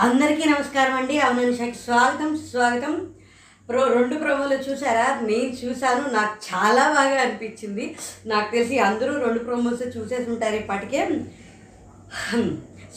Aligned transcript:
అందరికీ 0.00 0.48
నమస్కారం 0.48 0.92
అండి. 0.96 1.20
అవుననిషాకి 1.20 1.74
స్వాగతం 1.74 2.28
స్వాగతం 2.50 2.92
ప్రో 3.68 3.86
రెండు 3.92 4.16
ప్రోమోలు 4.16 4.54
చూసారా? 4.54 5.06
నేను 5.22 5.48
చూశాను. 5.62 6.02
నాకు 6.12 6.34
చాలా 6.48 6.84
బాగా 6.92 7.16
అనిపించింది. 7.20 7.96
నాకు 8.26 8.52
తెలిసి 8.52 8.78
అందరూ 8.78 9.18
రెండు 9.24 9.38
ప్రోమోస్ 9.38 9.82
చూసేసి 9.96 10.30
ఉంటారు 10.30 10.54
ఇప్పటికే. 10.54 11.00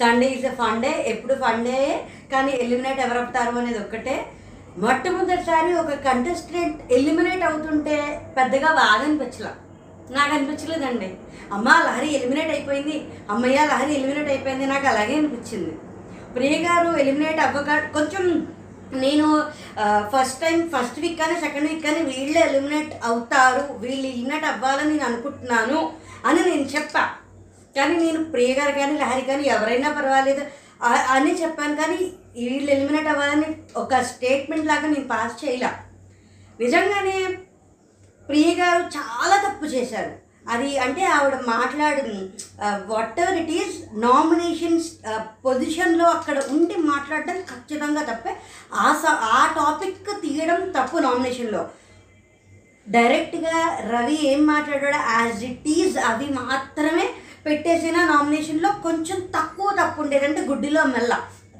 సండే 0.01 0.27
ఇస్ 0.27 0.45
ఎ 0.45 0.49
ఫండే 0.49 1.03
ఎప్పుడు 1.07 1.33
ఫండే 1.33 2.05
కానీ 2.31 2.51
ఎలిమినేట్ 2.51 2.99
ఎవరు 2.99 3.19
అవుతారు 3.19 3.57
అనేది 3.57 3.79
ఒక్కటే. 3.79 4.25
మొట్టమొదటిసారి 4.77 5.73
ఒక 5.73 5.93
కంటెస్టెంట్ 6.09 6.93
ఎలిమినేట్ 6.93 7.43
అవుతుంటే 7.43 7.97
పెద్దగా 8.37 8.71
బాగా 8.79 9.03
అనిపించలా. 9.03 9.53
నాకు 10.11 10.33
అనిపించలేదండి. 10.35 11.13
అమ్మ 11.51 11.69
లహరి 11.87 12.15
ఎలిమినేట్ 12.15 12.51
అయిపోయింది. 12.51 13.07
అమ్మయ్య 13.29 13.65
లహరి 13.71 13.93
ఎలిమినేట్ 13.93 14.29
అయిపోయింది. 14.29 14.65
నాకు 14.65 14.87
అలాగే 14.87 15.15
అనిపించింది. 15.15 15.73
ప్రియ 16.35 16.55
గారు 16.65 16.91
ఎలిమినేట్ 17.03 17.39
అవ్వక 17.45 17.71
కొంచెం 17.95 18.25
నేను 19.03 19.27
ఫస్ట్ 20.13 20.41
టైం 20.43 20.57
ఫస్ట్ 20.73 20.97
వీక్ 21.03 21.19
కానీ 21.21 21.35
సెకండ్ 21.43 21.67
వీక్ 21.69 21.85
కానీ 21.87 22.01
వీళ్ళు 22.11 22.39
ఎలిమినేట్ 22.47 22.93
అవుతారు 23.09 23.63
వీళ్ళు 23.83 24.05
ఎలిమినేట్ 24.13 24.47
అవ్వాలని 24.51 24.91
నేను 24.93 25.05
అనుకుంటున్నాను 25.09 25.79
అని 26.29 26.41
నేను 26.49 26.65
చెప్పా. 26.75 27.03
కానీ 27.75 27.93
నేను 28.05 28.19
ప్రియ 28.33 28.51
గారు 28.59 28.73
కానీ 28.79 28.95
లహరి 29.03 29.23
కానీ 29.29 29.43
ఎవరైనా 29.55 29.89
పర్వాలేదు 29.97 30.43
అని 31.15 31.31
చెప్పాను 31.41 31.75
కానీ 31.81 31.99
వీళ్ళు 32.39 32.69
ఎలిమినేట్ 32.75 33.09
అవ్వాలని 33.13 33.49
ఒక 33.83 34.01
స్టేట్మెంట్ 34.09 34.69
లాగా 34.71 34.87
నేను 34.93 35.07
పాస్ 35.13 35.35
చేయలే. 35.43 35.71
నిజంగానే 36.59 37.15
ప్రియ 38.29 38.49
గారు 38.61 38.83
చాలా 38.97 39.37
తప్పు 39.45 39.65
చేశారు. 39.75 40.13
అది 40.45 40.69
అంటే 40.85 41.03
ఆవిడ 41.15 41.35
మాట్లాడు 41.53 42.13
what 42.91 43.19
ever 43.23 43.37
it 43.41 43.51
is 43.59 43.75
nominations 44.05 44.87
పొజిషన్లో 45.45 46.05
అక్కడ 46.15 46.37
ఉండి 46.55 46.75
మాట్లాడడం 46.91 47.37
ఖచ్చితంగా 47.51 48.01
తప్పే. 48.09 48.33
ఆ 48.83 48.87
స 49.01 49.13
ఆ 49.35 49.41
టాపిక్ 49.59 50.09
తీయడం 50.23 50.61
తప్పు 50.77 51.03
నామినేషన్లో 51.07 51.61
డైరెక్ట్గా 52.87 53.57
రవి 53.93 54.17
ఏం 54.31 54.41
మాట్లాడాడో 54.53 55.01
యాజ్ 55.17 55.43
ఇట్ 55.49 55.67
ఈజ్ 55.77 55.97
అవి 56.09 56.27
మాత్రమే 56.41 57.05
పెట్టేసిన 57.45 57.97
నామినేషన్లో 58.13 58.69
కొంచెం 58.85 59.19
తక్కువ 59.35 59.67
తప్పు 59.81 60.01
ఉండేదంటే 60.03 60.41
గుడ్డిలో 60.49 60.83
మెల్ల. 60.95 61.13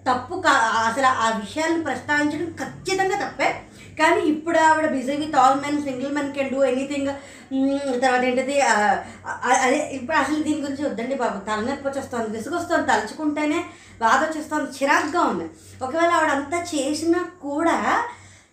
తప్పు 0.07 0.35
కా 0.45 0.51
అసలు 0.87 1.09
ఆ 1.23 1.27
విషయాలను 1.41 1.81
ప్రస్తావించడం 1.87 2.47
ఖచ్చితంగా 2.61 3.17
తప్పే. 3.23 3.49
కానీ 4.01 4.21
ఇప్పుడు 4.25 4.57
ఆవిడ 4.59 4.85
busy 4.87 5.15
with 5.15 5.35
all 5.35 5.61
men 5.61 5.83
single 5.83 6.15
men 6.15 6.33
can 6.33 6.49
do 6.49 6.63
anything. 6.63 7.11
తర్వాత 8.01 8.23
ఏంటిది 8.23 8.61
అదే 9.61 9.89
ఇప్పుడు 9.91 10.17
అసలు 10.17 10.43
దీని 10.43 10.61
గురించి 10.61 10.85
వద్దండి 10.85 11.15
బాబు. 11.15 11.45
తలనొప్పి 11.45 11.87
వచ్చేస్తుంది 11.87 12.37
విసుగొస్తుంది 12.37 12.87
తలుచుకుంటేనే 12.87 13.59
బాధ 14.01 14.23
వచ్చేస్తుంది 14.23 14.69
చిరాగ్గా 14.71 15.21
ఉంది. 15.21 15.45
ఒకవేళ 15.81 16.11
ఆవిడ 16.11 16.29
అంతా 16.29 16.57
చేసినా 16.73 17.21
కూడా 17.41 17.77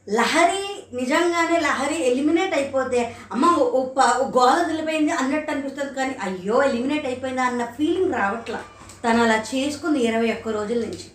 లహరి 0.09 0.63
నిజంగానే 0.97 1.61
లహరి 1.61 2.11
ఎలిమినేట్ 2.11 2.55
అయిపోతే 2.55 3.01
అమ్మ 3.33 3.47
ఓ- 3.59 3.71
ఓ 3.71 3.85
ప- 3.85 4.33
గోల 4.37 4.63
వదిలిపోయింది 4.63 5.11
అన్నట్టు 5.13 5.51
అనిపిస్తుంది 5.51 5.95
కానీ 5.95 6.17
అయ్యో 6.23 6.63
ఎలిమినేట్ 6.63 7.07
అయిపోయిందా 7.07 7.43
అన్న 7.43 7.65
ఫీలింగ్ 7.65 8.15
రావట్లా. 8.15 8.61
తను 9.05 9.23
అలా 9.23 9.45
చేసుకుంది 9.55 10.01
ఇరవై 10.01 10.31
ఒక్క 10.33 10.49
రోజుల 10.49 10.79
నుంచి. 10.79 11.09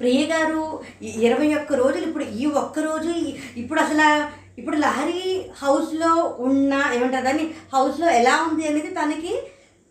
ప్రియ 0.00 0.26
గారు 0.26 0.62
ఇరవై 1.20 1.54
ఒక్క 1.54 1.72
రోజులు 1.74 2.04
ఇప్పుడు 2.04 2.24
ఈ 2.36 2.46
ఒక్క 2.54 2.78
రోజు 2.80 3.10
ఇప్పుడు 3.56 3.80
అసలు 3.80 4.08
ఇప్పుడు 4.58 4.76
లహరి 4.76 5.22
హౌస్లో 5.62 6.10
ఉన్న 6.38 6.72
ఏమంటారు 6.94 7.24
దాన్ని? 7.24 7.46
హౌస్లో 7.74 8.10
ఎలా 8.10 8.42
ఉంది 8.42 8.68
అనేది 8.68 8.88
తనకి 8.94 9.32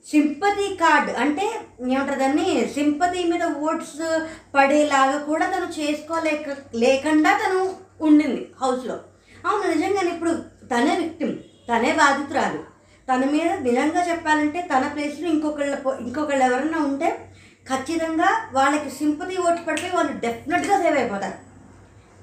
సింపతి 0.08 0.76
కార్డ్ 0.76 1.09
అంటే 1.17 1.45
ఏమంటారు 1.89 2.20
దాన్ని? 2.20 2.48
సింపతి 2.73 3.23
మీద 3.23 3.44
ఓట్స్ 3.61 3.98
పడేలాగా 4.56 5.17
కూడా 5.22 5.45
తను 5.45 5.67
చేసుకోలేక 5.80 6.48
లేకుండా 6.76 7.31
తను 7.38 7.59
ఉండింది 8.02 8.42
హౌస్లో. 8.61 8.98
అవును 9.45 9.73
నిజంగానే 9.73 10.09
ఇప్పుడు 10.09 10.33
తనే 10.67 10.95
విక్టిమ్ 10.95 11.36
తనే 11.70 11.94
బాధితురాలు. 11.94 12.61
తన 13.08 13.26
మీద 13.26 13.49
నిజంగా 13.61 14.10
చెప్పాలంటే 14.10 14.61
తన 14.71 14.88
ప్లేస్లో 14.88 15.27
ఇంకొకళ్ళ 15.30 15.76
పో- 15.76 15.99
ఇంకొకళ్ళు 15.99 16.44
ఎవరన్నా 16.44 16.77
ఉంటే 16.80 17.10
ఖచ్చితంగా 17.70 18.30
వాళ్ళకి 18.52 18.89
సింపతి 18.89 19.37
ఓటు 19.37 19.61
పడిపోయి 19.67 19.95
వాళ్ళు 19.95 20.14
డెఫినెట్గా 20.20 20.77
సేవ్ 20.83 20.98
అయిపోతారు. 20.98 21.45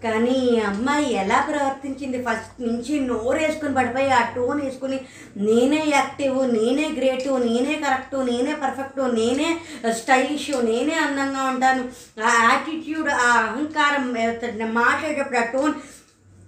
కానీ 0.04 0.60
అమ్మాయి 0.66 1.08
ఎలా 1.14 1.36
ప్రవర్తించింది? 1.48 2.18
ఫస్ట్ 2.28 2.54
నుంచి 2.62 2.94
నోరు 3.00 3.38
వేసుకుని 3.38 3.74
పడిపోయి 3.74 4.10
ఆ 4.10 4.22
టోన్ 4.36 4.60
వేసుకుని 4.60 4.98
నేనే 5.36 5.82
యాక్టివ్ 5.88 6.38
నేనే 6.54 6.86
గ్రేట్ 6.96 7.28
నేనే 7.46 7.74
కరెక్టు 7.84 8.16
నేనే 8.30 8.54
పర్ఫెక్ట్ 8.54 9.14
నేనే 9.14 9.48
స్టైలిష్ 9.92 10.50
నేనే 10.64 10.94
అందంగా 10.94 11.42
ఉంటాను. 11.52 11.84
ఆ 12.26 12.32
యాటిట్యూడ్ 12.42 13.08
ఆ 13.08 13.28
అహంకారం 13.42 14.06
మాట్లాడేటప్పుడు 14.74 15.38
ఆ 15.38 15.44
టోన్ 15.54 15.74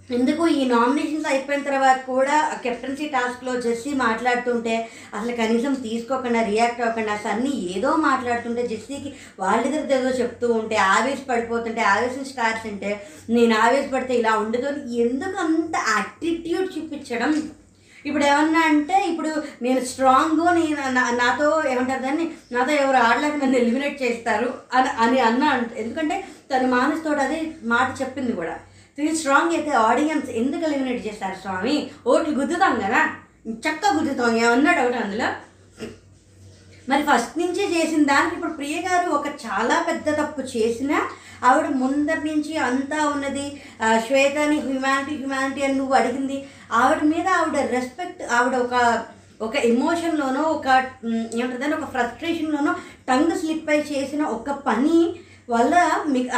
ఎందుకు 0.09 0.47
ఈ 0.47 0.65
నామినేషన్స్ 0.65 1.27
అయిపోయిన 1.27 1.61
తర్వాత 1.63 1.97
కూడా 2.05 2.59
కెప్టెన్సీ 2.63 3.07
టాస్క్లో 3.07 3.61
జెస్సీ 3.61 3.93
మాట్లాడుతుంటే 3.93 4.89
అసలు 5.13 5.35
కనీసం 5.35 5.73
తీసుకోకుండా 5.73 6.41
రియాక్ట్ 6.43 6.81
అవ్వకుండా 6.81 7.17
సన్నీ 7.17 7.49
ఏదో 7.75 7.95
మాట్లాడుతుంటే 7.95 8.67
జెస్సీకి 8.67 9.09
వాళ్ళిద్దరితో 9.39 9.95
ఏదో 9.95 10.09
చెప్తూ 10.09 10.53
ఉంటే 10.53 10.75
ఆవేశ 10.75 11.17
పడిపోతుంటే 11.29 11.81
ఆవేశం 11.81 12.25
స్టార్స్ 12.25 12.67
ఉంటే 12.67 12.91
నేను 13.29 13.57
ఆవేశపడితే 13.57 14.13
ఇలా 14.13 14.33
ఉండదు 14.37 14.67
అని 14.67 14.95
ఎందుకు 14.97 15.37
అంత 15.37 15.75
యాటిట్యూడ్ 15.89 16.77
చూపించడం? 16.77 17.33
ఇప్పుడు 18.05 18.23
ఏమన్నా 18.25 18.59
అంటే 18.61 19.07
ఇప్పుడు 19.07 19.31
నేను 19.61 19.85
స్ట్రాంగ్ 19.85 20.55
నేను 20.55 20.91
నా- 20.91 21.15
నాతో 21.15 21.63
ఏమంటారు 21.69 22.01
దాన్ని? 22.01 22.31
నాతో 22.51 22.71
ఎవరు 22.73 22.97
ఆడలేక 22.97 23.35
నన్ను 23.35 23.57
ఎలిమినేట్ 23.57 24.03
చేస్తారు 24.03 24.49
అని 24.73 24.89
అని 24.99 25.19
అన్న 25.19 25.43
ఎందుకంటే 25.77 26.23
తను 26.51 26.67
మానసుతోటి 26.67 27.19
అదే 27.19 27.39
మాట 27.63 28.01
చెప్పింది 28.01 28.31
కూడా. 28.31 28.55
త్రీ 28.97 29.07
స్ట్రాంగ్ 29.15 29.53
అయితే 29.55 29.71
ఆడియన్స్ 29.87 30.29
ఎందుకు 30.41 30.63
ఎలిమినేట్ 30.67 31.07
చేస్తారు 31.07 31.37
స్వామి? 31.41 31.73
ఓట్లు 32.11 32.33
గుద్దుతాం 32.39 32.75
కదా. 32.85 33.01
చక్కగా 33.63 33.89
గుద్దుతాం. 33.97 34.37
ఏమన్నా 34.43 34.71
డౌట్ 34.73 34.95
అందులో? 35.01 35.27
మరి 36.89 37.03
ఫస్ట్ 37.09 37.37
నుంచే 37.41 37.63
చేసిన 37.75 38.01
దానికి 38.11 38.35
ఇప్పుడు 38.35 38.53
ప్రియ 38.53 38.75
గారు 38.87 39.07
ఒక 39.17 39.27
చాలా 39.45 39.75
పెద్ద 39.87 40.07
తప్పు 40.19 40.41
చేసినా 40.55 40.97
ఆవిడ 41.47 41.67
ముందరి 41.81 42.23
నుంచి 42.29 42.53
అంతా 42.67 42.99
ఉన్నది 43.13 43.45
శ్వేతని 44.05 44.57
హ్యుమానిటీ 44.67 45.15
హ్యుమానిటీ 45.15 45.61
అని 45.61 45.75
నువ్వు 45.79 45.95
అడిగింది. 45.99 46.37
ఆవిడ 46.71 47.01
మీద 47.13 47.27
ఆవిడ 47.39 47.57
రెస్పెక్ట్ 47.75 48.23
ఆవిడ 48.37 48.55
ఒక 48.65 48.75
ఒక 49.41 49.55
ఎమోషన్లోనో 49.71 50.43
ఒక 50.57 50.67
ఏమంటుందని 51.39 51.75
ఒక 51.79 51.87
ఫ్రస్ట్రేషన్లోనో 51.93 52.73
టంగ్ 53.09 53.33
స్లిప్ 53.39 53.69
అయి 53.69 53.83
చేసిన 53.91 54.21
ఒక 54.37 54.51
పని 54.67 54.99
వల్ల 55.49 56.03
మీ 56.07 56.29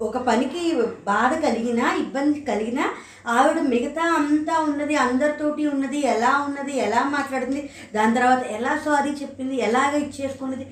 ఒక 0.00 0.18
పనికి 0.18 0.62
బాధ 1.04 1.32
కలిగినా 1.46 1.94
ఇబ్బంది 1.94 2.40
కలిగినా 2.40 2.84
ఆవిడ 3.26 3.58
మిగతా 3.60 4.04
అంతా 4.14 4.58
ఉన్నది 4.58 4.96
అందరితోటి 4.96 5.66
ఉన్నది 5.66 5.98
ఎలా 6.06 6.46
ఉన్నది 6.48 6.78
ఎలా 6.78 7.04
మాట్లాడింది 7.04 7.70
దాని 7.94 8.14
తర్వాత 8.14 8.42
ఎలా 8.42 8.78
సారీ 8.84 9.10
చెప్పింది 9.10 9.56
ఎలాగ 9.56 9.96
ఇచ్చేసుకున్నది 9.96 10.66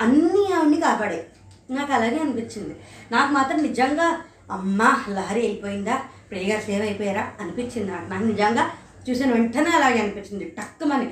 అన్నీ 0.00 0.52
ఆవిడని 0.52 0.80
కాపాడాయి. 0.80 1.24
నాకు 1.70 1.92
అలాగే 1.92 2.18
అనిపించింది. 2.18 2.76
నాకు 3.12 3.32
మాత్రం 3.32 3.62
నిజంగా 3.62 4.18
అమ్మా 4.50 5.04
లహరి 5.08 5.40
అయిపోయిందా 5.40 6.00
ప్రియగా 6.30 6.60
సేవ్ 6.60 6.82
అయిపోయారా 6.82 7.30
అనిపించింది 7.40 7.92
నాకు. 7.92 8.10
నాకు 8.10 8.24
నిజంగా 8.24 8.70
చూసిన 9.10 9.32
వెంటనే 9.32 9.70
అలాగే 9.70 9.98
అనిపించింది. 10.00 10.44
టక్కుమని. 10.44 11.06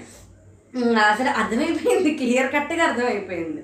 అసలు 0.97 1.29
అర్థమైపోయింది 1.29 2.11
క్లియర్ 2.15 2.53
కట్గా 2.53 2.85
అర్థమైపోయింది. 2.85 3.63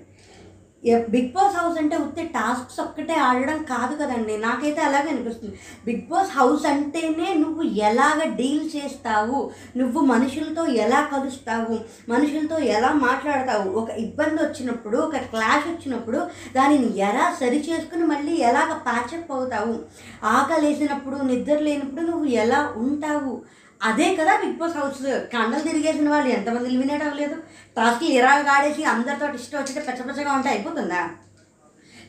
బిగ్ 0.87 1.33
బాస్ 1.33 1.57
హౌస్ 1.57 1.79
అంటే 1.79 1.97
ఉత్తే 1.97 2.25
టాస్క్స్ 2.25 2.81
ఒక్కటే 2.81 3.15
ఆడడం 3.15 3.63
కాదు 3.63 3.97
కదండి. 3.97 4.37
నాకైతే 4.37 4.81
అలాగే 4.81 5.09
అనిపిస్తుంది. 5.09 5.59
బిగ్ 5.85 6.09
బాస్ 6.09 6.31
హౌస్ 6.31 6.67
అంటేనే 6.67 7.35
నువ్వు 7.35 7.63
ఎలాగ 7.63 8.35
డీల్ 8.35 8.77
చేస్తావు? 8.77 9.51
నువ్వు 9.77 10.01
మనుషులతో 10.01 10.67
ఎలా 10.67 11.09
కలుస్తావు? 11.13 11.79
మనుషులతో 12.09 12.59
ఎలా 12.59 12.93
మాట్లాడతావు? 12.93 13.71
ఒక 13.71 13.91
ఇబ్బంది 13.91 14.43
వచ్చినప్పుడు 14.43 14.99
ఒక 14.99 15.17
క్లాష్ 15.17 15.69
వచ్చినప్పుడు 15.69 16.19
దానిని 16.57 16.99
ఎలా 16.99 17.37
సరి 17.41 17.61
చేసుకుని 17.71 18.05
మళ్ళీ 18.05 18.33
ఎలాగ 18.33 18.73
ప్యాచప్ 18.73 19.33
అవుతావు? 19.33 19.79
ఆకలేసినప్పుడు 20.25 21.17
నిద్ర 21.17 21.59
లేనప్పుడు 21.59 22.01
నువ్వు 22.01 22.25
ఎలా 22.25 22.73
ఉంటావు? 22.77 23.43
అదే 23.83 24.17
కదా 24.17 24.37
బిగ్ 24.37 24.57
బాస్ 24.57 24.77
హౌస్. 24.77 25.21
కండలు 25.21 25.61
తిరిగేసిన 25.61 26.11
వాళ్ళు 26.11 26.29
ఎంతమంది 26.29 26.69
ఎలిమినేట్ 26.69 27.03
అవ్వలేదు? 27.03 27.37
టాస్క్లు 27.79 28.09
ఇరవై 28.09 28.43
ఆడేసి 28.49 28.85
అందరితో 28.85 29.27
ఇష్టం 29.35 29.59
వచ్చితే 29.61 29.81
పెచ్చపెచ్చగా 29.81 30.33
ఉంటే 30.33 30.49
అయిపోతుందా? 30.49 31.01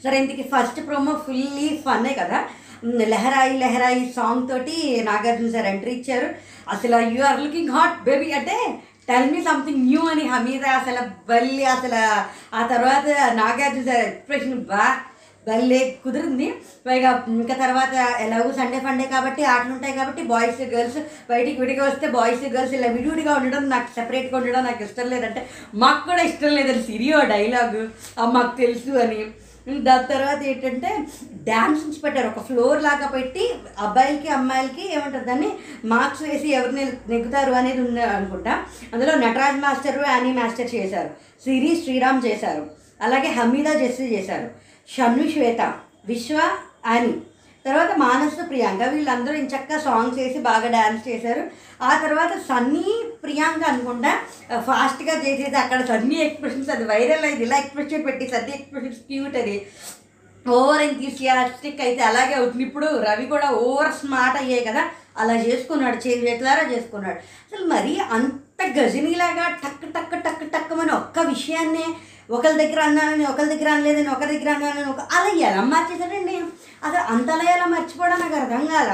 సరే 0.04 0.18
ఇంటికి 0.18 0.44
ఫస్ట్ 0.54 0.88
ప్రోమో 0.88 1.13
ఫుల్లీ 1.25 1.81
ఫన్నే 1.86 2.13
కదా? 2.13 2.39
లెహరాయి 2.83 3.57
లెహరాయి 3.57 4.13
సాంగ్ 4.16 4.50
తోటి 4.50 4.75
నాగార్జున 5.04 5.51
సార్ 5.51 5.66
ఎంట్రీ 5.66 5.92
ఇచ్చారు. 5.92 6.27
అసలు 6.69 7.00
you 7.16 7.24
are 7.24 7.42
looking 7.42 7.69
hot 7.69 8.04
baby 8.04 8.31
అంటే 8.31 8.56
టెల్ 9.07 9.31
మీ 9.31 9.44
సంథింగ్ 9.44 9.86
న్యూ 9.86 10.01
అని 10.07 10.27
హమీద 10.27 10.66
అసలు 10.80 11.01
బల్లి 11.30 11.66
అసలు 11.66 12.01
ఆ 12.56 12.68
తర్వాత 12.68 13.06
నాగార్జున 13.33 13.86
సార్ 13.86 14.01
ఎక్స్ప్రెషన్ 14.07 14.66
బా 14.66 14.83
భలే 15.47 15.80
కుదిరింది. 16.03 16.47
పైగా 16.88 17.12
ఇంకా 17.27 17.56
తర్వాత 17.65 17.94
ఎలాగో 18.25 18.50
సండే 18.57 18.80
ఫండే 18.80 19.06
కాబట్టి 19.13 19.41
ఆటలు 19.53 19.74
ఉంటాయి 19.74 19.94
కాబట్టి 19.94 20.21
బాయ్స్ 20.31 20.62
గర్ల్స్ 20.74 21.00
బయటికి 21.30 21.57
విడిగా 21.62 21.83
వస్తే 21.86 22.07
బాయ్స్ 22.18 22.44
గర్ల్స్ 22.56 22.74
ఇలా 22.74 22.89
విడివిడిగా 22.97 23.33
ఉండడం 23.33 23.69
నాకు 23.69 23.88
సెపరేట్గా 23.95 24.38
ఉండడం 24.38 24.63
నాకు 24.63 24.83
ఇష్టం 24.83 25.09
లేదంటే 25.09 25.44
మాకు 25.75 26.01
కూడా 26.09 26.24
ఇష్టం 26.30 26.51
లేదని 26.57 26.83
సిరియో 26.83 27.19
డైలాగు 27.33 27.83
మాకు 28.38 28.51
తెలుసు 28.57 28.91
అని. 29.06 29.21
దాని 29.88 30.06
తర్వాత 30.12 30.41
ఏంటంటే 30.51 30.91
డ్యాన్స్ 31.50 32.03
పెట్టారు. 32.03 32.27
ఒక 32.27 32.42
ఫ్లోర్ 32.45 32.80
లాగా 32.83 33.07
పెట్టి 33.07 33.44
అబ్బాయిలకి 33.80 34.30
అమ్మాయిలకి 34.38 34.83
ఏమంటారు? 34.95 35.25
దాన్ని 35.25 35.50
మార్క్స్ 35.85 36.24
వేసి 36.24 36.50
ఎవరిని 36.51 36.85
నెగ్గుతారు 37.09 37.51
అనేది 37.51 37.81
ఉంది 37.81 38.01
అనుకుంటా. 38.01 38.53
అందులో 38.94 39.15
నటరాజ్ 39.15 39.59
మాస్టర్ 39.65 40.00
యానీ 40.07 40.31
మాస్టర్ 40.39 40.75
చేశారు. 40.75 41.09
సిరి 41.44 41.71
శ్రీరామ్ 41.83 42.25
చేశారు. 42.25 42.63
అలాగే 43.01 43.30
హమీదా 43.39 43.74
జెస్సీ 43.74 44.06
చేశారు. 44.15 44.50
షమ్ను 44.95 45.25
శ్వేత 45.33 45.62
విశ్వ 46.12 46.38
అని. 46.94 47.13
తర్వాత 47.65 47.91
మానసు 48.03 48.44
ప్రియాంక 48.50 48.83
వీళ్ళందరూ 48.94 49.36
ఇంచక్క 49.39 49.80
సాంగ్స్ 49.86 50.19
వేసి 50.19 50.39
బాగా 50.47 50.68
డ్యాన్స్ 50.75 51.03
చేశారు. 51.09 51.44
ఆ 51.88 51.91
తర్వాత 52.03 52.33
సన్నీ 52.50 52.86
ప్రియాంక 53.24 53.63
అనుకుంటా 53.71 54.12
ఫాస్ట్గా 54.68 55.15
చేసేది 55.25 55.57
అక్కడ 55.63 55.80
సన్నీ 55.91 56.18
ఎక్స్ప్రెషన్స్ 56.25 56.71
అది 56.75 56.86
వైరల్ 56.91 57.25
అయింది 57.27 57.45
ఇలా 57.47 57.57
ఎక్స్ప్రెషన్ 57.57 58.06
పెట్టి 58.07 58.27
సన్నీ 58.33 58.53
ఎక్స్ప్రెషన్స్ 58.57 59.01
క్యూట్ 59.09 59.38
అది. 59.41 59.56
ఓవర్ 60.45 60.81
ఎంతూసియాస్టిక్ 60.81 61.81
అయితే 61.88 62.01
అలాగే 62.09 62.33
అవుతుంది. 62.33 62.63
ఇప్పుడు 62.63 62.88
రవి 63.07 63.25
కూడా 63.33 63.47
ఓవర్ 63.65 63.92
స్మార్ట్ 64.01 64.38
అయ్యాయి 64.42 64.65
కదా. 64.69 64.83
అలా 65.18 65.35
చేసుకున్నాడు 65.47 65.97
చేతి 65.97 66.21
చేతులారా 66.27 66.63
చేసుకున్నాడు. 66.74 67.19
అసలు 67.45 67.65
మరి 67.74 67.94
అంత 68.18 68.62
గజనీలాగా 68.77 69.45
టక్ 69.63 69.85
టక్ 69.95 70.15
టక్ 70.25 70.45
టక్ 70.53 70.74
అని 70.83 70.94
ఒక్క 71.01 71.19
విషయాన్నే 71.19 71.88
ఒకరి 72.29 72.55
దగ్గర 72.61 72.79
అన్నానని 72.79 73.25
ఒకరి 73.25 73.49
దగ్గర 73.51 73.69
అనలేదని 73.75 74.09
ఒకరి 74.15 74.31
దగ్గర 74.33 74.49
అన్నానని 74.55 74.89
ఒక 74.89 75.01
అలా 75.17 75.29
ఎలా 75.47 75.61
మార్చేశాడండి? 75.61 76.35
అసలు 76.83 77.03
అంతలా 77.13 77.45
ఎలా 77.53 77.65
మర్చిపోవడం 77.65 78.19
నాకు 78.19 78.35
అర్థం 78.35 78.65
కాల. 78.65 78.91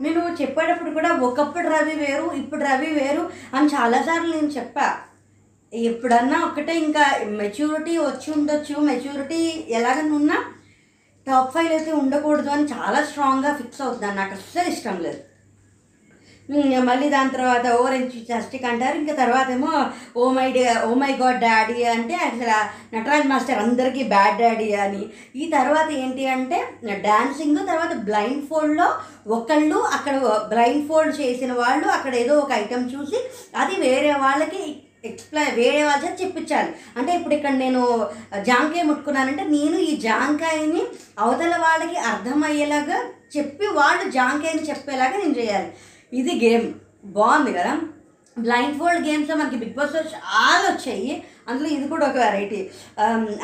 నేను 0.00 0.20
చెప్పేటప్పుడు 0.40 0.90
కూడా 0.90 1.10
ఒకప్పుడు 1.28 1.68
రవి 1.68 1.94
వేరు 2.02 2.26
ఇప్పుడు 2.40 2.62
రవి 2.64 2.90
వేరు 2.98 3.22
అని 3.54 3.68
చాలాసార్లు 3.68 4.30
నేను 4.36 4.50
చెప్పా. 4.58 4.88
ఎప్పుడన్నా 5.72 6.38
ఒకటే 6.44 6.74
ఇంకా 6.78 7.04
మెచ్యూరిటీ 7.40 7.98
వచ్చి 7.98 8.28
ఉండొచ్చు 8.36 8.76
మెచ్యూరిటీ 8.90 9.40
ఎలాగనున్నా 9.78 10.38
టాప్ 11.26 11.52
ఫైవ్ 11.54 11.72
అయితే 11.72 11.92
ఉండకూడదు 11.92 12.50
అని 12.50 12.64
చాలా 12.64 13.00
స్ట్రాంగ్గా 13.04 13.50
ఫిక్స్ 13.54 13.82
అవుతుంది 13.82 14.14
నాకు 14.14 14.34
అస్సలు 14.38 14.68
ఇష్టం 14.68 14.96
లేదు. 15.06 15.20
మళ్ళీ 16.88 17.08
దాని 17.14 17.30
తర్వాత 17.36 17.66
ఓరెంజ్ 17.82 18.14
చస్టిక్ 18.30 18.66
అంటారు. 18.70 18.96
ఇంకా 19.00 19.14
తర్వాత 19.22 19.48
ఏమో 19.56 19.72
oh 20.20 20.30
my 20.36 20.46
oh 20.88 20.90
my 21.02 21.12
god 21.20 21.40
daddy 21.46 21.78
అంటే 21.94 22.14
అసలు 22.28 22.56
నటరాజ్ 22.94 23.30
మాస్టర్ 23.32 23.62
అందరికీ 23.64 24.02
బ్యాడ్ 24.14 24.38
డాడీ 24.42 24.68
అని. 24.84 25.02
ఈ 25.40 25.46
తర్వాత 25.56 25.88
ఏంటి 26.02 26.26
అంటే 26.36 26.58
డాన్సింగ్ 27.08 27.62
తర్వాత 27.70 27.94
బ్లైండ్ 28.08 28.44
ఫోల్డ్లో 28.50 28.88
ఒకళ్ళు 29.38 29.80
అక్కడ 29.96 30.14
బ్లైండ్ 30.52 30.86
ఫోల్డ్ 30.88 31.14
చేసిన 31.20 31.52
వాళ్ళు 31.62 31.88
అక్కడ 31.96 32.14
ఏదో 32.14 32.36
ఒక 32.44 32.52
ఐటెం 32.62 32.84
చూసి 32.94 33.18
అది 33.62 33.74
వేరే 33.86 34.14
వాళ్ళకి 34.24 34.62
ఎక్స్ప్లెయిన్ 35.08 35.54
వేరే 35.58 35.82
వాళ్ళ 35.84 36.00
చేత 36.04 36.16
చెప్పించాలి. 36.22 36.70
అంటే 36.96 37.10
ఇప్పుడు 37.18 37.34
ఇక్కడ 37.34 37.54
నేను 37.62 37.82
జాంకాయ 38.48 38.82
ముట్టుకున్నానంటే 38.88 39.44
నేను 39.44 39.76
ఈ 39.90 39.92
జాంకాయని 40.06 40.82
అవతల 41.18 41.54
వాళ్ళకి 41.66 41.96
అర్థమయ్యేలాగా 42.10 42.98
చెప్పి 43.36 43.66
వాళ్ళు 43.78 44.04
జాంకాయని 44.10 44.68
చెప్పేలాగా 44.70 45.16
నేను 45.22 45.34
చేయాలి. 45.40 45.70
ఇది 46.12 46.32
గేమ్. 46.44 46.68
బాగుంది 47.16 47.52
కదా? 47.58 47.72
బ్లైండ్ 48.36 48.76
ఫోల్డ్ 48.78 49.06
గేమ్స్లో 49.06 49.34
మనకి 49.36 49.56
బిగ్ 49.62 49.76
బాస్లో 49.78 50.00
చాలా 50.14 50.66
వచ్చాయి. 50.72 51.12
అందులో 51.48 51.68
ఇది 51.76 51.86
కూడా 51.88 52.04
ఒక 52.08 52.16
వెరైటీ 52.16 52.60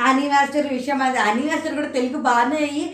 అనివాస్టర్ 0.09 0.67
um, 0.67 0.73
విషయం 0.77 1.01
అది 1.07 1.19
అనివాస్టర్ 1.29 1.75
కూడా 1.79 1.89
తెలుగు 1.97 2.19
బాగానే 2.29 2.59
అయ్యి 2.67 2.85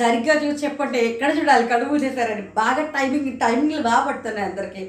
సరిగ్గా 0.00 0.34
చూసి 0.42 0.64
చెప్పండి 0.64 0.98
ఎక్కడ 1.10 1.30
చూడాలి? 1.38 1.66
కడుపు 1.72 2.00
చేశారని 2.04 2.44
బాగా 2.60 2.82
టైమింగ్ 2.96 3.30
టైమింగ్లు 3.44 3.82
బాగా 3.90 4.02
పడుతున్నాయి 4.08 4.48
అందరికీ. 4.50 4.82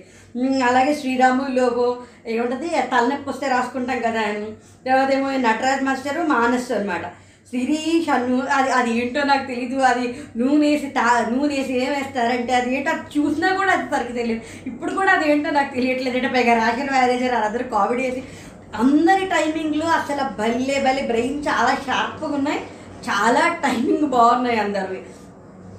అలాగే 0.70 0.94
శ్రీరాము 1.02 1.46
లోగో 1.60 1.88
ఏముంటుంది? 2.34 2.70
తలనొప్పి 2.94 3.30
వస్తే 3.30 3.48
రాసుకుంటాం 3.56 4.02
కదా 4.08 4.24
అని. 4.32 4.50
తర్వాత 4.88 5.10
ఏమో 5.18 5.30
నటరాజ్ 5.48 5.86
మాస్టర్ 5.90 6.20
మానస్ 6.36 6.72
అనమాట 6.78 7.06
శిరీష్ 7.52 8.08
నూ 8.30 8.38
అది 8.58 8.70
అది 8.78 8.92
ఏంటో 9.02 9.22
నాకు 9.32 9.46
తెలీదు. 9.52 9.78
అది 9.90 10.06
నూనె 10.40 10.70
వేసి 10.72 10.88
తా 10.98 11.06
నూనె 11.34 11.54
వేసి 11.58 11.74
ఏం 11.84 11.92
వేస్తారంటే 11.98 12.54
అది 12.60 12.70
ఏంటో 12.78 12.90
అది 12.96 13.04
చూసినా 13.16 13.50
కూడా 13.60 13.72
అది 13.76 13.86
సరికి 13.94 14.14
తెలియదు. 14.20 14.42
ఇప్పుడు 14.70 14.92
కూడా 15.00 15.12
అది 15.18 15.26
ఏంటో 15.34 15.52
నాకు 15.60 15.72
తెలియట్లేదు. 15.78 16.18
అంటే 16.20 16.32
పైగా 16.36 16.56
రాషన్ 16.62 16.92
మ్యారేజర్ 16.96 17.36
అందరూ 17.48 17.66
కామెడీ 17.76 18.04
వేసి 18.08 18.24
అందరి 18.84 19.26
టైమింగ్లు 19.36 19.86
అసలు 20.00 20.24
భలే 20.40 20.78
భలే 20.88 21.04
బ్రెయిన్ 21.12 21.38
చాలా 21.50 21.72
షార్ప్గా 21.86 22.30
ఉన్నాయి. 22.40 22.60
చాలా 23.08 23.44
టైమింగ్ 23.66 24.08
బాగున్నాయి 24.16 24.60
అందరివి. 24.66 25.00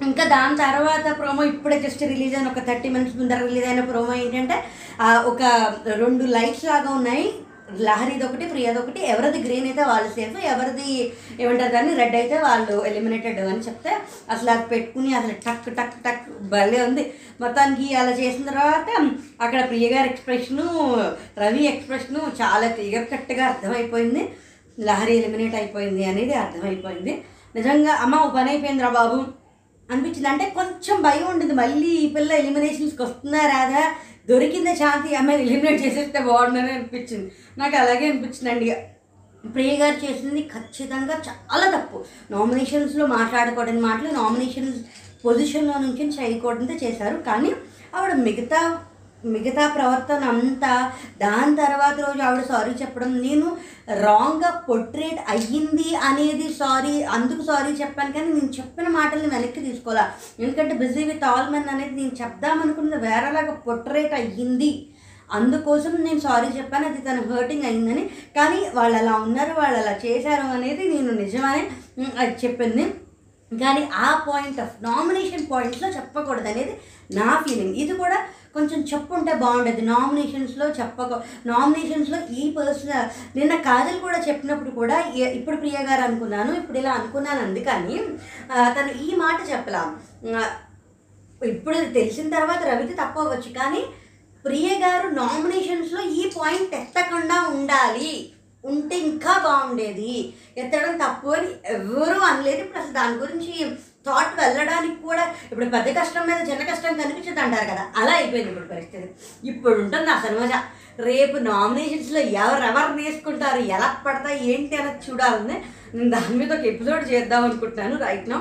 ఇంకా 0.09 0.25
దాని 0.32 0.56
తర్వాత 0.64 1.06
ప్రోమో 1.19 1.44
ఇప్పుడే 1.53 1.76
జస్ట్ 1.85 2.03
రిలీజ్ 2.12 2.35
అయిన 2.37 2.50
ఒక 2.53 2.62
థర్టీ 2.69 2.88
మినిట్స్ 2.94 3.19
ముందర 3.21 3.38
రిలీజ్ 3.47 3.67
అయిన 3.71 3.82
ప్రోమో 3.91 4.14
ఏంటంటే 4.25 4.56
ఒక 5.31 5.43
రెండు 6.03 6.25
లైట్స్ 6.37 6.64
లాగా 6.71 6.91
ఉన్నాయి. 6.99 7.26
లహరిది 7.87 8.25
ఒకటి 8.25 8.44
ప్రియాది 8.47 8.79
ఒకటి 8.79 9.00
ఎవరిది 9.00 9.38
గ్రీన్ 9.43 9.67
అయితే 9.67 9.82
వాళ్ళు 9.82 10.09
సేఫ్ 10.15 10.37
ఎవరిది 10.53 10.87
ఏమంటారు 11.41 11.73
దాన్ని 11.73 11.94
రెడ్ 11.94 12.17
అయితే 12.17 12.38
వాళ్ళు 12.38 12.87
ఎలిమినేటెడ్ 12.87 13.41
అని 13.41 13.67
చెప్తే 13.69 13.93
అసలు 14.31 14.50
అది 14.50 14.62
పెట్టుకుని 14.62 15.15
అసలు 15.15 15.32
టక్ 15.47 15.69
టక్ 15.79 15.97
టక్ 16.05 16.49
భలే 16.49 16.81
ఉంది. 16.82 17.12
మొత్తానికి 17.41 17.94
అలా 17.94 18.11
చేసిన 18.11 18.44
తర్వాత 18.44 18.88
అక్కడ 19.41 19.69
ప్రియ 19.69 19.88
గారి 19.94 20.09
ఎక్స్ప్రెషను 20.09 20.67
రవి 21.38 21.65
ఎక్స్ప్రెషను 21.65 22.20
చాలా 22.20 22.69
క్లియర్ 22.69 23.06
కట్గా 23.12 23.47
అర్థమైపోయింది. 23.47 24.23
లహరి 24.79 25.17
ఎలిమినేట్ 25.17 25.55
అయిపోయింది 25.55 26.05
అనేది 26.05 26.35
అర్థమైపోయింది. 26.35 27.25
నిజంగా 27.56 27.93
అమ్మ 27.93 28.17
ఓ 28.17 28.29
పని 28.29 28.50
అయిపోయిందిరా 28.50 28.88
బాబు. 28.88 29.19
అనిపించింది 29.91 30.29
అంటే 30.29 30.50
కొంచెం 30.50 31.03
భయం 31.03 31.26
ఉంటుంది 31.26 31.55
మళ్ళీ 31.55 31.87
ఈ 31.87 32.14
పిల్ల 32.14 32.32
ఎలిమినేషన్స్కి 32.32 33.03
వస్తున్నారా 33.03 33.64
రాదా? 33.64 33.85
దొరికిందే 34.30 34.72
శాంతి 34.75 35.16
అమ్మాయిని 35.20 35.44
ఎలిమినేట్ 35.46 35.82
చేసేస్తే 35.84 36.19
బాగుండని 36.28 36.72
అనిపించింది. 36.72 37.28
నాకు 37.58 37.76
అలాగే 37.76 38.06
అనిపించింది 38.10 38.50
అండి 38.54 38.69
ప్రియ 39.54 39.72
గారు 39.76 39.96
చేసింది 40.04 40.40
ఖచ్చితంగా 40.54 41.14
చాలా 41.28 41.66
తప్పు. 41.76 41.98
నామినేషన్స్లో 42.30 43.06
మాట్లాడకూడని 43.06 43.80
మాటలు 43.80 44.10
నామినేషన్స్ 44.12 44.78
పొజిషన్లో 45.25 45.76
నుంచి 45.78 46.04
చేయకూడదంతా 46.19 46.75
చేశారు. 46.82 47.16
కానీ 47.28 47.50
ఆవిడ 47.94 48.12
మిగతా 48.26 48.60
మిగతా 49.25 49.65
ప్రవర్తన 49.76 50.25
అంతా 50.32 50.73
దాని 51.23 51.55
తర్వాత 51.61 51.97
రోజు 52.06 52.20
ఆవిడ 52.26 52.43
సారీ 52.50 52.73
చెప్పడం. 52.82 53.11
నేను 53.26 53.47
రాంగ్గా 54.05 54.50
పొట్రేట్ 54.69 55.20
అయ్యింది 55.35 55.88
అనేది 56.09 56.47
సారీ 56.61 56.94
అందుకు 57.17 57.43
సారీ 57.50 57.73
చెప్పాను 57.81 58.12
కానీ 58.17 58.31
నేను 58.37 58.53
చెప్పిన 58.59 58.88
మాటల్ని 58.99 59.31
వెనక్కి 59.35 59.62
తీసుకోవాలా? 59.69 60.05
ఎందుకంటే 60.43 60.76
బిజీ 60.82 61.05
విత్ 61.11 61.26
ఆల్ 61.31 61.50
మెన్ 61.55 61.73
అనేది 61.75 61.97
నేను 62.00 62.15
చెప్దామనుకున్నది 62.23 63.03
వేరేలాగా 63.06 63.56
పొట్రేట్ 63.67 64.15
అయ్యింది. 64.20 64.70
అందుకోసం 65.38 65.93
నేను 66.05 66.21
సారీ 66.26 66.47
చెప్పాను 66.59 66.87
అది 66.91 67.00
తను 67.06 67.23
హర్టింగ్ 67.32 67.67
అయిందని 67.71 68.05
కానీ 68.37 68.61
వాళ్ళు 68.76 68.97
అలా 69.00 69.14
ఉన్నారు 69.25 69.55
వాళ్ళు 69.61 69.79
అలా 69.81 69.94
చేశారు 70.05 70.47
అనేది 70.56 70.85
నేను 70.94 71.12
నిజమని 71.25 71.62
అది 72.23 72.35
చెప్పింది. 72.44 72.87
కానీ 73.53 73.82
ఆ 74.06 74.09
పాయింట్ 74.29 74.59
ఆఫ్ 74.62 74.75
నామినేషన్ 74.87 75.45
పాయింట్స్లో 75.50 75.88
చెప్పకూడదు 75.88 76.49
అనేది 76.52 76.75
నా 77.19 77.28
ఫీలింగ్ 77.45 77.76
ఇది 77.83 77.95
కూడా 78.02 78.19
కొంచెం 78.55 78.81
చెప్పుంటే 78.90 79.33
బాగుండేది. 79.43 79.83
నామినేషన్స్లో 79.90 80.67
చెప్పక 80.78 81.12
నామినేషన్స్లో 81.50 82.19
ఈ 82.40 82.45
పర్సన్ 82.57 82.93
నిన్న 83.38 83.55
కాజల్ 83.69 84.00
కూడా 84.07 84.19
చెప్పినప్పుడు 84.28 84.71
కూడా 84.81 84.97
ఇప్పుడు 85.38 85.57
ప్రియ 85.62 85.78
గారు 85.88 86.02
అనుకున్నాను 86.07 86.52
ఇప్పుడు 86.61 86.78
ఇలా 86.83 86.93
అనుకున్నాను 86.99 87.40
అందుకని 87.47 87.99
తను 88.76 88.93
ఈ 89.07 89.11
మాట 89.25 89.38
చెప్పలా. 89.52 89.83
ఇప్పుడు 91.52 91.76
తెలిసిన 91.99 92.28
తర్వాత 92.37 92.62
రవికి 92.71 92.95
తప్పవచ్చు 93.02 93.50
కానీ 93.61 93.83
ప్రియ 94.45 94.69
గారు 94.85 95.07
నామినేషన్స్లో 95.21 96.00
ఈ 96.21 96.25
పాయింట్ 96.38 96.75
ఎత్తకుండా 96.83 97.38
ఉండాలి. 97.55 98.12
ఉంటే 98.64 98.97
ఇంకా 99.09 99.33
బాగుండేది. 99.45 100.14
ఎత్తడం 100.61 100.95
తప్పు 101.02 101.28
అని 101.37 101.50
ఎవరూ 101.75 102.19
అనలేదు. 102.28 102.61
ఇప్పుడు 102.62 102.81
అసలు 102.83 102.95
దాని 103.00 103.17
గురించి 103.23 103.52
థాట్ 104.09 104.35
వెళ్ళడానికి 104.43 104.99
కూడా 105.09 105.25
ఇప్పుడు 105.50 105.69
పెద్ద 105.77 105.88
కష్టం 106.00 106.27
మీద 106.31 106.41
చిన్న 106.50 106.62
కష్టం 106.71 106.99
కనిపించదు 107.03 107.41
అంటారు 107.45 107.67
కదా. 107.73 107.85
అలా 108.00 108.12
అయిపోయింది 108.19 108.50
ఇప్పుడు 108.53 108.71
పరిస్థితి. 108.75 109.09
ఇప్పుడు 109.50 109.77
ఉంటుంది 109.85 110.11
అసలు 110.19 110.37
మజా 110.43 110.61
రేపు 111.09 111.37
నామినేషన్స్లో 111.49 112.21
ఎవరెవరు 112.43 112.93
వేసుకుంటారు 113.00 113.61
ఎలా 113.75 113.88
పడతాయి 114.07 114.38
ఏంటి 114.53 114.77
అనేది 114.81 115.05
చూడాలని 115.09 115.57
నేను 115.95 116.11
దాని 116.15 116.35
మీద 116.41 116.50
ఒక 116.57 116.65
ఎపిసోడ్ 116.73 117.05
చేద్దాం 117.12 117.45
అనుకుంటున్నాను 117.49 117.97
రైట్ 118.07 118.27
నో 118.33 118.38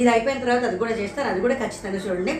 ఇది 0.00 0.10
అయిపోయిన 0.14 0.42
తర్వాత 0.44 0.64
అది 0.70 0.76
కూడా 0.82 0.94
చేస్తాను. 1.00 1.28
అది 1.32 1.40
కూడా 1.44 1.56
ఖచ్చితంగా 1.62 2.00
చూడండి. 2.04 2.34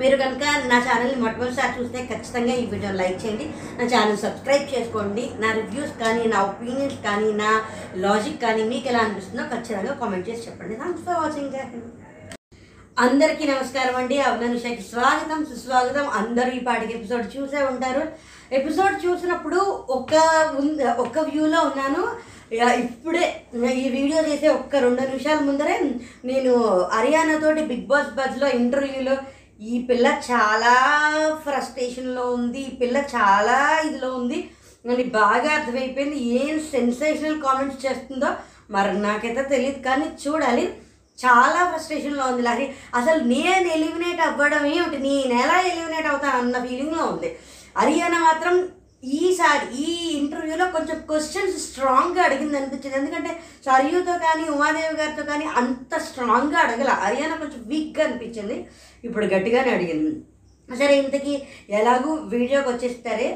మీరు 0.00 0.16
కనుక 0.22 0.44
నా 0.70 0.78
ఛానల్ని 0.86 1.18
మొట్టమొదటిసారి 1.22 1.72
చూస్తే 1.78 1.98
ఖచ్చితంగా 2.12 2.54
ఈ 2.62 2.64
వీడియో 2.72 2.92
లైక్ 3.00 3.18
చేయండి. 3.24 3.46
నా 3.78 3.84
ఛానల్ 3.92 4.22
సబ్స్క్రైబ్ 4.24 4.72
చేసుకోండి. 4.74 5.24
నా 5.42 5.50
రివ్యూస్ 5.60 5.94
కానీ 6.04 6.24
నా 6.34 6.40
ఒపీనియన్స్ 6.50 6.98
కానీ 7.08 7.30
నా 7.42 7.50
లాజిక్ 8.06 8.42
కానీ 8.46 8.64
మీకు 8.72 8.88
ఎలా 8.92 9.02
అనిపిస్తుందో 9.04 9.44
ఖచ్చితంగా 9.54 9.94
కామెంట్ 10.02 10.28
చేసి 10.30 10.46
చెప్పండి. 10.48 10.76
థ్యాంక్స్ 10.82 11.04
ఫర్ 11.08 11.20
వాచింగ్ 11.24 11.56
అందరికీ 13.04 13.44
నమస్కారం 13.52 13.96
అండి. 14.00 14.16
అవనానుషకి 14.20 14.82
స్వాగతం 14.90 15.40
సుస్వాగతం. 15.44 16.04
అందరూ 16.20 16.50
ఈ 16.58 16.60
పాటికి 16.68 16.92
ఎపిసోడ్ 16.98 17.26
చూసే 17.36 17.60
ఉంటారు. 17.70 18.02
ఎపిసోడ్ 18.58 18.96
చూసినప్పుడు 19.06 19.60
ఒక 19.96 20.12
ఒక 21.04 21.18
వ్యూలో 21.30 21.60
ఉన్నాను. 21.70 22.02
ఇప్పుడే 22.82 23.24
ఈ 23.82 23.84
వీడియో 23.94 24.20
చేసే 24.28 24.48
ఒక్క 24.48 24.76
రెండు 24.84 25.02
నిమిషాల 25.02 25.38
ముందరే 25.46 25.76
నేను 26.30 26.52
హర్యానా 26.92 27.36
తోటి 27.38 27.62
బిగ్ 27.70 27.88
బాస్ 27.92 28.10
బజ్లో 28.18 28.48
ఇంటర్వ్యూలో 28.58 29.16
ఈ 29.64 29.74
పిల్ల 29.90 30.06
చాలా 30.30 30.72
ఫ్రస్ట్రేషన్లో 31.42 32.24
ఉంది 32.30 32.60
ఈ 32.60 32.70
పిల్ల 32.76 32.96
చాలా 33.16 33.58
ఇదిలో 33.86 34.08
ఉంది. 34.14 34.38
అని 34.90 35.04
బాగా 35.18 35.50
అర్థమైపోయింది 35.50 36.18
ఏం 36.38 36.60
సెన్సేషనల్ 36.70 37.42
కామెంట్స్ 37.42 37.86
చేస్తుందో 37.86 38.30
మరి 38.70 38.90
నాకైతే 38.98 39.42
తెలియదు 39.42 39.78
కానీ 39.78 40.06
చూడాలి 40.24 40.64
చాలా 41.18 41.60
ఫ్రస్ట్రేషన్లో 41.70 42.24
ఉంది 42.26 42.42
లహరి. 42.42 42.66
అసలు 42.94 43.20
నేను 43.24 43.66
ఎలిమినేట్ 43.68 44.20
అవ్వడం 44.20 44.64
ఏమిటి 44.66 44.98
నేను 45.02 45.42
ఎలా 45.42 45.60
ఎలిమినేట్ 45.60 46.06
అవుతాను 46.06 46.38
అన్న 46.38 46.66
ఫీలింగ్లో 46.66 47.04
ఉంది. 47.04 47.30
అరియానా 47.76 48.18
మాత్రం 48.18 48.54
ఈసారి 49.20 49.66
ఈ 49.86 49.88
ఇంటర్వ్యూలో 50.18 50.66
కొంచెం 50.76 50.98
క్వశ్చన్స్ 51.08 51.56
స్ట్రాంగ్గా 51.66 52.22
అడిగింది 52.26 52.58
అనిపించింది. 52.58 52.98
ఎందుకంటే 53.00 53.32
సరియుతో 53.66 54.14
కానీ 54.26 54.44
ఉమాదేవి 54.56 54.94
గారితో 55.00 55.24
కానీ 55.32 55.46
అంత 55.62 55.98
స్ట్రాంగ్గా 56.06 56.60
అడగల. 56.64 56.92
హరియానా 57.02 57.36
కొంచెం 57.42 57.62
వీక్గా 57.72 58.04
అనిపించింది. 58.06 58.56
ఇప్పుడు 59.04 59.26
గట్టిగానే 59.34 59.72
అడిగింది. 59.78 60.12
సరే 60.68 60.94
ఇంతకీ 61.02 61.32
ఎలాగూ 61.78 62.10
వీడియోకి 62.34 62.68
వచ్చేస్తారే 62.70 63.26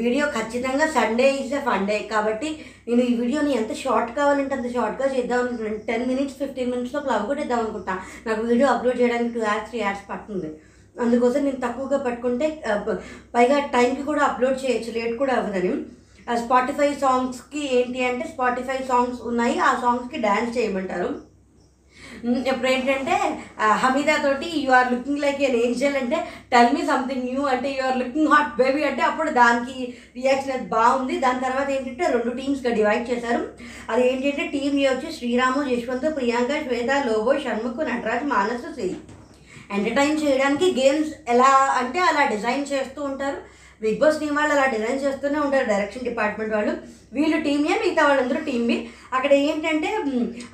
వీడియో 0.00 0.24
ఖచ్చితంగా 0.36 0.86
సండే 0.96 1.26
ఈజ్ 1.38 1.54
ఎ 1.58 1.60
ఫండే 1.68 1.96
కాబట్టి 2.12 2.48
నేను 2.88 3.02
ఈ 3.10 3.14
వీడియోని 3.20 3.52
ఎంత 3.60 3.72
షార్ట్ 3.80 4.10
కావాలంటే 4.18 4.54
అంత 4.56 4.68
షార్ట్గా 4.74 5.06
చేద్దాం 5.14 5.40
అనుకుంటున్నాను. 5.40 5.80
టెన్ 5.88 6.08
మినిట్స్ 6.10 6.38
ఫిఫ్టీన్ 6.40 6.70
మినిట్స్లో 6.74 7.00
ప్లవ్ 7.06 7.24
కూడా 7.30 7.42
ఇద్దాం 7.44 7.60
అనుకుంటా 7.64 7.94
నాకు 8.26 8.40
వీడియో 8.50 8.68
అప్లోడ్ 8.74 9.00
చేయడానికి 9.00 9.34
టూ 9.36 9.42
యాడ్స్ 9.46 9.70
త్రీ 9.70 9.80
యాడ్స్ 9.82 10.04
పడుతుంది. 10.10 10.50
అందుకోసం 10.96 11.40
నేను 11.44 11.60
తక్కువగా 11.66 11.98
పట్టుకుంటే 12.04 12.46
పైగా 13.34 13.58
టైంకి 13.74 14.02
కూడా 14.02 14.22
అప్లోడ్ 14.28 14.62
చేయొచ్చు 14.64 14.92
లేట్ 14.98 15.16
కూడా 15.22 15.34
అవ్వదని. 15.34 15.72
స్పాటిఫై 16.42 16.88
సాంగ్స్కి 17.02 17.62
ఏంటి 17.76 18.00
అంటే 18.04 18.24
స్పాటిఫై 18.34 18.78
సాంగ్స్ 18.88 19.20
ఉన్నాయి 19.30 19.58
ఆ 19.68 19.70
సాంగ్స్కి 19.82 20.18
డ్యాన్స్ 20.26 20.56
చేయమంటారు. 20.58 21.10
ఇప్పుడు 22.50 22.68
ఏంటంటే 22.72 23.16
హమీదా 23.82 24.14
తోటి 24.22 24.48
you 24.64 24.70
are 24.78 24.88
looking 24.92 25.22
like 25.24 25.40
an 25.48 25.56
angel 25.56 25.96
అంటే 26.00 26.18
టెల్ 26.52 26.72
మీ 26.74 26.82
సంథింగ్ 26.86 27.26
న్యూ 27.28 27.42
అంటే 27.52 27.68
you 27.76 27.82
are 27.88 27.98
looking 28.02 28.32
hot 28.32 28.50
baby 28.62 28.82
అంటే 28.88 29.02
అప్పుడు 29.02 29.30
దానికి 29.30 29.76
రియాక్షన్ 30.16 30.54
అది 30.56 30.66
బాగుంది. 30.76 31.16
దాని 31.24 31.44
తర్వాత 31.46 31.68
ఏంటంటే 31.76 32.06
రెండు 32.16 32.32
టీమ్స్గా 32.40 32.72
డివైడ్ 32.74 33.06
చేశారు. 33.10 33.42
అది 33.90 34.02
ఏంటంటే 34.10 34.44
టీమ్ 34.56 34.76
ఏ 34.80 34.88
వచ్చి 34.88 35.10
శ్రీరాము 35.18 35.62
యశ్వంత్ 35.70 36.08
ప్రియాంక 36.16 36.60
శ్వేత 36.66 36.90
లోబో 37.08 37.34
షణ్ముఖ్ 37.46 37.80
నటరాజ్ 37.90 38.26
మానసు 38.34 38.70
శ్రీ. 38.74 38.90
ఎంటర్టైన్ 39.70 40.20
చేయడానికి 40.22 40.66
గేమ్స్ 40.80 41.10
ఎలా 41.28 41.50
అంటే 41.78 41.98
అలా 41.98 42.24
డిజైన్ 42.24 42.66
చేస్తూ 42.72 43.02
ఉంటారు. 43.02 43.59
బిగ్ 43.82 43.98
బాస్ 43.98 44.20
టీం 44.20 44.34
వాళ్ళు 44.34 44.52
అలా 44.54 44.66
డిజైన్ 44.66 45.04
చేస్తూనే 45.04 45.38
ఉంటారు 45.38 45.64
డైరెక్షన్ 45.64 46.04
డిపార్ట్మెంట్ 46.04 46.54
వాళ్ళు. 46.54 46.72
వీళ్ళు 47.12 47.36
టీమే 47.40 47.74
మిగతా 47.82 48.06
వాళ్ళందరూ 48.06 48.40
టీమ్ 48.44 48.66
బి 48.66 48.74
అక్కడ 49.12 49.32
ఏంటంటే 49.32 49.88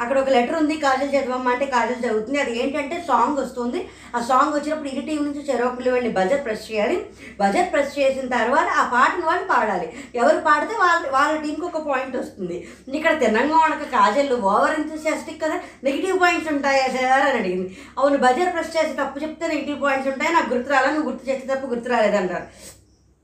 అక్కడ 0.01 0.19
ఒక 0.19 0.29
లెటర్ 0.29 0.57
ఉంది 0.57 0.77
కాజల్ 0.77 1.11
చదవమ్మ 1.15 1.49
అంటే 1.49 1.67
కాజల్ 1.67 2.05
చదువుతుంది 2.05 2.39
అది 2.41 2.63
ఏంటంటే 2.63 3.05
సాంగ్ 3.09 3.39
వస్తుంది. 3.39 3.81
ఆ 4.17 4.21
సాంగ్ 4.21 4.55
వచ్చినప్పుడు 4.55 4.89
ఇరు 4.89 5.07
టీం 5.07 5.25
నుంచి 5.25 5.43
చెరోకులు 5.51 5.91
వెళ్ళి 5.91 6.11
బజెట్ 6.11 6.45
ప్రెస్ 6.45 6.73
చేయాలి. 6.73 6.97
బజెట్ 7.41 7.73
ప్రెస్ 7.73 7.99
చేసిన 7.99 8.29
తర్వాత 8.29 8.69
ఆ 8.81 8.85
పాటను 8.95 9.27
వాళ్ళు 9.27 9.45
పాడాలి. 9.45 9.89
ఎవరు 10.15 10.39
పాడితే 10.41 10.75
వాళ్ళ 10.85 11.11
వాళ్ళ 11.11 11.41
టీంకి 11.41 11.67
ఒక 11.71 11.83
పాయింట్ 11.89 12.17
వస్తుంది. 12.17 12.57
ఇక్కడ 12.95 13.19
తిన్నంగా 13.19 13.57
ఉండక 13.57 13.89
కాజల్ 13.97 14.33
ఓవర్ 14.33 14.75
ఎంతూసియాస్టిక్ 14.81 15.43
కదా 15.43 15.59
నెగిటివ్ 15.85 16.21
పాయింట్స్ 16.21 16.53
ఉంటాయా 16.53 16.87
సార్? 16.97 17.27
అని 17.29 17.39
అడిగింది. 17.39 17.77
అవును 17.99 18.19
బజెట్ 18.19 18.55
ప్రెస్ 18.55 18.77
చేసి 18.77 18.97
తప్పు 19.03 19.19
చెప్తే 19.19 19.47
నెగిటివ్ 19.47 19.83
పాయింట్స్ 19.83 20.11
ఉంటాయి? 20.15 20.33
నాకు 20.33 20.55
గుర్తు 20.55 20.73
రాలా? 20.73 20.91
నువ్వు 20.91 21.11
గుర్తు 21.11 21.31
చేస్తే 21.31 21.55
తప్పు 21.55 21.67
గుర్తు 21.67 21.89
రాలేదంటారు. 21.89 22.76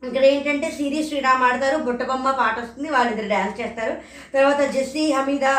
ఇక్కడ 0.08 0.22
ఏంటంటే 0.32 0.68
సిరి 0.76 1.00
శ్రీరామ్ 1.08 1.42
ఆడతారు 1.48 1.76
బుట్టబొమ్మ 1.86 2.28
పాట 2.38 2.56
వస్తుంది 2.62 2.88
వాళ్ళిద్దరు 2.94 3.28
డ్యాన్స్ 3.34 3.58
చేస్తారు. 3.60 3.94
తర్వాత 4.34 4.62
జెస్సీ 4.76 5.04
హమీదా 5.16 5.52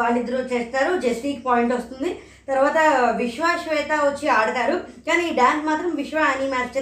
వాళ్ళిద్దరూ 0.00 0.38
చేస్తారు 0.52 0.92
జెస్సీకి 1.04 1.42
పాయింట్ 1.48 1.74
వస్తుంది. 1.76 2.10
తర్వాత 2.48 2.78
విశ్వ 3.20 3.44
శ్వేత 3.60 3.92
వచ్చి 4.06 4.26
ఆడతారు. 4.38 4.76
కానీ 5.06 5.22
ఈ 5.28 5.34
డ్యాన్స్ 5.40 5.62
మాత్రం 5.68 5.90
విశ్వ 6.00 6.18
అని 6.32 6.46
మ్యాచ్ 6.54 6.80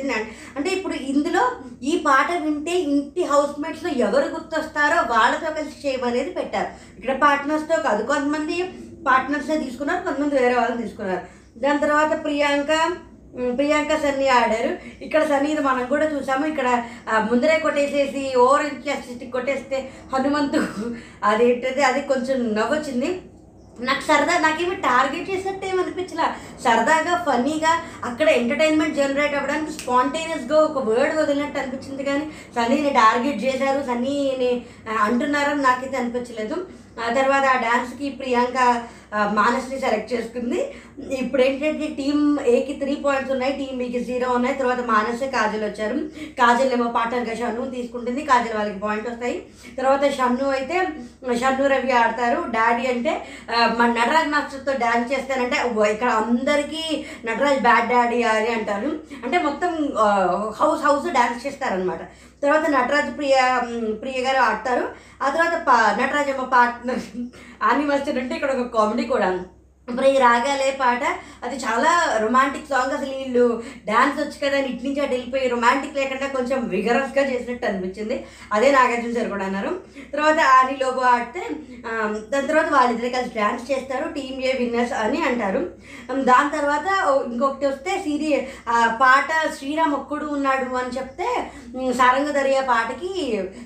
అంటే 0.57 0.69
ఇప్పుడు 0.77 0.97
ఇందులో 1.13 1.43
ఈ 1.91 1.93
పాట 2.07 2.31
వింటే 2.47 2.75
ఇంటి 2.95 3.25
హౌస్ 3.33 3.61
మేట్స్లో 3.65 3.91
ఎవరు 4.07 4.27
గుర్తొస్తారో 4.35 4.99
వాళ్ళతో 5.15 5.49
కలిసి 5.59 5.77
చేయమనేది 5.85 6.33
పెట్టారు. 6.39 6.71
ఇక్కడ 6.99 7.15
పార్ట్నర్స్తో 7.27 7.79
కాదు 7.89 8.03
కొంతమంది 8.13 8.57
పార్ట్నర్సే 9.09 9.57
తీసుకున్నారు 9.65 10.03
కొంతమంది 10.09 10.35
వేరే 10.43 10.55
వాళ్ళని 10.59 10.83
తీసుకున్నారు. 10.85 11.23
దాని 11.63 11.83
తర్వాత 11.85 12.13
ప్రియాంక 12.25 12.73
ప్రియాంక 13.59 13.93
సన్నీ 14.05 14.29
ఆడారు. 14.39 14.73
ఇక్కడ 15.07 15.23
సన్నీది 15.33 15.63
మనం 15.69 15.85
కూడా 15.93 16.07
చూసాము. 16.15 16.45
ఇక్కడ 16.53 16.69
ముందరే 17.31 17.59
కొట్టేసేసి 17.67 18.25
ఓవర్ 18.45 18.67
ఇంట్రెస్ట్ 18.71 19.25
కొట్టేస్తే 19.37 19.79
హనుమంతు 20.15 20.59
అది 21.31 21.45
అదేంటది 21.45 21.83
అది 21.91 22.01
కొంచెం 22.13 22.39
నవ్వొచ్చింది. 22.59 23.11
నాకు 23.89 24.03
సరదా 24.09 24.35
నాకేమి 24.45 24.75
టార్గెట్ 24.87 25.31
చేసినట్టు 25.31 25.65
ఏమి 25.69 25.81
అనిపించలా. 25.83 26.27
సరదాగా 26.65 27.13
ఫన్నీగా 27.27 27.73
అక్కడ 28.09 28.29
ఎంటర్టైన్మెంట్ 28.41 28.99
జనరేట్ 29.01 29.37
అవ్వడానికి 29.39 29.73
స్పాంటేనియస్గా 29.79 30.59
ఒక 30.69 30.81
వర్డ్ 30.89 31.15
వదిలినట్టు 31.21 31.59
అనిపించింది 31.63 32.05
కానీ 32.11 32.25
సన్నీని 32.57 32.91
టార్గెట్ 33.01 33.45
చేశారు 33.47 33.81
సన్నీని 33.91 34.53
అంటున్నారని 35.07 35.65
నాకైతే 35.69 35.97
అనిపించలేదు. 36.03 36.59
ఆ 37.05 37.09
తర్వాత 37.19 37.45
ఆ 37.55 37.57
డాన్స్కి 37.67 38.09
ప్రియాంక 38.21 38.59
మానస్ని 39.39 39.79
సెలెక్ట్ 39.81 40.13
చేసుకుంది. 40.13 40.59
ఇప్పుడు 41.23 41.43
ఏంటంటే 41.47 41.87
టీం 41.99 42.19
ఏకి 42.55 42.75
త్రీ 42.83 42.95
పాయింట్స్ 43.05 43.33
ఉన్నాయి 43.35 43.53
టీం 43.59 43.73
బికి 43.81 44.01
జీరో 44.09 44.29
ఉన్నాయి. 44.39 44.57
తర్వాత 44.61 44.83
మానసే 44.93 45.27
కాజల్ 45.35 45.65
వచ్చారు. 45.65 45.99
కాజల్ 46.41 46.73
ఏమో 46.77 46.87
పాటర్గా 46.97 47.35
షన్ను 47.41 47.69
తీసుకుంటుంది. 47.77 48.23
కాజల్ 48.31 48.57
వాళ్ళకి 48.59 48.81
పాయింట్ 48.87 49.11
వస్తాయి. 49.11 49.37
తర్వాత 49.79 50.11
షన్ను 50.19 50.49
అయితే 50.59 50.79
షన్ను 51.43 51.67
రవి 51.75 51.93
ఆడతారు. 52.03 52.41
డాడీ 52.57 52.87
అంటే 52.95 53.15
మన 53.79 53.91
నటరాజ్ 54.01 54.33
మాస్టర్తో 54.35 54.75
డ్యాన్స్ 54.85 55.13
చేస్తానంటే 55.13 55.59
ఇక్కడ 55.95 56.11
అందరికీ 56.23 56.85
నటరాజ్ 57.29 57.63
బ్యాడ్ 57.69 57.89
డాడీ 57.95 58.21
అని 58.35 58.53
అంటారు. 58.59 58.93
అంటే 59.25 59.39
మొత్తం 59.49 59.73
హౌస్ 60.61 60.85
హౌస్ 60.89 61.09
డ్యాన్స్ 61.19 61.47
చేస్తారనమాట 61.47 62.03
తర్వాత 62.43 62.67
నటరాజ్ 62.71 63.11
ప్రియ 63.19 63.35
ప్రియ 64.03 64.21
గారు 64.25 64.39
ఆడతారు. 64.45 64.85
ఆ 65.25 65.29
తర్వాత 65.35 65.57
పా 65.67 65.75
నటరాజ్ 65.99 66.31
ఏమో 66.33 66.45
పార్ట్నర్ 66.55 67.03
ఆని 67.69 67.85
మాస్టర్ 67.89 68.19
అంటే 68.21 68.35
ఇక్కడ 68.35 68.53
ఒక 68.57 68.65
కామెడీ 68.77 69.05
కూడా. 69.07 69.29
ఇప్పుడు 69.93 70.09
ఈ 70.13 70.19
రాగాలే 70.27 70.69
పాట 70.83 71.03
అది 71.47 71.57
చాలా 71.65 71.91
రొమాంటిక్ 72.23 72.69
సాంగ్ 72.71 72.95
అసలు 72.97 73.15
వీళ్ళు 73.21 73.47
డ్యాన్స్ 73.89 74.19
వచ్చి 74.21 74.39
కదా 74.43 74.59
ఇటు 74.71 74.85
నుంచి 74.87 75.01
అటు 75.05 75.15
వెళ్ళిపోయి 75.15 75.51
రొమాంటిక్ 75.55 75.99
లేకుండా 76.01 76.27
కొంచెం 76.37 76.59
విగరస్గా 76.75 77.23
చేసినట్టు 77.31 77.67
అనిపించింది. 77.71 78.17
అదే 78.57 78.69
నాగార్జున 78.77 79.15
సార్ 79.17 79.31
కూడా 79.35 79.45
అన్నారు. 79.49 79.73
తర్వాత 80.15 80.39
ఆని 80.57 80.75
లోబో 80.83 81.03
ఆడితే 81.13 81.43
దాని 82.33 82.49
తర్వాత 82.51 82.69
వాళ్ళిద్దరు 82.77 83.11
కలిసి 83.17 83.37
డ్యాన్స్ 83.39 83.65
చేస్తారు 83.71 84.07
టీమ్ 84.17 84.41
ఏ 84.49 84.53
విన్నర్స్ 84.61 84.95
అని 85.05 85.21
అంటారు. 85.29 85.63
దాని 86.31 86.51
తర్వాత 86.59 86.89
ఇంకొకటి 87.33 87.67
వస్తే 87.73 87.95
సిరి 88.07 88.31
ఆ 88.77 88.79
పాట 89.03 89.31
శ్రీరామ్ 89.59 89.97
ఒక్కడు 90.01 90.29
ఉన్నాడు 90.37 90.77
అని 90.83 90.97
చెప్తే 90.99 91.29
సారంగ 92.01 92.31
దరియా 92.39 92.63
పాటకి 92.73 93.13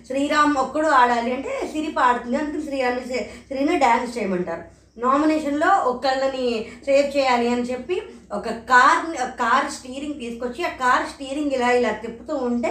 శ్రీరామ్ 0.09 0.57
ఒక్కడు 0.65 0.89
ఆడాలి 1.01 1.31
అంటే 1.37 1.53
సిరి 1.75 1.93
పాడుతుంది. 2.01 2.39
అందుకని 2.41 2.67
శ్రీరామ్ 2.69 3.05
శ్రీని 3.51 3.77
డ్యాన్స్ 3.85 4.17
చేయమంటారు. 4.19 4.65
నామినేషన్లో 5.05 5.71
ఒకళ్ళని 5.91 6.47
సేవ్ 6.87 7.09
చేయాలి 7.17 7.49
అని 7.55 7.65
చెప్పి 7.71 7.97
ఒక 8.39 8.49
కార్ 8.71 9.03
కార్ 9.43 9.69
స్టీరింగ్ 9.79 10.21
తీసుకొచ్చి 10.23 10.63
ఆ 10.69 10.71
కార్ 10.85 11.09
స్టీరింగ్ 11.13 11.57
ఇలా 11.57 11.71
ఇలా 11.79 11.91
తిప్పుతూ 12.05 12.37
ఉంటే 12.49 12.71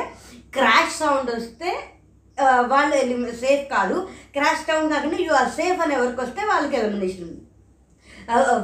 క్రాష్ 0.55 0.95
సౌండ్ 1.01 1.29
వస్తే 1.35 1.71
వాళ్ళు 2.71 2.95
సేఫ్ 3.43 3.65
కాదు. 3.75 3.97
క్రాష్ 4.35 4.63
సౌండ్ 4.69 4.93
కాకుండా 4.93 5.17
యు 5.25 5.33
ఆర్ 5.41 5.51
సేఫ్ 5.59 5.81
అని 5.83 5.93
ఎవరికి 5.97 6.19
వస్తే 6.21 6.41
వాళ్ళకి 6.51 6.75
ఎలిమినేషన్. 6.79 7.35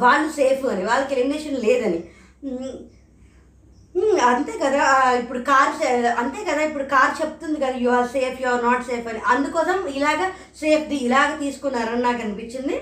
వాళ్ళు 0.06 0.30
సేఫ్ 0.40 0.64
అని 0.72 0.84
వాళ్ళకి 0.90 1.14
ఎలిమినేషన్ 1.18 1.62
లేదని. 1.68 2.02
అంతే 4.32 4.54
కదా 4.64 4.84
ఇప్పుడు 5.22 5.40
కార్ 5.50 5.72
అంతే 6.22 6.42
కదా 6.50 6.62
ఇప్పుడు 6.70 6.86
కార్ 6.94 7.14
చెప్తుంది 7.22 7.58
కదా 7.64 7.76
you 7.84 7.90
are 7.98 8.10
safe 8.16 8.38
you 8.42 8.48
are 8.54 8.66
not 8.70 8.88
safe 8.90 9.08
అని. 9.12 9.22
అందుకోసం 9.34 9.78
ఇలాగ 10.00 10.22
సేఫ్ది 10.62 10.98
ఇలాగ 11.08 11.30
తీసుకున్నారని 11.44 12.04
నాకు 12.08 12.22
అనిపించింది. 12.26 12.78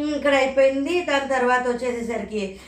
ఇక్కడ 0.00 0.34
అయిపోయింది. 0.34 1.06
దాని 1.10 1.28
తర్వాత 1.28 1.68
వచ్చేసేసరికి 1.68 2.60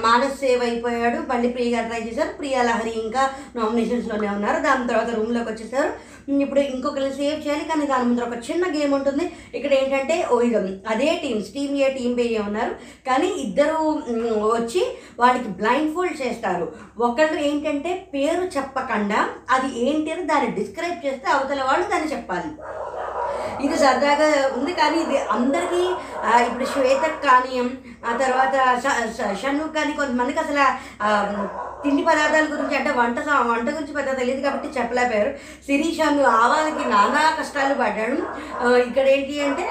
మానస్ 0.00 0.40
సేవ్ 0.40 0.62
అయిపోయాడు. 0.62 1.18
మళ్ళీ 1.32 1.48
ప్రియ 1.48 1.76
గారు 1.76 1.88
ట్రై 1.88 2.00
చేశారు. 2.08 2.32
ప్రియా 2.32 2.62
లహరి 2.62 2.92
ఇంకా 3.02 3.30
నామినేషన్స్లోనే 3.56 4.28
ఉన్నారు. 4.28 4.62
దాని 4.62 4.88
తర్వాత 4.88 5.10
రూమ్లోకి 5.10 5.50
వచ్చేసారు. 5.50 5.92
ఇప్పుడు 6.28 6.60
ఇంకొకరిని 6.60 7.10
సేవ్ 7.14 7.40
చేయాలి 7.46 7.64
కానీ 7.64 7.86
దాని 7.86 8.04
ముందర 8.08 8.24
ఒక 8.24 8.38
చిన్న 8.50 8.64
గేమ్ 8.76 8.94
ఉంటుంది. 8.94 9.24
ఇక్కడ 9.54 9.72
ఏంటంటే 9.72 10.16
ఓ 10.32 10.40
ఇక 10.40 10.56
అదే 10.88 11.08
teams 11.22 11.50
team 11.54 11.74
A 11.76 11.88
team 11.98 12.14
B 12.14 12.38
ఉన్నారు. 12.38 12.74
కానీ 13.08 13.28
ఇద్దరు 13.46 13.76
వచ్చి 14.56 14.82
వాళ్ళకి 15.18 15.48
బ్లైండ్ 15.48 15.94
ఫోల్డ్ 15.94 16.22
చేస్తారు. 16.22 16.66
ఒకళ్ళు 17.00 17.40
ఏంటంటే 17.40 17.92
పేరు 18.14 18.44
చెప్పకుండా 18.56 19.20
అది 19.50 19.68
ఏంటి 19.86 20.12
అని 20.12 20.24
దాన్ని 20.32 20.50
డిస్క్రైబ్ 20.60 21.04
చేస్తే 21.06 21.30
అవతల 21.30 21.62
వాళ్ళు 21.64 21.86
దాన్ని 21.88 22.12
చెప్పాలి. 22.12 22.50
ఇది 23.64 23.76
సరదాగా 23.78 24.28
ఉంది 24.58 24.72
కానీ 24.72 24.96
ఇది 25.00 25.18
అందరికీ 25.36 25.82
ఇప్పుడు 26.48 26.64
శ్వేతకు 26.64 27.18
కానీ 27.26 27.54
ఆ 28.06 28.16
తర్వాత 28.16 28.54
షన్ను 29.42 29.68
కానీ 29.68 29.92
కొంతమందికి 29.92 30.40
అసలు 30.40 30.64
తిండి 31.84 32.02
పదార్థాల 32.02 32.44
గురించి 32.52 32.76
అంటే 32.76 32.90
వంట 32.90 33.18
వంట 33.18 33.70
గురించి 33.70 33.92
పెద్ద 33.92 34.18
తెలియదు 34.18 34.40
కాబట్టి 34.40 34.68
చెప్పలేకపోయారు. 34.78 35.30
శిరీష్ 35.66 36.08
అందు 36.08 36.22
ఆవాలకి 36.22 36.88
నానా 36.88 37.36
కష్టాలు 37.40 37.74
పడ్డాడు. 37.74 38.22
ఇక్కడ 38.78 39.06
ఏంటి 39.08 39.44
అంటే 39.44 39.70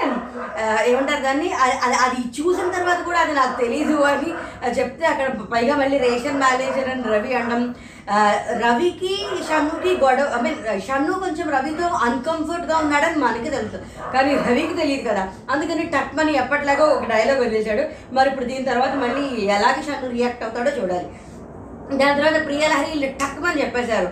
ఏమంటారు 0.85 1.21
దాన్ని? 1.21 1.53
అది 1.53 1.95
అది- 1.95 2.29
చూసిన 2.29 2.71
తర్వాత 2.71 3.03
కూడా 3.03 3.19
అది 3.19 3.33
నాకు 3.33 3.61
తెలీదు 3.61 3.95
అని 3.95 4.33
చెప్తే 4.79 5.05
అక్కడ 5.05 5.29
పైగా 5.53 5.75
మళ్ళీ 5.75 5.97
రేషన్ 5.97 6.39
మేనేజర్ 6.39 6.89
అని 6.89 7.03
రవి 7.03 7.35
అనడం. 7.35 7.75
రవికి 8.51 9.27
షన్నుకి 9.49 10.03
గొడవ 10.03 10.39
ఐ 10.39 10.41
మీన్ 10.41 10.81
షన్ను 10.81 11.13
కొంచెం 11.13 11.49
రవితో 11.49 11.87
అన్కంఫర్ట్గా 11.87 12.77
ఉన్నాడని 12.77 13.17
మనకి 13.17 13.49
తెలుసు. 13.49 13.77
కానీ 14.13 14.35
రవికి 14.35 14.73
తెలియదు 14.73 15.09
కదా. 15.09 15.29
అందుకని 15.49 15.83
టక్మని 15.83 16.37
ఎప్పట్లాగో 16.37 16.85
ఒక 16.85 17.03
డైలాగ్ 17.03 17.39
వదిలేశాడు. 17.39 18.13
మరి 18.13 18.29
ఇప్పుడు 18.29 18.45
దీని 18.45 18.65
తర్వాత 18.65 18.93
మళ్ళీ 18.93 19.45
ఎలాగే 19.45 19.83
షన్ను 19.83 20.09
రియాక్ట్ 20.09 20.43
అవుతాడో 20.43 20.71
చూడాలి. 20.81 21.07
దాని 21.99 22.17
తర్వాత 22.19 22.37
ప్రియలహరి 22.47 22.89
వీళ్ళు 22.91 23.07
టక్కుమని 23.21 23.61
చెప్పేశారు. 23.61 24.07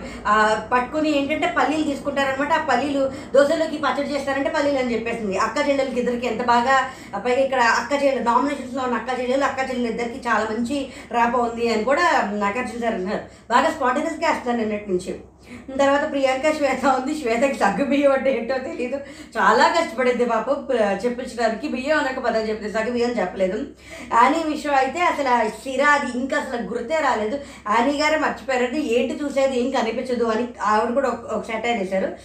పట్టుకుని 0.72 1.10
ఏంటంటే 1.18 1.48
పల్లీలు 1.58 1.84
తీసుకుంటారనమాట 1.90 2.52
ఆ 2.58 2.64
పల్లీలు 2.70 3.02
దోశలోకి 3.34 3.78
పచ్చడి 3.84 4.12
చేస్తారంటే 4.14 4.50
పల్లీలు 4.56 4.78
అని 4.82 4.94
చెప్పేసింది. 4.94 5.36
అక్క 5.46 5.56
చెల్లెలకి 5.68 6.00
ఇద్దరికి 6.02 6.28
ఎంత 6.32 6.44
బాగా 6.52 6.76
పైగా 7.24 7.42
ఇక్కడ 7.46 7.62
అక్క 7.80 7.92
చెల్లెలు 8.02 8.24
నామినేషన్స్లో 8.30 8.82
ఉన్న 8.86 9.00
అక్క 9.00 9.18
చెల్లెలు 9.20 9.46
అక్క 9.50 9.60
చెల్లెలు 9.70 9.92
ఇద్దరికి 9.92 10.20
చాలా 10.28 10.44
మంచి 10.52 10.78
రాప 11.18 11.34
ఉంది 11.48 11.66
అని 11.74 11.84
కూడా 11.90 12.06
నాకు 12.44 12.66
సార్ 12.84 12.98
అన్నారు. 13.00 13.22
బాగా 13.52 13.70
స్పాంటేనియస్గా 13.76 14.28
వేస్తారు 14.30 14.58
నిన్నటి 14.62 14.90
నుంచి. 14.92 15.14
తర్వాత 15.78 16.10
ప్రియాంక 16.10 16.56
శ్వేత 16.56 16.86
ఉంది. 16.86 17.20
శ్వేతకి 17.20 17.54
సగ్గు 17.54 17.84
బియ్యం 17.84 18.12
అంటే 18.12 18.32
ఏంటో 18.38 18.58
తెలియదు 18.58 18.96
చాలా 19.38 19.68
కష్టపడింది 19.68 20.24
పాపం 20.24 20.68
చెప్పించడానికి 21.04 21.68
బియ్యం 21.68 21.98
అనక 21.98 22.18
పదం 22.18 22.40
చెప్పింది 22.40 22.72
సగ్గు 22.72 22.90
బియ్యం 22.90 23.10
చెప్పలేదు. 23.10 23.66
యానీ 24.12 24.50
విషయం 24.50 24.74
అయితే 24.74 25.00
అసలు 25.00 25.48
సిరా 25.48 25.86
అది 25.86 26.18
ఇంకా 26.18 26.38
అసలు 26.38 26.62
గుర్తే 26.62 26.96
రాలేదు. 26.96 27.40
యానీ 27.78 27.98
గారు 27.98 28.18
మర్చిపోయారు 28.18 28.76
ఏంటి 28.76 29.24
చూసేది 29.24 29.60
ఏం 29.60 29.70
కనిపించదు 29.70 30.24
అని 30.24 30.48
ఆవిడ 30.62 30.94
కూడా 30.94 31.08
ఒక- 31.08 31.52
సెటైర్ 31.52 31.78
వేశారు 31.78 32.16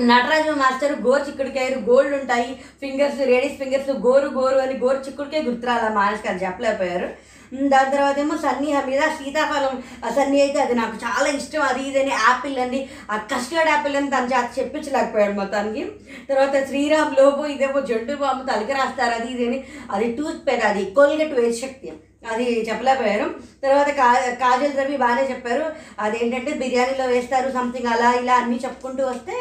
నటరాజు 0.00 0.50
మాస్టర్ 0.50 1.00
గోరు 1.00 1.22
చిక్కుడికాయలు 1.22 1.78
గోల్డ్ 1.78 2.14
ఉంటాయి. 2.14 2.54
ఫింగర్స్ 2.54 3.18
లేడీస్ 3.18 3.58
ఫింగర్స్ 3.58 3.90
గోరు 3.90 4.28
గోరు 4.28 4.58
అని 4.58 4.78
గోరు 4.78 4.98
చిక్కుడికాయ 4.98 5.42
గుర్తురాల 5.42 5.92
మానస్ 5.94 6.26
గారు 6.26 6.44
చెప్పలేకపోయారు. 6.44 7.25
దాని 7.52 7.90
తర్వాత 7.90 8.18
ఏమో 8.18 8.36
సన్నీ 8.36 8.70
మీద 8.86 9.02
సీతాఫలం 9.18 9.74
సన్నీ 10.16 10.40
అయితే 10.40 10.58
అది 10.60 10.74
నాకు 10.74 10.96
చాలా 11.04 11.28
ఇష్టం. 11.38 11.62
అది 11.62 11.82
ఇది 11.88 11.98
అని 12.02 12.10
యాపిల్ 12.10 12.58
అని 12.58 12.80
ఆ 13.10 13.16
కస్టర్డ్ 13.32 13.70
యాపిల్ 13.70 13.96
అని 13.96 14.10
తన 14.10 14.24
చేత 14.32 14.48
చెప్పించలేకపోయాడు 14.58 15.32
మొత్తానికి. 15.32 15.84
తర్వాత 16.28 16.64
శ్రీరామ్ 16.68 17.16
లోపు 17.20 17.44
ఇదేమో 17.46 17.80
జంటు 17.80 18.12
బాంబు 18.12 18.44
తలకి 18.50 18.72
రాస్తారు. 18.72 19.14
అది 19.20 19.28
ఇది 19.34 19.46
అని 19.48 19.64
అది 19.90 20.12
టూత్ 20.12 20.48
పేర్ 20.48 20.64
అది 20.70 20.84
కోల్గేట్ 20.98 21.34
వేస్ట్ 21.40 21.64
శక్తి. 21.66 21.92
అది 22.32 22.46
చెప్పలేకపోయారు. 22.68 23.26
తర్వాత 23.64 23.88
కా 23.98 24.06
కాజల్ 24.42 24.78
రవి 24.78 24.96
బాగానే 24.96 25.24
చెప్పారు. 25.32 25.64
అదేంటంటే 26.00 26.52
బిర్యానీలో 26.52 27.04
వేస్తారు 27.06 27.48
సంథింగ్ 27.52 27.90
అలా 27.94 28.08
ఇలా 28.20 28.34
అన్నీ 28.34 28.56
చెప్పుకుంటూ 28.64 29.06
వస్తే 29.06 29.34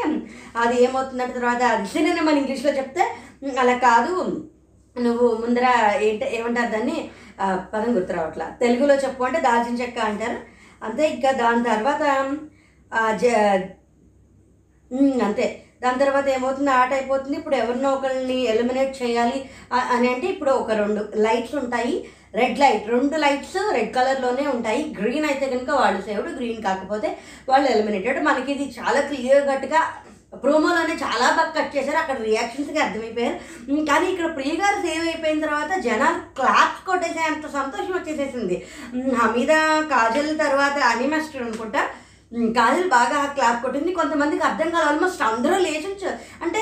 అది 0.64 0.84
ఏమవుతుందంటే 0.84 1.34
తర్వాత 1.40 1.64
అది 1.64 1.88
సినిమా 1.88 2.22
మన 2.22 2.38
ఇంగ్లీష్లో 2.38 2.72
చెప్తే 2.72 3.06
అలా 3.64 3.78
కాదు. 3.78 4.14
నువ్వు 4.96 5.38
ముందర 5.42 5.68
ఏంట 6.02 6.24
ఏమంటారు 6.24 6.72
దాన్ని? 6.72 6.98
పదం 7.74 7.92
గుర్తు 7.96 8.14
రావట్లా 8.18 8.46
తెలుగులో 8.62 8.96
చెప్పు 9.04 9.26
అంటే 9.28 9.40
దాల్చిన 9.48 9.76
చెక్క 9.82 10.00
అంటారు. 10.10 10.40
అంతే 10.86 11.04
ఇంకా 11.16 11.32
దాని 11.44 11.64
తర్వాత 11.70 12.04
జ 13.22 13.26
అంతే. 15.28 15.46
దాని 15.84 16.02
తర్వాత 16.02 16.28
ఏమవుతుంది? 16.36 16.72
ఆట 16.80 16.92
అయిపోతుంది. 16.98 17.36
ఇప్పుడు 17.40 17.56
ఎవరినో 17.62 17.90
ఒకరిని 17.96 18.38
ఎలిమినేట్ 18.52 18.94
చేయాలి 19.02 19.40
అని 19.94 20.08
అంటే 20.14 20.28
ఇప్పుడు 20.34 20.52
ఒక 20.62 20.72
రెండు 20.82 21.02
లైట్స్ 21.26 21.56
ఉంటాయి. 21.62 21.96
Red 22.40 22.60
light. 22.64 22.86
రెండు 22.94 23.18
లైట్స్ 23.24 23.58
రెడ్ 23.78 23.92
కలర్లోనే 23.98 24.46
ఉంటాయి. 24.56 24.82
గ్రీన్ 25.00 25.28
అయితే 25.32 25.46
కనుక 25.54 25.72
వాళ్ళు 25.82 26.00
సేవుడు 26.08 26.32
గ్రీన్ 26.40 26.62
కాకపోతే 26.68 27.10
వాళ్ళు 27.50 27.68
ఎలిమినేటెడ్. 27.74 28.20
మనకి 28.30 28.50
ఇది 28.56 28.66
చాలా 28.80 29.02
క్లియర్ 29.10 29.44
కట్గా 29.52 29.82
ప్రోమోలోనే 30.44 30.94
చాలా 30.94 31.30
బాగా 31.36 31.54
కట్ 31.58 31.78
చేశారు. 31.78 31.98
అక్కడ 31.98 32.18
రియాక్షన్స్కి 32.22 32.80
అర్థమైపోయారు. 32.80 33.36
కానీ 33.86 34.08
ఇక్కడ 34.08 34.36
ప్రియగారు 34.36 34.76
సేవ్ 34.76 35.06
అయిపోయిన 35.06 35.46
తర్వాత 35.46 35.80
జనాలు 35.80 36.36
క్లాప్స్ 36.36 36.86
కొట్టేసే 36.86 37.20
అంత 37.20 37.44
సంతోషం 37.44 37.94
వచ్చేసేసింది. 37.94 38.66
హమీద 39.16 39.48
కాజల్ 39.92 40.40
తర్వాత 40.40 40.78
అనిమాస్టర్ 40.78 41.42
అనుకుంటా. 41.42 41.84
కాజల్ 42.34 42.90
బాగా 42.90 43.26
క్లాప్ 43.26 43.64
కొట్టింది. 43.64 43.94
కొంతమందికి 43.94 44.44
అర్థం 44.44 44.70
కాదు 44.70 44.86
ఆల్మోస్ట్ 44.86 45.22
అందరూ 45.22 45.58
లేచొచ్చు 45.58 46.10
అంటే 46.44 46.62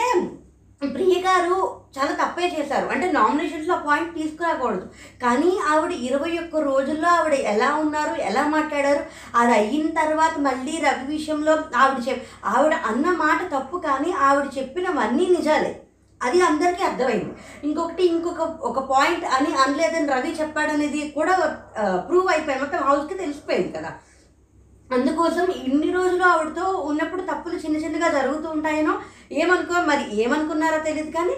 ప్రియ 0.82 1.15
గారు 1.25 1.56
చాలా 1.98 2.13
తప్పే 2.22 2.46
చేశారు. 2.56 2.88
అంటే 2.94 3.12
నామినేషన్స్లో 3.12 3.75
పాయింట్ 3.88 4.15
తీసుకురాకూడదు. 4.15 4.86
కానీ 5.24 5.51
ఆవిడ 5.72 5.92
ఇరవై 6.08 6.32
ఒక్క 6.38 6.63
రోజుల్లో 6.70 7.10
ఆవిడ 7.10 7.34
ఎలా 7.53 7.70
ఉన్నారు 7.75 8.13
ఎలా 8.30 8.44
మాట్లాడారు 8.48 9.03
అది 9.38 9.54
అయిన 9.54 9.88
తర్వాత 10.02 10.36
మళ్ళీ 10.47 10.76
రవి 10.86 11.06
విషయంలో 11.15 11.54
ఆవిడ 11.76 12.00
చెప్ 12.08 12.24
ఆవిడ 12.45 12.74
అన్న 12.74 13.06
మాట 13.24 13.41
తప్పు 13.56 13.78
కానీ 13.88 14.12
ఆవిడ 14.28 14.47
చెప్పినవన్నీ 14.58 15.28
నిజాలే. 15.38 15.74
అది 16.21 16.41
అందరికీ 16.41 16.84
అర్థమైంది. 16.84 17.32
ఇంకొకటి 17.67 18.04
ఇంకొక 18.06 18.41
ఒక 18.69 18.80
పాయింట్ 18.91 19.26
అని 19.38 19.52
అనలేదని 19.63 20.08
రవి 20.13 20.32
చెప్పాడనేది 20.41 21.02
కూడా 21.15 21.34
ప్రూవ్ 22.10 22.28
అయిపోయింది. 22.34 22.63
మొత్తం 22.63 22.84
హౌస్కి 22.89 23.17
తెలిసిపోయింది 23.17 23.71
కదా. 23.78 23.91
అందుకోసం 24.89 25.45
ఇన్ని 25.67 25.89
రోజులు 25.91 26.24
ఆవిడతో 26.24 26.65
ఉన్నప్పుడు 26.89 27.21
తప్పులు 27.21 27.56
చిన్న 27.56 27.78
చిన్నగా 27.78 28.10
జరుగుతూ 28.17 28.47
ఉంటాయనో 28.50 28.93
ఏమనుకో 29.41 29.82
మరి 29.91 30.04
ఏమనుకున్నారో 30.24 30.80
తెలియదు 30.88 31.12
కానీ 31.17 31.36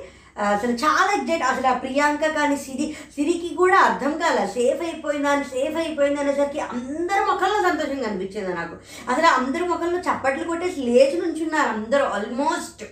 అసలు 0.55 0.73
చాలా 0.83 1.11
ఎగ్జైట్ 1.17 1.43
అసలు 1.49 1.67
ఆ 1.67 1.73
ప్రియాంక 1.83 2.27
కానీ 2.37 2.55
సిరి 2.63 2.85
సిరికి 3.15 3.49
కూడా 3.59 3.77
అర్థం 3.87 4.13
కాల 4.21 4.39
సేఫ్ 4.55 4.81
అయిపోయిందా 4.87 5.31
సేఫ్ 5.53 5.77
అయిపోయింది 5.83 6.19
అనేసరికి 6.21 6.59
అందరి 6.59 7.21
ముఖంలో 7.29 7.59
సంతోషంగా 7.67 8.07
అనిపించింది 8.09 8.53
నాకు. 8.53 8.75
అసలు 9.11 9.27
అందరి 9.37 9.65
ముఖంలో 9.71 9.99
చప్పట్లు 10.07 10.45
కొట్టేసి 10.49 10.81
లేచి 10.87 11.17
నుంచున్నారు 11.21 11.69
అందరూ 11.77 12.05
ఆల్మోస్ట్. 12.15 12.83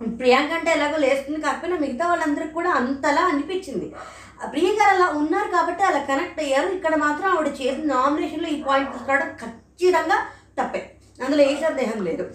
ప్రియాంక 0.00 0.52
అంటే 0.58 0.70
ఎలాగో 0.76 0.98
లేస్తుంది 1.04 1.40
కాకపోయినా 1.40 1.78
మిగతా 1.84 2.04
వాళ్ళందరికీ 2.08 2.54
కూడా 2.58 2.70
అంతలా 2.80 3.22
అనిపించింది. 3.32 3.88
ఆ 4.42 4.46
ప్రియాంక 4.52 4.78
గారు 4.82 4.92
అలా 4.96 5.08
ఉన్నారు 5.20 5.50
కాబట్టి 5.56 5.82
అలా 5.88 6.00
కనెక్ట్ 6.10 6.40
అయ్యారు. 6.44 6.68
ఇక్కడ 6.78 6.94
మాత్రం 7.06 7.28
ఆవిడ 7.32 7.48
చేసిన 7.60 7.86
నామినేషన్లో 7.94 8.48
ఈ 8.48 8.58
పాయింట్ 8.68 8.92
తీసుకురావడం 8.92 9.30
ఖచ్చితంగా 9.42 10.18
తప్పే. 10.58 10.82
అందులో 11.24 11.42
ఏ 11.50 11.54
సందేహం 11.66 11.98
లేదు. 12.10 12.26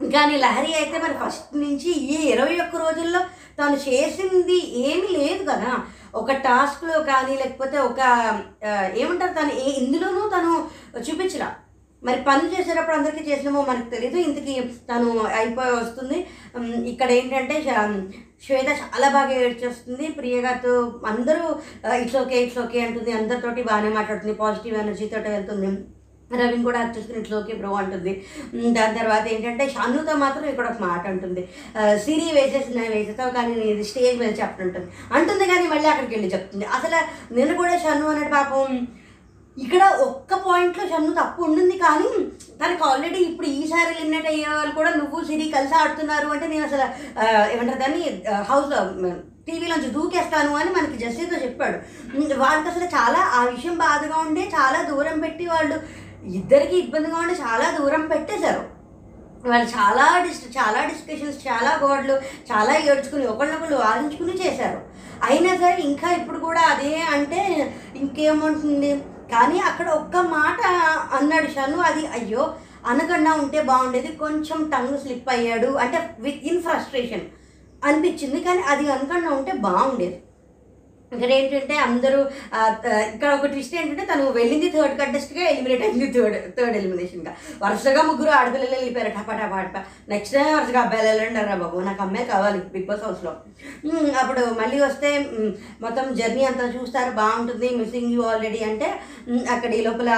కానీ 0.00 0.36
లహరి 0.44 0.70
అయితే 0.80 0.96
మరి 1.04 1.14
ఫస్ట్ 1.22 1.52
నుంచి 1.64 1.90
ఈ 2.14 2.16
ఇరవై 2.34 2.56
ఒక్క 2.64 2.76
రోజుల్లో 2.84 3.20
తను 3.58 3.76
చేసింది 3.88 4.58
ఏమీ 4.88 5.08
లేదు 5.18 5.42
కదా. 5.50 5.72
ఒక 6.20 6.32
టాస్క్లో 6.46 6.96
కానీ 7.10 7.34
లేకపోతే 7.42 7.76
ఒక 7.88 8.00
ఏమంటారు 9.02 9.32
తను 9.40 9.52
ఏ 9.64 9.68
ఇందులోనూ 9.82 10.22
తను 10.34 10.50
చూపించరా 11.06 11.50
మరి 12.02 12.18
పని 12.26 12.50
చేసేటప్పుడు 12.52 12.96
అందరికీ 12.96 13.22
చేసినామో 13.28 13.60
మనకు 13.68 13.88
తెలియదు 13.92 14.18
ఇంతకీ 14.28 14.54
తను 14.90 15.10
అయిపోయి 15.38 15.72
వస్తుంది. 15.76 16.18
ఇక్కడ 16.92 17.10
ఏంటంటే 17.18 17.54
శ్వేత 18.46 18.70
చాలా 18.80 19.08
బాగా 19.16 19.34
ఏడ్చేస్తుంది. 19.44 20.06
ప్రియ 20.18 20.36
గారితో 20.46 20.72
అందరూ 21.12 21.44
ఇట్స్ 22.02 22.18
ఓకే 22.22 22.42
ఇట్స్ 22.44 22.58
ఓకే 22.64 22.80
అంటుంది. 22.86 23.12
అందరితోటి 23.20 23.62
బాగానే 23.70 23.92
మాట్లాడుతుంది. 23.98 24.34
పాజిటివ్ 24.42 24.76
ఎనర్జీతో 24.82 25.20
వెళ్తుంది. 25.36 25.70
రవిని 26.40 26.64
కూడా 26.68 26.80
చూసుకుని 26.94 27.18
ఇట్స్ 27.20 27.34
ఓకే 27.38 27.54
బ్రో 27.60 27.70
అంటుంది. 27.82 28.12
దాని 28.76 28.98
తర్వాత 29.00 29.24
ఏంటంటే 29.34 29.64
షన్నుతో 29.74 30.12
మాత్రం 30.24 30.46
ఇక్కడ 30.52 30.66
ఒక 30.72 30.80
మాట 30.88 31.02
ఉంటుంది 31.14 31.42
సిరి 32.04 32.26
వేసేసి 32.38 32.70
నేను 32.78 32.92
వేసేస్తావు 32.96 33.32
కానీ 33.38 33.52
నేను 33.60 33.70
ఇది 33.74 33.84
స్టేజ్ 33.90 34.16
మీద 34.22 34.32
చెప్పనుంటుంది. 34.42 34.88
అంటుంది 35.18 35.46
కానీ 35.52 35.66
మళ్ళీ 35.72 35.88
అక్కడికి 35.92 36.14
వెళ్ళి 36.16 36.30
చెప్తుంది. 36.34 36.66
అసలు 36.78 37.00
నేను 37.38 37.54
కూడా 37.62 37.74
షన్ను 37.84 38.06
అనే 38.14 38.28
పాపం. 38.36 38.72
ఇక్కడ 39.56 39.82
ఒక్క 40.06 40.34
పాయింట్లో 40.46 40.84
షన్ను 40.92 41.12
తప్పు 41.18 41.40
ఉండింది 41.46 41.76
కానీ 41.82 42.08
తనకు 42.60 42.82
ఆల్రెడీ 42.88 43.20
ఇప్పుడు 43.28 43.48
ఈసారి 43.58 43.90
ఎలిమినేట్ 43.94 44.26
అయ్యే 44.30 44.48
వాళ్ళు 44.56 44.72
కూడా 44.78 44.90
నువ్వు 45.00 45.18
సిరి 45.28 45.46
కలిసి 45.52 45.74
ఆడుతున్నారు 45.80 46.28
అంటే 46.34 46.46
నేను 46.52 46.64
అసలు 46.68 46.86
ఏమంటారు 47.52 47.80
దాన్ని 47.84 48.02
హౌస్లో 48.50 48.80
టీవీలోంచి 49.46 49.88
దూకేస్తాను 49.96 50.52
అని 50.60 50.70
మనకి 50.76 50.96
జస్సీతో 51.02 51.38
చెప్పాడు. 51.44 51.78
వాళ్ళకి 52.42 52.68
అసలు 52.72 52.86
చాలా 52.96 53.20
ఆ 53.38 53.40
విషయం 53.54 53.76
బాధగా 53.84 54.16
ఉండే 54.26 54.44
చాలా 54.56 54.78
దూరం 54.90 55.16
పెట్టి 55.24 55.46
వాళ్ళు 55.54 55.76
ఇద్దరికి 56.36 56.76
ఇబ్బందిగా 56.78 57.16
ఉండి 57.16 57.34
చాలా 57.34 57.66
దూరం 57.78 58.02
పెట్టేశారు. 58.08 58.62
వాళ్ళు 59.46 59.66
చాలా 59.76 60.04
డిస్ 60.26 60.42
చాలా 60.58 60.84
డిస్కషన్స్ 60.84 61.38
చాలా 61.46 61.70
గోడలు 61.82 62.14
చాలా 62.50 62.74
ఏడ్చుకుని 62.74 63.26
ఒకళ్ళొకళ్ళు 63.26 63.76
వాదించుకుని 63.76 64.34
చేశారు. 64.42 64.78
అయినా 65.28 65.56
సరే 65.56 65.76
ఇంకా 65.82 66.08
ఇప్పుడు 66.12 66.38
కూడా 66.38 66.60
అదే 66.60 66.94
అంటే 67.14 67.40
ఇంకేముంటుంది? 67.96 68.92
కానీ 69.32 69.58
అక్కడ 69.58 69.88
ఒక్క 69.88 70.16
మాట 70.16 70.60
అన్నాడు 71.18 71.46
షను 71.46 71.78
అది 71.80 72.06
అయ్యో 72.06 72.54
అనకుండా 72.86 73.32
ఉంటే 73.32 73.62
బాగుండేది 73.62 74.10
కొంచెం 74.16 74.70
టంగ్ 74.72 74.98
స్లిప్ 74.98 75.28
అయ్యాడు 75.28 75.66
అంటే 75.66 76.16
విత్ 76.20 76.44
ఇన్ 76.50 76.62
ఫ్రస్ట్రేషన్ 76.62 77.24
అనిపించింది 77.84 78.40
కానీ 78.40 78.62
అది 78.62 78.90
అనకుండా 78.90 79.30
ఉంటే 79.30 79.52
బాగుండేది. 79.52 80.18
ఇక్కడ 81.14 81.30
ఏంటంటే 81.38 81.76
అందరూ 81.86 82.20
ఇక్కడ 83.14 83.30
ఒక 83.38 83.50
ట్విస్ట్ 83.54 83.76
ఏంటంటే 83.80 84.04
తను 84.12 84.30
వెళ్ళింది 84.38 84.68
థర్డ్ 84.76 84.96
కంటెస్ట్గా 85.00 85.42
ఎలిమినేట్ 85.52 85.84
అయింది 85.86 86.08
థర్డ్ 86.16 86.38
థర్డ్ 86.58 86.76
ఎలిమినేషన్గా 86.80 87.34
వరుసగా 87.64 88.02
ముగ్గురు 88.10 88.32
ఆడపిల్లలు 88.38 88.74
వెళ్ళిపోయారు. 88.76 89.12
టపా 89.18 89.34
టపా 89.40 89.58
టపా. 89.66 89.82
నెక్స్ట్ 90.12 90.34
టైం 90.36 90.50
వరుసగా 90.58 90.80
అబ్బాయిలు 90.84 91.08
వెళ్ళండి 91.10 91.56
బాబు 91.64 91.78
నాకు 91.88 92.02
అమ్మాయి 92.06 92.26
కావాలి 92.32 92.60
బిగ్ 92.74 92.88
బాస్ 92.90 93.04
హౌస్లో. 93.06 93.32
అప్పుడు 94.20 94.42
మళ్ళీ 94.60 94.78
వస్తే 94.86 95.10
మొత్తం 95.84 96.06
జర్నీ 96.20 96.42
అంతా 96.50 96.66
చూస్తారు 96.76 97.10
బాగుంటుంది 97.20 97.68
మిస్సింగ్ 97.80 98.12
యూ 98.16 98.22
ఆల్రెడీ 98.32 98.60
అంటే 98.70 98.88
అక్కడ 99.54 99.70
ఈ 99.78 99.80
లోపల 99.86 100.10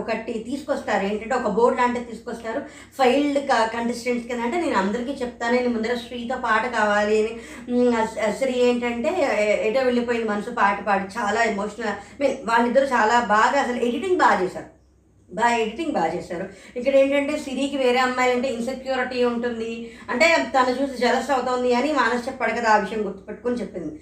ఒకటి 0.00 0.32
తీసుకొస్తారు. 0.48 1.02
ఏంటంటే 1.10 1.34
ఒక 1.40 1.50
బోర్డు 1.58 1.76
లాంటిది 1.80 2.06
తీసుకొస్తారు. 2.10 2.60
ఫైల్డ్ 2.98 3.38
కంటెస్టెంట్స్ 3.76 4.26
కింద 4.28 4.42
అంటే 4.46 4.58
నేను 4.64 4.76
అందరికీ 4.82 5.12
చెప్తాను 5.22 5.54
నేను 5.56 5.70
ముందర 5.74 5.94
శ్రీతో 6.04 6.36
పాట 6.46 6.64
కావాలి 6.78 7.16
అని. 7.22 7.32
శ్రీ 8.40 8.54
ఏంటంటే 8.66 9.10
ఎటో 9.68 9.80
వెళ్ళిపోయి 9.88 10.17
మీద 10.18 10.28
మనసు 10.32 10.50
పాట 10.62 10.80
పాడి 10.88 11.06
చాలా 11.18 11.42
ఎమోషనల్ 11.52 11.94
మీన్ 12.20 12.36
వాళ్ళిద్దరూ 12.50 12.88
చాలా 12.96 13.18
బాగా 13.36 13.56
అసలు 13.64 13.78
ఎడిటింగ్ 13.88 14.20
బాగా 14.24 14.38
చేశారు. 14.42 14.70
బాగా 15.38 15.56
ఎడిటింగ్ 15.62 15.96
బాగా 15.96 16.10
చేశారు. 16.14 16.44
ఇక్కడ 16.78 16.94
ఏంటంటే 17.00 17.34
సిరికి 17.46 17.76
వేరే 17.82 17.98
అమ్మాయిలు 18.04 18.34
అంటే 18.36 18.48
ఇన్సెక్యూరిటీ 18.58 19.18
ఉంటుంది. 19.32 19.72
అంటే 20.12 20.26
తను 20.54 20.76
చూసి 20.78 20.94
జలస్ 21.02 21.32
అవుతుంది 21.34 21.72
అని 21.80 21.90
మానస్ 21.98 22.26
చెప్పాడు 22.28 22.54
కదా 22.60 22.70
ఆ 22.74 22.78
విషయం 22.84 23.02
గుర్తుపెట్టుకుని 23.08 23.60
చెప్పింది. 23.62 23.92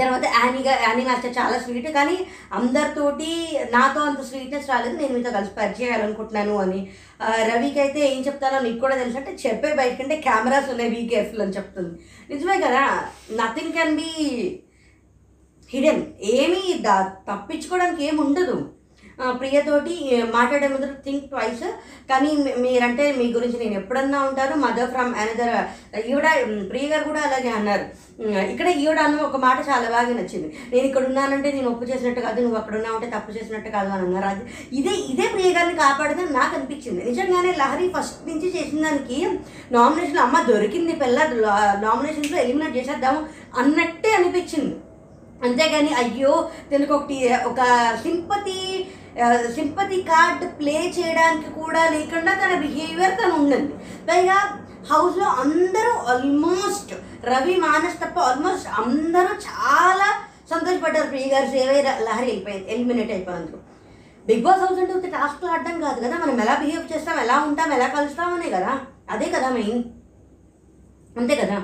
తర్వాత 0.00 0.24
యానీగా 0.34 0.74
యానీ 0.82 1.02
మాస్టర్ 1.06 1.34
చాలా 1.38 1.56
స్వీట్ 1.64 1.88
కానీ 1.96 2.14
అందరితోటి 2.58 3.30
నాతో 3.74 4.00
అంత 4.10 4.20
స్వీట్నెస్ 4.28 4.70
రాలేదు. 4.72 4.94
నేను 5.00 5.12
మీతో 5.16 5.30
కలిసి 5.36 5.52
పరిచయాలనుకుంటున్నాను 5.58 5.80
చేయాలనుకుంటున్నాను 5.80 6.54
అని 6.64 6.80
రవికి 7.50 7.80
అయితే 7.84 8.00
ఏం 8.10 8.20
చెప్తానో 8.28 8.58
నీకు 8.66 8.80
కూడా 8.84 8.96
తెలుసు 9.02 9.18
అంటే 9.20 9.32
చెప్పే 9.44 9.72
బయటకంటే 9.80 10.16
కెమెరాస్ 10.26 10.70
ఉన్నాయి 10.74 10.92
బీ 10.94 11.02
కేర్ఫుల్ 11.12 11.44
అని 11.46 11.56
చెప్తుంది. 11.58 11.94
నిజమే 12.32 12.56
కదా 12.66 12.84
నథింగ్ 13.40 13.74
కెన్ 13.78 13.96
బీ 14.00 14.10
హిడెన్. 15.72 16.02
ఏమీ 16.38 16.62
దా 16.86 16.96
తప్పించుకోవడానికి 17.28 18.02
ఏమి 18.08 18.20
ఉండదు. 18.28 18.56
ప్రియతోటి 19.40 19.94
మాట్లాడే 20.36 20.68
ముందు 20.70 20.86
థింక్ 21.04 21.26
ట్వైస్. 21.32 21.66
కానీ 22.08 22.30
మీరంటే 22.62 23.04
మీ 23.18 23.26
గురించి 23.34 23.58
నేను 23.60 23.74
ఎప్పుడన్నా 23.80 24.18
ఉంటాను. 24.28 24.54
మదర్ 24.62 24.90
ఫ్రమ్ 24.94 25.12
అనదర్ 25.22 25.52
ఈవిడ 26.10 26.26
ప్రియ 26.70 26.86
గారు 26.92 27.04
కూడా 27.10 27.20
అలాగే 27.26 27.50
అన్నారు. 27.58 27.84
ఇక్కడ 28.52 28.66
ఈవిడ 28.82 28.98
అన్న 29.04 29.20
ఒక 29.28 29.38
మాట 29.44 29.58
చాలా 29.68 29.86
బాగా 29.94 30.14
నచ్చింది. 30.18 30.48
నేను 30.72 30.84
ఇక్కడ 30.88 31.04
ఉన్నానంటే 31.10 31.50
నేను 31.56 31.68
ఒప్పు 31.72 31.90
చేసినట్టు 31.90 32.24
కాదు 32.26 32.38
నువ్వు 32.46 32.58
అక్కడ 32.60 32.74
ఉన్నావు 32.80 32.96
అంటే 32.98 33.10
తప్పు 33.16 33.36
చేసినట్టు 33.36 33.70
కాదు 33.76 33.92
అని 33.96 34.04
అన్నారు. 34.06 34.28
అది 34.32 34.42
ఇదే 34.80 34.94
ఇదే 35.12 35.28
ప్రియ 35.34 35.52
గారిని 35.58 35.76
కాపాడదని 35.84 36.34
నాకు 36.38 36.52
అనిపించింది. 36.58 37.00
నిజంగానే 37.10 37.52
లహరి 37.62 37.86
ఫస్ట్ 37.96 38.26
నుంచి 38.30 38.50
చేసిన 38.56 38.82
దానికి 38.86 39.20
నామినేషన్లో 39.76 40.24
అమ్మ 40.26 40.40
దొరికింది 40.50 40.96
పిల్ల. 41.04 41.20
నామినేషన్స్లో 41.86 42.40
ఎలిమినేట్ 42.44 42.76
చేసేద్దాము 42.80 43.22
అన్నట్టే 43.62 44.12
అనిపించింది. 44.18 44.74
అంతేగాని 45.44 45.94
అయ్యో 45.94 46.50
దీనికి 46.70 46.92
ఒకటి 46.92 47.34
ఒక 47.34 47.60
సింపతి 48.02 48.58
సింపతి 49.54 50.02
కార్డ్ 50.02 50.44
ప్లే 50.60 50.94
చేయడానికి 50.98 51.50
కూడా 51.60 51.82
లేకుండా 51.90 52.32
తన 52.34 52.54
బిహేవియర్ 52.58 53.18
తను 53.18 53.34
ఉండింది 53.34 53.74
పైగా 54.08 54.38
హౌస్లో 54.92 55.24
అందరూ 55.24 55.92
ఆల్మోస్ట్ 56.12 56.92
రవి 57.24 57.56
మానస్ 57.56 58.00
తప్ప 58.00 58.18
ఆల్మోస్ట్ 58.20 58.68
అందరూ 58.68 59.32
చాలా 59.48 60.08
సంతోషపడ్డారు. 60.50 61.08
ప్రియ 61.08 61.26
గారు 61.26 61.46
సేవై 61.46 61.82
లహరి 61.82 62.26
వెళ్ళిపోయింది. 62.26 62.72
ఎలిమినేట్ 62.74 63.12
అయిపోయినందుకు 63.12 63.58
బిగ్ 64.26 64.42
బాస్ 64.42 64.60
హౌస్ 64.60 64.80
అంటే 64.80 64.92
ఒక 64.92 65.06
టాస్క్లు 65.06 65.50
ఆడడం 65.50 65.80
కాదు 65.80 66.00
కదా 66.00 66.18
మనం 66.18 66.40
ఎలా 66.40 66.54
బిహేవ్ 66.54 66.92
చేస్తాం 66.92 67.20
ఎలా 67.20 67.36
ఉంటాం 67.40 67.72
ఎలా 67.72 67.86
కలుస్తాం 67.86 68.34
అనే 68.34 68.50
కదా. 68.50 68.72
అదే 69.10 69.26
కదా 69.30 69.48
మెయిన్. 69.48 69.82
అంతే 71.18 71.34
కదా? 71.36 71.56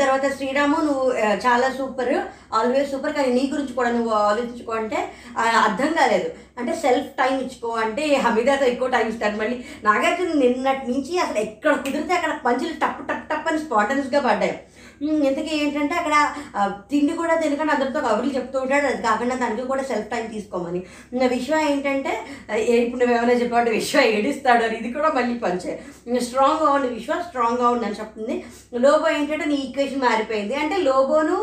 తర్వాత 0.00 0.26
శ్రీరాము 0.36 0.76
నువ్వు 0.80 1.06
చాలా 1.46 1.66
సూపర్ 1.78 2.14
ఆల్వేస్ 2.58 2.90
సూపర్ 2.90 3.14
కానీ 3.14 3.30
నీ 3.32 3.42
గురించి 3.52 3.72
కూడా 3.72 3.90
నువ్వు 3.90 4.12
ఆలోచించుకో 4.20 4.72
అంటే 4.72 4.98
అర్థం 5.66 5.90
కాలేదు. 5.98 6.28
అంటే 6.58 6.72
సెల్ఫ్ 6.76 7.10
టైం 7.18 7.34
ఇచ్చుకో 7.40 7.68
అంటే 7.84 8.02
హమీదాతో 8.24 8.64
ఎక్కువ 8.64 8.88
టైం 8.88 9.06
ఇస్తాడు 9.08 9.36
మళ్ళీ 9.36 9.56
నాగార్జున 9.84 10.34
నిన్నటి 10.38 10.84
నుంచి 10.92 11.12
అసలు 11.18 11.38
ఎక్కడ 11.38 11.74
కుదిరితే 11.76 12.14
అక్కడ 12.14 12.32
పంచులు 12.46 12.74
టప్ 12.82 13.02
టప్ 13.08 13.28
టప్ 13.30 13.48
అని 13.48 13.58
స్పాటన్స్గా 13.58 14.20
పడ్డాయి 14.20 14.54
ఇంతకీ 15.00 15.52
ఏంటంటే 15.58 15.94
అక్కడ 16.00 16.16
తిండి 16.90 17.12
కూడా 17.20 17.34
తినకుండా 17.42 17.74
అందరితో 17.74 18.00
కబుర్లు 18.06 18.32
చెప్తూ 18.36 18.56
ఉంటాడు. 18.64 18.86
అది 18.86 19.02
కాకుండా 19.02 19.36
తనకి 19.42 19.66
కూడా 19.72 19.82
సెల్ఫ్ 19.90 20.10
టైం 20.12 20.26
తీసుకోమని. 20.34 20.80
విశ్వ 21.34 21.60
ఏంటంటే 21.70 22.12
ఇప్పుడు 22.80 23.00
నువ్వు 23.00 23.16
ఏమైనా 23.16 23.36
చెప్పావు 23.42 23.74
విశ్వ 23.78 24.02
ఏడుస్తాడు 24.16 24.64
అని. 24.64 24.76
ఇది 24.80 24.92
కూడా 24.98 25.10
మళ్ళీ 25.16 25.34
పంచే 25.46 25.72
స్ట్రాంగ్గా 26.26 26.70
ఉండి 26.76 26.88
విశ్వ 26.98 27.16
స్ట్రాంగ్గా 27.28 27.68
ఉండని 27.76 27.98
చెప్తుంది. 28.00 28.36
లోబో 28.84 29.08
ఏంటంటే 29.16 29.46
నీ 29.52 29.58
ఈక్వేషన్ 29.66 30.06
మారిపోయింది. 30.08 30.56
అంటే 30.62 30.78
లోబోను 30.88 31.38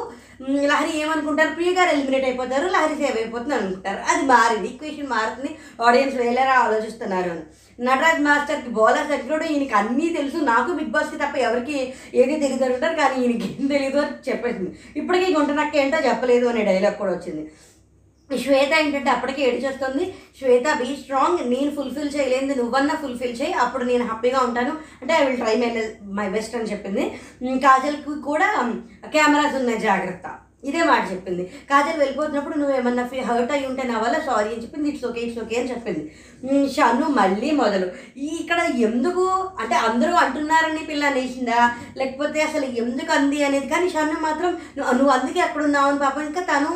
లహరి 0.71 0.91
ఏమనుకుంటారు? 1.01 1.51
ప్రియ 1.53 1.71
గారు 1.77 1.89
ఎలిమినేట్ 1.93 2.25
అయిపోతారు 2.25 2.65
లహరి 2.73 2.95
సేవ్ 2.99 3.15
అయిపోతుంది 3.21 3.55
అనుకుంటారు. 3.55 4.01
అది 4.11 4.23
మారింది. 4.33 4.67
ఈక్వేషన్ 4.73 5.13
మారుతుంది. 5.13 5.51
ఆడియన్స్ 5.87 6.19
వేలేరా 6.21 6.55
ఆలోచిస్తున్నారు 6.65 7.29
అని. 7.35 7.45
నటరాజ్ 7.79 8.21
మాస్టర్కి 8.21 8.69
బౌలర్ 8.69 9.07
దగ్గర 9.07 9.43
ఈయనకి 9.43 9.73
అన్నీ 9.73 10.09
తెలుసు. 10.09 10.37
నాకు 10.37 10.73
బిగ్ 10.73 10.87
బాస్కి 10.87 11.15
తప్ప 11.15 11.37
ఎవరికి 11.37 11.93
ఏది 12.13 12.39
తెలియదు 12.39 12.65
అంటారు. 12.65 12.95
కానీ 12.95 13.25
ఈయనకి 13.25 13.57
ఏం 13.61 13.67
తెలియదు 13.67 13.97
అని 13.97 14.29
చెప్పేసింది. 14.29 14.75
ఇప్పటికీ 14.95 15.33
గుంట 15.33 15.49
నక్క 15.49 15.75
ఏంటో 15.75 15.97
చెప్పలేదు 15.97 16.45
అనే 16.45 16.63
డైలాగ్ 16.65 16.95
కూడా 16.95 17.11
వచ్చింది. 17.11 17.51
శ్వేత 18.43 18.79
ఏంటంటే 18.79 19.09
అప్పటికే 19.09 19.41
ఏడిచేస్తుంది. 19.43 20.13
Shweta 20.39 20.63
be 20.79 20.95
strong. 20.95 21.49
నేను 21.49 21.75
ఫుల్ఫిల్ 21.75 22.11
చేయలేదు 22.15 22.53
నువ్వన్నా 22.53 22.95
ఫుల్ఫిల్ 22.95 23.41
చేయి. 23.41 23.53
అప్పుడు 23.53 23.83
నేను 23.83 24.03
హ్యాపీగా 24.05 24.39
ఉంటాను. 24.39 24.71
అంటే 25.01 25.13
I 25.13 25.25
will 25.25 25.37
try 25.37 25.55
my 25.55 25.89
my 26.03 26.29
best 26.29 26.55
అని 26.55 26.65
చెప్పింది. 26.65 27.19
కాజల్కి 27.59 28.21
కూడా 28.21 28.73
కెమెరాస్ 29.05 29.55
ఉన్నాయి 29.55 29.79
జాగ్రత్త. 29.79 30.39
ఇదే 30.63 30.83
మాట 30.83 31.03
చెప్పింది. 31.11 31.43
కాజల్ 31.69 31.99
వెళ్ళిపోతున్నప్పుడు 32.01 32.55
నువ్వు 32.59 32.73
ఏమన్నా 32.75 33.03
ఫీ 33.07 33.17
హర్ట్ 33.19 33.51
అయి 33.51 33.65
ఉంటే 33.65 33.83
నా 33.83 33.97
వల్ల 34.03 34.17
సారీ 34.19 34.49
అని 34.53 34.61
చెప్పింది 34.63 34.89
ఇట్స్ 34.89 35.05
ఓకే 35.05 35.21
ఇట్స్ 35.25 35.39
ఓకే 35.43 35.55
అని 35.59 35.69
చెప్పింది. 35.69 36.01
ఉమ్, 36.43 36.67
షన్ను 36.75 37.07
మళ్ళీ 37.19 37.51
మొదలు. 37.61 37.87
ఇక్కడ 38.39 38.59
ఎందుకు 38.87 39.25
అంటే 39.59 39.75
అందరూ 39.89 40.13
అంటున్నారని 40.23 40.83
పిల్ల 40.89 41.03
అనేసిందా? 41.11 41.59
లేకపోతే 41.97 42.41
అసలు 42.41 42.65
ఎందుకు 42.83 43.11
అంది 43.11 43.43
అనేది? 43.43 43.67
కానీ 43.67 43.89
షన్ను 43.89 44.19
మాత్రం 44.27 44.49
నువ్వు 44.77 44.95
నువ్వు 44.99 45.13
అందుకే 45.17 45.43
అక్కడ 45.47 45.63
ఉన్నావు 45.63 45.91
అని 45.91 46.03
పాపం 46.05 46.25
ఇంకా 46.31 46.43
తను 46.53 46.71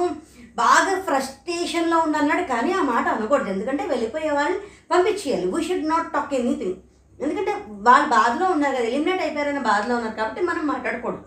బాగా 0.61 0.93
ఫ్రస్ట్రేషన్లో 1.09 1.97
ఉందన్నాడు. 1.99 2.45
కానీ 2.53 2.71
ఆ 2.73 2.83
మాట 2.83 3.05
అనకూడదు. 3.07 3.49
ఎందుకంటే 3.49 3.83
వెళ్ళిపోయే 3.87 4.31
వాళ్ళని 4.39 4.59
పంపించేయాలి. 4.93 5.45
We 5.53 5.61
should 5.69 5.91
not 5.93 6.13
talk 6.13 6.33
anything 6.33 6.79
ఎందుకంటే 7.19 7.51
వాళ్ళు 7.87 8.07
బాధలో 8.09 8.45
ఉన్నారు 8.55 8.75
కదా. 8.75 8.87
ఎలిమినేట్ 8.91 9.21
అయిపోయారన్న 9.21 9.59
బాధలో 9.71 9.93
ఉన్నారు 9.95 10.15
కాబట్టి 10.15 10.41
మనం 10.41 10.63
మాట్లాడకూడదు. 10.67 11.21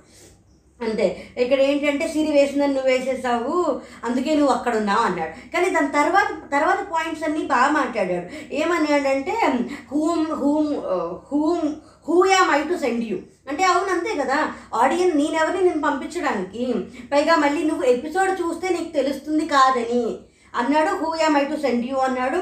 అంతే. 0.81 1.33
ఇక్కడ 1.39 1.61
ఏంటంటే 1.61 2.09
సిరి 2.09 2.33
వేసిందని 2.33 2.75
నువ్వు 2.75 2.91
వేసేసావు 2.91 3.81
అందుకే 4.05 4.35
నువ్వు 4.35 4.53
అక్కడ 4.55 4.77
ఉన్నావు 4.77 5.03
అన్నాడు. 5.03 5.33
కానీ 5.53 5.71
దాని 5.71 5.89
తర్వాత 5.89 6.31
తర్వాత 6.53 6.81
పాయింట్స్ 6.93 7.25
అన్నీ 7.25 7.43
బాగా 7.45 7.71
మాట్లాడాడు. 7.71 8.27
ఏమన్నాడంటే 8.53 9.37
whom 9.93 10.27
whom 10.43 10.75
whom 11.33 11.69
who 12.09 12.27
am 12.27 12.51
I 12.51 12.63
to 12.63 12.77
send 12.77 13.05
you. 13.05 13.19
అంటే 13.49 13.65
అవును 13.65 13.91
అంతే 13.93 14.15
కదా. 14.23 14.39
ఆడియన్స్ 14.75 15.17
నేనెవరిని 15.17 15.65
నేను 15.69 15.83
పంపించడానికి? 15.83 16.67
పైగా 17.13 17.37
మళ్ళీ 17.37 17.63
నువ్వు 17.65 17.85
ఎపిసోడ్ 17.85 18.33
చూస్తే 18.43 18.69
నీకు 18.69 18.93
తెలుస్తుంది 18.93 19.47
కాదని. 19.47 20.19
అన్నాడు 20.55 20.91
who 20.97 21.09
am 21.21 21.37
I 21.37 21.45
to 21.45 21.57
send 21.61 21.87
you 21.87 21.97
అన్నాడు. 21.97 22.41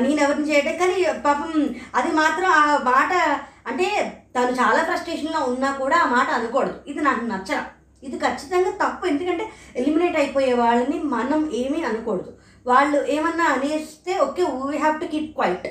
నేను 0.00 0.20
ఎవరిని 0.20 0.48
చేయడం? 0.50 0.76
కానీ 0.76 1.04
పాపం 1.26 1.52
అది 1.94 2.12
మాత్రం 2.12 2.50
ఆ 2.50 2.78
మాట 2.84 3.12
అంటే 3.66 3.88
తను 4.34 4.52
చాలా 4.60 4.80
ఫ్రస్ట్రేషన్లో 4.84 5.40
ఉన్నా 5.52 5.70
కూడా 5.82 5.96
ఆ 5.96 6.08
మాట 6.16 6.28
అనకూడదు. 6.30 6.76
ఇది 6.86 7.00
నాకు 7.00 7.24
నచ్చల 7.24 7.60
ఇది 8.02 8.16
ఖచ్చితంగా 8.18 8.70
తప్పు. 8.82 9.04
ఎందుకంటే 9.06 9.44
ఎలిమినేట్ 9.76 10.16
అయిపోయే 10.16 10.52
వాళ్ళని 10.54 10.98
మనం 11.16 11.40
ఏమీ 11.62 11.80
అనకూడదు. 11.82 12.30
వాళ్ళు 12.66 12.98
ఏమన్నా 13.16 13.44
అనేస్తే 13.54 14.12
okay 14.26 14.42
we 14.70 14.76
have 14.76 14.96
to 15.00 15.06
keep 15.06 15.30
quiet 15.36 15.68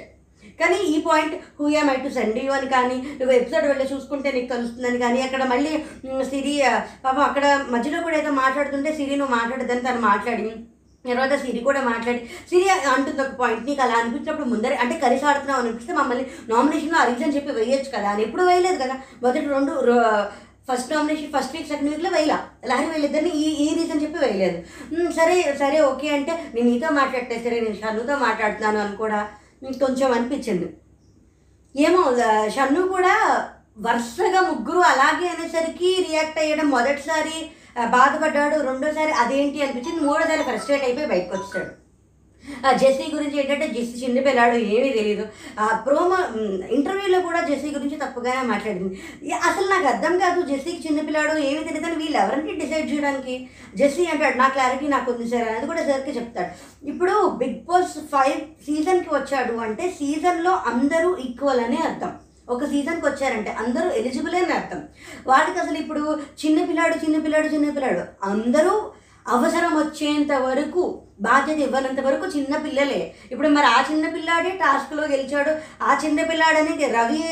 కానీ 0.60 0.78
ఈ 0.94 0.96
point 1.08 1.36
who 1.60 1.66
am 1.70 1.90
I 1.92 1.96
to 1.96 2.10
send 2.10 2.40
you 2.40 2.52
అని 2.52 2.68
కానీ 2.68 2.98
నువ్వు 3.20 3.34
ఎపిసోడ్ 3.36 3.68
వెళ్ళి 3.68 3.86
చూసుకుంటే 3.92 4.30
నీకు 4.32 4.50
తెలుస్తుందని 4.54 5.00
కానీ 5.04 5.20
అక్కడ 5.22 5.44
మళ్ళీ 5.54 5.72
hmm, 6.04 6.24
సిరి 6.32 6.56
పాపం 7.06 7.24
అక్కడ 7.30 7.46
మధ్యలో 7.76 8.02
కూడా 8.04 8.18
ఏదో 8.18 8.34
మాట్లాడుతుంటే 8.44 8.92
సిరి 8.98 9.16
నువ్వు 9.16 9.36
మాట్లాడదని 9.36 9.86
తను 9.88 10.02
మాట్లాడి 10.08 10.44
తర్వాత 11.06 11.34
సిరి 11.42 11.60
కూడా 11.60 11.82
మాట్లాడి 11.82 12.22
సిరి 12.50 12.70
అంటుంది 12.70 13.22
ఒక 13.22 13.34
పాయింట్ 13.40 13.66
నీకు 13.66 13.82
అలా 13.82 13.96
అనిపించినప్పుడు 13.96 14.48
ముందరే 14.48 14.76
అంటే 14.76 15.00
కలిసి 15.00 15.26
ఆడుతున్నావు 15.26 15.62
అనిపిస్తే 15.62 15.94
మమ్మల్ని 15.94 16.26
నామినేషన్లో 16.50 16.98
ఆ 17.00 17.04
రీజన్ 17.04 17.36
చెప్పి 17.36 17.52
వేయొచ్చు 17.52 17.90
కదా 17.98 18.10
అని. 18.10 18.24
ఎప్పుడు 18.24 18.44
వేయలేదు 18.44 18.78
కదా. 18.84 18.96
మొదటి 19.24 19.46
రెండు 19.46 19.72
first 20.70 20.92
nomination 20.94 21.32
first 21.36 21.56
week 21.56 21.68
second 21.68 21.90
వీక్లో 21.90 22.10
వేయలా. 22.10 22.38
లహరి 22.66 22.88
వేయలేదని 22.88 23.30
ఈ 23.30 23.46
ఈ 23.66 23.68
రీజన్ 23.76 24.02
చెప్పి 24.02 24.20
వేయలేదు. 24.20 24.58
సరే 25.12 25.56
సరే 25.60 25.80
ఓకే 25.82 26.10
అంటే 26.10 26.52
నేను 26.54 26.68
నీతో 26.70 26.90
మాట్లాడితే 26.90 27.36
సరే 27.46 27.60
నేను 27.60 27.76
షన్నుతో 27.76 28.18
మాట్లాడుతున్నాను 28.18 28.80
అని 28.80 28.96
కూడా 28.96 29.20
కొంచెం 29.64 30.12
అనిపించింది. 30.12 30.68
ఏమో 31.76 32.04
షన్ను 32.56 32.82
కూడా 32.88 33.16
వరుసగా 33.80 34.42
ముగ్గురు 34.42 34.80
అలాగే 34.80 35.28
అనేసరికి 35.28 35.90
రియాక్ట్ 36.10 36.40
అయ్యడం 36.40 36.70
మొదటిసారి 36.70 37.38
బాధపడ్డాడు. 37.96 38.58
రెండోసారి 38.70 39.12
అదేంటి 39.24 39.64
అనిపించింది? 39.64 40.02
మూడోసారి 40.06 40.44
ఫ్రస్ట్రేట్ 40.50 40.84
అయిపోయి 40.84 41.12
బయటకు 41.14 41.36
వచ్చాడు. 41.38 41.72
జెస్సీ 42.82 43.06
గురించి 43.14 43.40
ఏంటంటే 43.40 43.66
జెస్సీ 43.68 43.96
చిన్న 44.04 44.20
పిల్లాడు 44.26 44.56
ఏమీ 44.76 44.90
తెలియదు 44.90 45.24
ప్రోమో 45.86 46.18
ఇంటర్వ్యూలో 46.76 47.20
కూడా 47.22 47.40
జెస్సీ 47.50 47.70
గురించి 47.76 47.98
తప్పుగానే 48.04 48.44
మాట్లాడింది. 48.52 48.94
అసలు 49.50 49.68
నాకు 49.74 49.88
అర్థం 49.88 50.14
కాదు 50.20 50.42
జెస్సీకి 50.52 50.82
చిన్న 50.88 51.02
పిల్లాడు 51.08 51.34
ఏమీ 51.50 51.64
తెలియదు 51.64 51.88
అని 51.90 51.98
వీళ్ళు 52.04 52.18
ఎవరంటే 52.18 52.54
డిసైడ్ 52.62 52.92
చేయడానికి? 52.92 53.36
జెస్సీ 53.76 54.06
అంటాడు 54.06 54.38
నా 54.38 54.48
క్లారిటీ 54.48 54.88
నాకు 54.88 55.12
ఉంది 55.12 55.28
సార్ 55.30 55.50
అనేది 55.50 55.68
కూడా 55.68 55.84
సార్కి 55.90 56.16
చెప్తాడు. 56.20 56.52
ఇప్పుడు 56.90 57.16
బిగ్ 57.42 57.60
బాస్ 57.70 57.98
ఫైవ్ 58.16 58.40
సీజన్కి 58.68 59.14
వచ్చాడు 59.14 59.56
అంటే 59.68 59.86
సీజన్లో 60.00 60.54
అందరూ 60.74 61.12
ఈక్వల్ 61.28 61.64
అనే 61.68 61.80
అర్థం. 61.90 62.14
ఒక 62.50 62.64
సీజన్కి 62.66 63.06
వచ్చారంటే 63.08 63.52
అందరూ 63.62 63.90
ఎలిజిబుల్ 64.02 64.36
అని 64.36 64.54
అర్థం. 64.54 64.82
వాడికి 65.28 65.60
అసలు 65.60 65.78
ఇప్పుడు 65.84 66.02
చిన్న 66.02 66.58
చిన్నపిల్లాడు 66.60 66.96
చిన్నపిల్లాడు 67.04 67.48
చిన్న 67.48 67.68
పిల్లాడు 67.70 68.04
అందరూ 68.30 68.74
అవసరం 69.28 69.72
వచ్చేంత 69.78 70.34
వరకు 70.46 70.84
బాధ్యత 71.22 71.60
ఇవ్వనంత 71.66 72.02
వరకు 72.06 72.26
చిన్న 72.38 72.54
పిల్లలే. 72.58 73.00
ఇప్పుడు 73.32 73.50
మరి 73.56 73.68
ఆ 73.68 73.80
చిన్న 73.92 74.06
పిల్లాడే 74.10 74.52
టాస్క్లో 74.62 75.04
గెలిచాడు. 75.04 75.52
ఆ 75.84 75.92
చిన్న 76.06 76.20
పిల్లాడని 76.30 76.74
రవి 76.98 77.24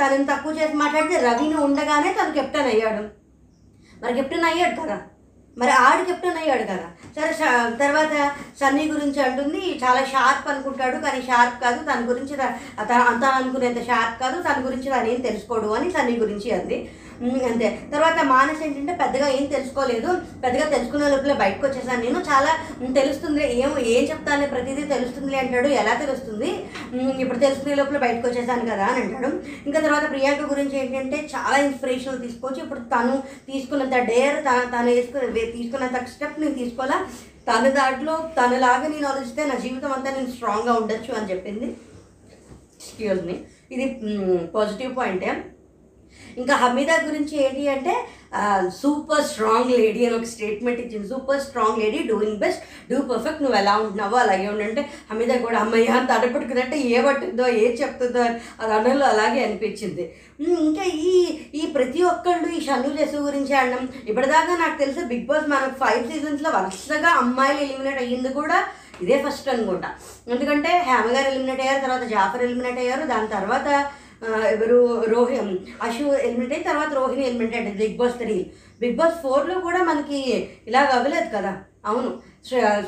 తనని 0.00 0.26
తక్కువ 0.32 0.52
చేసి 0.52 0.74
మాట్లాడితే 0.82 1.16
రవిని 1.28 1.56
ఉండగానే 1.66 2.12
తను 2.20 2.32
కెప్టెన్ 2.38 2.70
అయ్యాడు. 2.74 3.04
మరి 4.02 4.14
కెప్టెన్ 4.14 4.46
అయ్యాడు 4.50 4.76
కదా. 4.80 4.98
మరి 5.58 5.70
ఆడు 5.70 6.04
కెప్టెన్ 6.04 6.38
అయ్యాడు 6.38 6.62
కదా. 6.62 6.88
సరే 7.16 7.32
తర్వాత 7.78 8.32
సన్నీ 8.60 8.84
గురించి 8.92 9.22
అంటుంది 9.22 9.80
చాలా 9.84 10.04
షార్ప్ 10.04 10.48
అనుకుంటాడు 10.48 10.96
కానీ 10.96 11.22
షార్ప్ 11.22 11.62
కాదు 11.62 11.82
తన 11.84 12.00
గురించి 12.08 12.34
అంత 12.82 13.24
అనుకునేంత 13.24 13.86
షార్ప్ 13.86 14.20
కాదు 14.20 14.42
తన 14.42 14.66
గురించి 14.66 14.90
తను 14.90 15.08
ఏం 15.08 15.20
తెలుసుకోడు 15.20 15.68
అని 15.68 15.90
సన్నీ 15.90 16.16
గురించి 16.16 16.50
అంది. 16.52 16.90
అంతే. 17.22 17.78
తర్వాత 17.94 18.24
మానస్ 18.24 18.62
ఏంటంటే 18.62 18.92
పెద్దగా 18.92 19.28
ఏం 19.28 19.44
తెలుసుకోలేదు. 19.46 20.20
పెద్దగా 20.44 20.68
తెలుసుకునే 20.68 21.08
లోపల 21.08 21.32
బయటకు 21.32 21.66
వచ్చేసాను 21.66 22.02
నేను. 22.02 22.20
చాలా 22.20 22.52
తెలుస్తుంది. 22.94 23.42
ఏం 23.58 23.78
ఏం 23.78 24.04
చెప్తాను 24.10 24.46
ప్రతిదీ 24.46 24.82
తెలుస్తుంది 24.82 25.38
అంటాడు. 25.38 25.68
ఎలా 25.68 25.94
తెలుస్తుంది? 25.94 26.50
ఇప్పుడు 27.22 27.38
తెలుసుకునే 27.42 27.74
లోపల 27.78 27.98
బయటకు 28.04 28.24
వచ్చేసాను 28.28 28.64
కదా 28.70 28.86
అని 28.92 29.00
అంటాడు. 29.02 29.28
ఇంకా 29.66 29.78
తర్వాత 29.86 30.04
ప్రియాంక 30.12 30.46
గురించి 30.52 30.74
ఏంటంటే 30.80 31.18
చాలా 31.34 31.56
ఇన్స్పిరేషనల్ 31.66 32.22
తీసుకోవచ్చు. 32.24 32.60
ఇప్పుడు 32.64 32.80
తను 32.94 33.14
తీసుకున్నంత 33.50 33.98
డేర్ 34.10 34.38
తను 34.74 34.88
వేసుకున్న 34.96 35.30
తీసుకున్నంత 35.56 36.00
స్టెప్ 36.14 36.40
నేను 36.42 36.56
తీసుకోవాలా? 36.62 36.98
తన 37.48 37.68
దాంట్లో 37.78 38.16
తనలాగా 38.38 38.86
నేను 38.94 39.06
ఆలోచిస్తే 39.12 39.44
నా 39.50 39.56
జీవితం 39.64 39.92
అంతా 39.96 40.10
నేను 40.16 40.30
స్ట్రాంగ్గా 40.34 40.74
ఉండొచ్చు 40.80 41.12
అని 41.20 41.30
చెప్పింది. 41.32 41.68
ఎక్స్క్యూజ్ 42.76 43.22
మీ 43.28 43.36
ఇది 43.74 43.86
పాజిటివ్ 44.54 44.92
పాయింటే 45.00 45.30
ఇంకా 46.40 46.54
హమీదా 46.62 46.96
గురించి 47.08 47.34
ఏంటి 47.44 47.62
అంటే 47.74 47.92
సూపర్ 48.80 49.24
స్ట్రాంగ్ 49.30 49.70
లేడీ 49.78 50.02
అని 50.06 50.16
ఒక 50.18 50.28
స్టేట్మెంట్ 50.32 50.80
ఇచ్చింది. 50.82 51.06
Super 51.12 51.42
strong 51.46 51.80
lady 51.82 51.98
doing 52.10 52.40
best 52.44 52.62
do 52.90 52.98
perfect 53.10 53.42
నువ్వు 53.44 53.56
ఎలా 53.60 53.74
ఉంటున్నావో 53.82 54.16
అలాగే 54.24 54.46
ఉండంటే 54.52 54.82
హమీదా 55.10 55.36
కూడా 55.46 55.58
అమ్మయ్య 55.64 55.96
అంత 56.00 56.10
అడపట్టుకున్నట్టే 56.18 56.78
ఏ 56.92 57.00
పట్టుద్దో 57.06 57.46
ఏ 57.62 57.66
చెప్తుందో 57.80 58.22
అది 58.62 58.72
అనలో 58.78 59.06
అలాగే 59.14 59.40
అనిపించింది. 59.46 60.04
ఇంకా 60.68 60.84
ఈ 61.08 61.14
ఈ 61.60 61.64
ప్రతి 61.76 62.00
ఒక్కళ్ళు 62.12 62.48
ఈ 62.56 62.60
షన్ను 62.66 62.92
లెసు 62.98 63.24
గురించి 63.28 63.54
అనడం 63.62 63.82
ఇప్పటిదాకా 64.10 64.54
నాకు 64.62 64.76
తెలిసి 64.82 65.02
బిగ్ 65.10 65.26
బాస్ 65.30 65.48
మనకు 65.54 65.76
ఫైవ్ 65.82 66.04
సీజన్స్లో 66.12 66.50
వరుసగా 66.56 67.10
అమ్మాయిలు 67.22 67.60
ఎలిమినేట్ 67.66 68.00
అయ్యింది 68.04 68.32
కూడా 68.40 68.58
ఇదే 69.02 69.16
ఫస్ట్ 69.24 69.48
అనుకుంటా. 69.52 69.88
ఎందుకంటే 70.32 70.70
హేమ 70.88 71.06
గారు 71.14 71.28
ఎలిమినేట్ 71.32 71.62
అయ్యారు 71.64 71.80
తర్వాత 71.86 72.04
జాఫర్ 72.14 72.44
ఎలిమినేట్ 72.46 72.80
అయ్యారు 72.82 73.04
దాని 73.12 73.28
తర్వాత 73.36 73.68
ఎవరు? 74.26 75.04
రోహి 75.04 75.36
అశు 75.82 76.02
ఎలిమినేట్ 76.02 76.52
అయిన 76.52 76.62
తర్వాత 76.62 76.92
రోహిణి 76.92 77.26
ఎలిమినేట్ 77.26 77.56
అయ్యారు 77.56 77.76
big 77.76 77.96
boss 77.96 78.16
three. 78.16 78.50
Big 78.80 78.96
boss 78.96 79.22
ఫోర్లో 79.22 79.60
కూడా 79.60 79.82
మనకి 79.82 80.48
ఇలాగ 80.66 80.84
అవ్వలేదు 80.84 81.28
కదా? 81.36 81.62
అవును. 81.86 82.20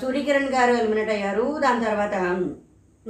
సూర్యకిరణ్ 0.01 0.49
గారు 0.49 0.73
ఎలిమినేట్ 0.73 1.11
అయ్యారు. 1.11 1.59
దాని 1.63 1.85
తర్వాత 1.85 2.15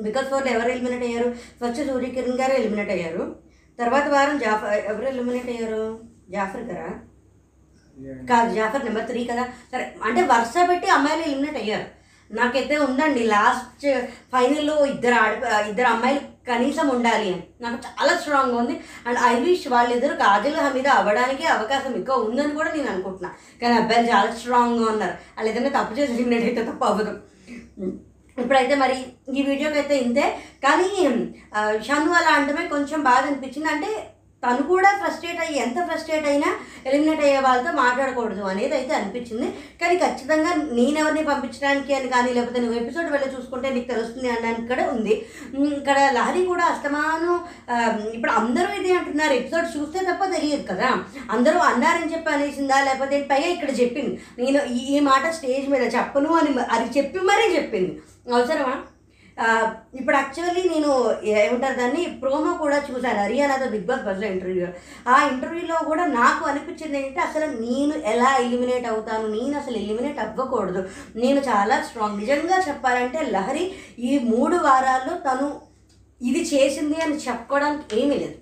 బిగ్ 0.02 0.14
బాస్ 0.14 0.26
ఫోర్లో 0.26 0.52
ఎవరు 0.52 0.68
ఎలిమినేట్ 0.68 1.02
అయ్యారు? 1.02 1.30
ఫస్ట్ 1.30 1.86
సూర్యకిరణ్ 1.86 2.40
గారు 2.40 2.52
ఎలిమినేట్ 2.52 2.90
అయ్యారు. 2.90 3.36
తర్వాత 3.78 4.08
వారం 4.08 4.38
జాఫర్ 4.38 4.72
ఎవరు 4.72 5.06
ఎలిమినేట్ 5.06 5.48
అయ్యారు? 5.48 5.98
జాఫర్ 6.30 6.62
గారా? 6.62 6.90
కాదు 8.26 8.54
జాఫర్ 8.54 8.84
నెంబర్ 8.84 9.06
త్రీ 9.06 9.24
కదా? 9.24 9.44
సరే 9.72 9.94
అంటే 10.04 10.22
వరుస 10.22 10.68
పెట్టి 10.68 10.88
అమ్మాయిలు 10.90 11.22
ఎలిమినేట్ 11.22 11.56
అయ్యారు. 11.56 12.04
నాకైతే 12.34 12.76
ఉందండి 12.76 13.20
లాస్ట్ 13.20 14.06
ఫైనల్లో 14.32 14.86
ఇద్దరు 14.86 15.14
ఆడ 15.14 15.42
ఇద్దరు 15.68 15.86
అమ్మాయిలు 15.86 16.33
కనీసం 16.48 16.88
ఉండాలి 16.88 17.32
అని. 17.32 17.42
నాకు 17.60 17.74
చాలా 17.74 18.18
స్ట్రాంగ్గా 18.18 18.58
ఉంది. 18.58 18.80
అండ్ 19.06 19.18
ఐ 19.22 19.34
విష్ 19.40 19.68
వాళ్ళిద్దరు 19.68 20.14
కాజల్ 20.16 20.56
హమీద 20.56 20.86
అవ్వడానికి 20.86 21.46
అవకాశం 21.46 21.94
ఎక్కువ 21.94 22.14
ఉందని 22.16 22.52
కూడా 22.52 22.72
నేను 22.72 22.90
అనుకుంటున్నా. 22.90 23.30
కానీ 23.62 23.74
అబ్బాయిలు 23.74 24.12
చాలా 24.12 24.34
స్ట్రాంగ్గా 24.34 24.92
ఉన్నారు. 24.92 25.10
వాళ్ళు 25.10 25.52
ఏదైనా 25.52 25.82
తప్పు 25.82 25.94
చేసి 25.98 26.12
ఎలిమినేట్ 26.12 26.68
తప్పు 26.68 26.84
అవ్వదు. 26.84 27.20
ఇప్పుడైతే 28.40 28.74
మరి 28.74 28.96
ఈ 29.34 29.42
వీడియోకి 29.42 29.78
అయితే 29.78 29.98
ఇంతే. 29.98 30.38
కానీ 30.64 30.84
షన్ 30.84 31.32
షన్ను 31.84 32.12
అలా 32.12 32.28
అంటమే 32.28 32.68
కొంచెం 32.68 33.02
బాధ 33.02 33.24
అనిపించింది. 33.24 33.68
అంటే 33.68 34.13
తను 34.44 34.62
కూడా 34.72 34.90
ఫ్రస్ట్రేట్ 35.02 35.42
అయ్యి 35.44 35.60
ఎంత 35.64 35.78
ఫ్రస్ట్రేట్ 35.88 36.26
అయినా 36.32 36.48
ఎలిమినేట్ 36.88 37.22
అయ్యే 37.26 37.40
వాళ్ళతో 37.46 37.70
మాట్లాడకూడదు 37.82 38.42
అనేది 38.52 38.74
అయితే 38.78 38.92
అనిపించింది. 38.98 39.46
కానీ 39.80 39.94
ఖచ్చితంగా 40.04 40.50
నేనెవరిని 40.78 41.22
పంపించడానికి 41.30 41.92
అని 41.98 42.08
కానీ 42.14 42.30
లేకపోతే 42.38 42.60
నువ్వు 42.64 42.78
ఎపిసోడ్ 42.80 43.08
వెళ్ళి 43.14 43.28
చూసుకుంటే 43.36 43.68
నీకు 43.74 43.88
తెలుస్తుంది 43.92 44.28
అనడానికి 44.34 44.68
కూడా 44.72 44.84
ఉంది. 44.94 45.14
ఇక్కడ 45.78 45.98
లహరి 46.18 46.42
కూడా 46.52 46.64
అస్తమాను 46.72 47.32
ఇప్పుడు 48.16 48.32
అందరూ 48.40 48.70
ఇదే 48.80 48.92
అంటున్నారు. 49.00 49.34
ఎపిసోడ్ 49.40 49.68
చూస్తే 49.76 50.00
తప్ప 50.10 50.24
తెలియదు 50.36 50.64
కదా. 50.72 50.90
అందరూ 51.36 51.60
అన్నారని 51.70 52.12
చెప్పి 52.14 52.30
అనేసిందా? 52.34 52.78
లేకపోతే 52.88 53.18
పైగా 53.30 53.50
ఇక్కడ 53.56 53.72
చెప్పింది. 53.82 54.14
నేను 54.42 54.60
ఈ 54.94 54.98
మాట 55.10 55.34
స్టేజ్ 55.38 55.68
మీద 55.74 55.84
చెప్పను 55.98 56.32
అని 56.40 56.52
అది 56.76 56.88
చెప్పి 56.98 57.18
మరీ 57.30 57.46
చెప్పింది. 57.56 57.92
అవసరమా? 58.34 58.74
ఇప్పుడు 59.98 60.16
యాక్చువల్లీ 60.16 60.62
నేను 60.68 60.90
ఏమంటారు 61.24 61.74
దాన్ని? 61.74 62.02
ప్రోమో 62.22 62.52
కూడా 62.54 62.76
చూశాను. 62.90 63.20
హరియానాతో 63.22 63.66
బిగ్ 63.70 63.86
బాస్ 63.86 64.04
బస్లో 64.08 64.26
ఇంటర్వ్యూ 64.26 64.66
ఆ 65.08 65.16
ఇంటర్వ్యూలో 65.28 65.76
కూడా 65.84 66.04
నాకు 66.06 66.44
అనిపించింది 66.44 66.98
ఏంటంటే 66.98 67.20
అసలు 67.20 67.46
నేను 67.60 67.94
ఎలా 68.12 68.36
ఎలిమినేట్ 68.36 68.86
అవుతాను? 68.86 69.26
నేను 69.28 69.58
అసలు 69.58 69.76
ఎలిమినేట్ 69.76 70.18
అవ్వకూడదు. 70.18 70.82
నేను 71.16 71.40
చాలా 71.40 71.82
స్ట్రాంగ్ 71.82 72.20
నిజంగా 72.20 72.58
చెప్పాలంటే 72.68 73.22
లహరి 73.22 73.74
ఈ 73.98 74.18
మూడు 74.18 74.56
వారాల్లో 74.56 75.16
తను 75.28 75.60
ఇది 76.20 76.42
చేసింది 76.54 77.00
అని 77.00 77.16
చెప్పుకోవడానికి 77.16 78.00
ఏమీ 78.00 78.14
లేదు. 78.14 78.36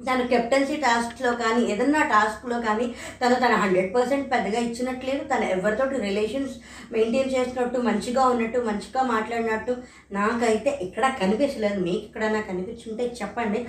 తను 0.00 0.28
కెప్టెన్సీ 0.28 0.76
టాస్క్లో 0.76 1.32
కానీ 1.32 1.72
ఏదన్నా 1.72 2.02
టాస్క్లో 2.02 2.60
కానీ 2.60 2.94
తను 3.22 3.34
తన 3.34 3.52
హండ్రెడ్ 3.62 3.94
పర్సెంట్ 3.94 4.30
పెద్దగా 4.32 4.58
ఇచ్చినట్లేదు. 4.58 5.24
తను 5.24 5.44
ఎవరితోటి 5.44 6.00
రిలేషన్స్ 6.00 6.54
మెయింటైన్ 6.92 7.34
చేసినట్టు 7.36 7.78
మంచిగా 7.78 8.26
ఉన్నట్టు 8.26 8.58
మంచిగా 8.58 9.02
మాట్లాడినట్టు 9.02 9.76
నాకైతే 10.12 10.70
ఇక్కడ 10.70 11.14
కనిపించలేదు. 11.22 11.80
మీకు 11.80 12.04
ఎక్కడన్నా 12.04 12.40
కనిపించుంటే 12.40 13.14
చెప్పండి. 13.22 13.66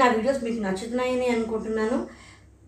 నా 0.00 0.08
వీడియోస్ 0.08 0.44
మీకు 0.44 0.62
నచ్చుతున్నాయని 0.62 1.28
అనుకుంటున్నాను. 1.28 2.08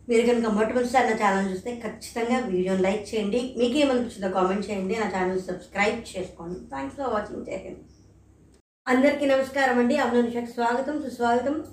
మీరు 0.08 0.26
కనుక 0.26 0.46
మొట్టమొదటిసారి 0.46 1.06
నా 1.10 1.16
ఛానల్ 1.22 1.50
చూస్తే 1.52 1.80
ఖచ్చితంగా 1.84 2.38
వీడియోని 2.38 2.82
లైక్ 2.82 3.14
చేయండి. 3.14 3.54
మీకు 3.58 3.76
ఏమనిపించిందో 3.78 4.30
కామెంట్ 4.30 4.70
చేయండి. 4.70 4.96
నా 5.00 5.06
ఛానల్ 5.06 5.40
సబ్స్క్రైబ్ 5.42 6.00
చేసుకోండి. 6.16 6.58
థ్యాంక్స్ 6.70 6.96
ఫర్ 6.96 7.12
వాచింగ్ 7.14 7.46
జై 7.46 7.76
అందరికీ 8.86 9.26
నమస్కారం 9.26 9.78
అండి. 9.78 9.96
అవును 9.96 10.46
స్వాగతం. 10.46 11.02
సుస్వాగతం. 11.02 11.64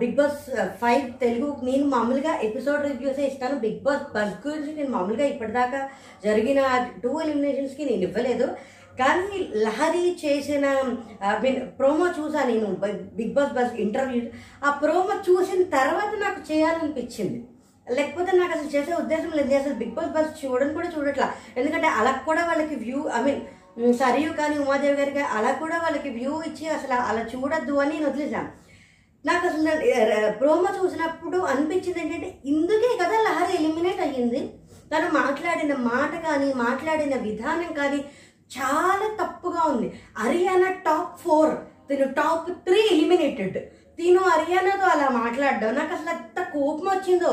బిగ్ 0.00 0.16
బాస్ 0.18 0.38
ఫైవ్ 0.80 1.04
తెలుగు 1.20 1.48
నేను 1.68 1.84
మామూలుగా 1.86 2.32
ఎపిసోడ్ 2.46 2.82
రివ్యూసే 2.86 3.24
ఇస్తాను. 3.26 3.56
బిగ్ 3.64 3.82
బాస్ 3.86 4.06
బస్ 4.14 4.34
గురించి 4.46 4.72
నేను 4.78 4.90
మామూలుగా 4.96 5.26
ఇప్పటిదాకా 5.32 5.80
జరిగిన 6.24 6.60
టూ 7.02 7.12
ఎలిమినేషన్స్కి 7.24 7.84
నేను 7.90 8.02
ఇవ్వలేదు. 8.08 8.48
కానీ 9.00 9.36
లహరి 9.64 10.02
చేసిన 10.22 10.64
ఐ 11.28 11.34
మీన్ 11.44 11.60
ప్రోమో 11.78 12.06
చూసా 12.18 12.40
నేను. 12.50 12.68
బిగ్ 13.18 13.34
బాస్ 13.36 13.54
బస్ 13.58 13.74
ఇంటర్వ్యూ 13.84 14.22
ఆ 14.66 14.70
ప్రోమో 14.82 15.14
చూసిన 15.28 15.62
తర్వాత 15.76 16.12
నాకు 16.24 16.40
చేయాలనిపించింది. 16.52 17.38
లేకపోతే 17.86 18.30
నాకు 18.40 18.52
అసలు 18.56 18.70
చేసే 18.76 18.92
ఉద్దేశం 19.02 19.30
లేదు. 19.38 19.54
అసలు 19.60 19.76
బిగ్ 19.82 19.94
బాస్ 19.98 20.12
బస్ 20.16 20.32
చూడని 20.42 20.74
కూడా 20.78 20.88
చూడట్లా. 20.96 21.28
ఎందుకంటే 21.56 21.90
అలా 22.00 22.12
కూడా 22.28 22.44
వాళ్ళకి 22.50 22.76
వ్యూ 22.84 23.00
ఐ 23.18 23.22
మీన్ 23.28 23.42
సరియు 24.02 24.30
కానీ 24.40 24.56
ఉమాదేవి 24.58 24.96
గారికి 25.00 25.22
అలా 25.36 25.50
కూడా 25.62 25.76
వాళ్ళకి 25.84 26.10
వ్యూ 26.18 26.32
ఇచ్చి 26.48 26.66
అసలు 26.76 26.96
అలా 27.10 27.22
చూడొద్దు 27.32 27.74
అని 27.82 27.92
నేను 27.94 28.06
వదిలేసాను 28.08 28.50
నాకు 29.24 29.44
అసలు 29.48 29.72
ప్రోమో 30.40 30.70
చూసినప్పుడు 30.78 31.38
అనిపించింది 31.52 32.00
ఏంటంటే 32.02 32.28
ఇందుకే 32.52 32.90
కదా 33.02 33.16
లహరి 33.26 33.52
ఎలిమినేట్ 33.58 34.00
అయ్యింది. 34.06 34.40
తను 34.92 35.08
మాట్లాడిన 35.20 35.72
మాట 35.90 36.12
కానీ 36.26 36.48
మాట్లాడిన 36.62 37.14
విధానం 37.26 37.70
కానీ 37.80 38.00
చాలా 38.56 39.08
తప్పుగా 39.20 39.62
ఉంది. 39.72 39.88
హర్యానా 40.20 40.70
టాప్ 40.86 41.12
ఫోర్ 41.24 41.52
తిను 41.88 42.06
టాప్ 42.20 42.48
త్రీ 42.66 42.80
ఎలిమినేటెడ్. 42.94 43.58
తిను 43.98 44.20
హర్యానాతో 44.30 44.86
అలా 44.94 45.08
మాట్లాడడం 45.20 45.72
నాకు 45.78 45.92
అసలు 45.96 46.10
ఎంత 46.16 46.38
కోపం 46.54 46.86
వచ్చిందో. 46.92 47.32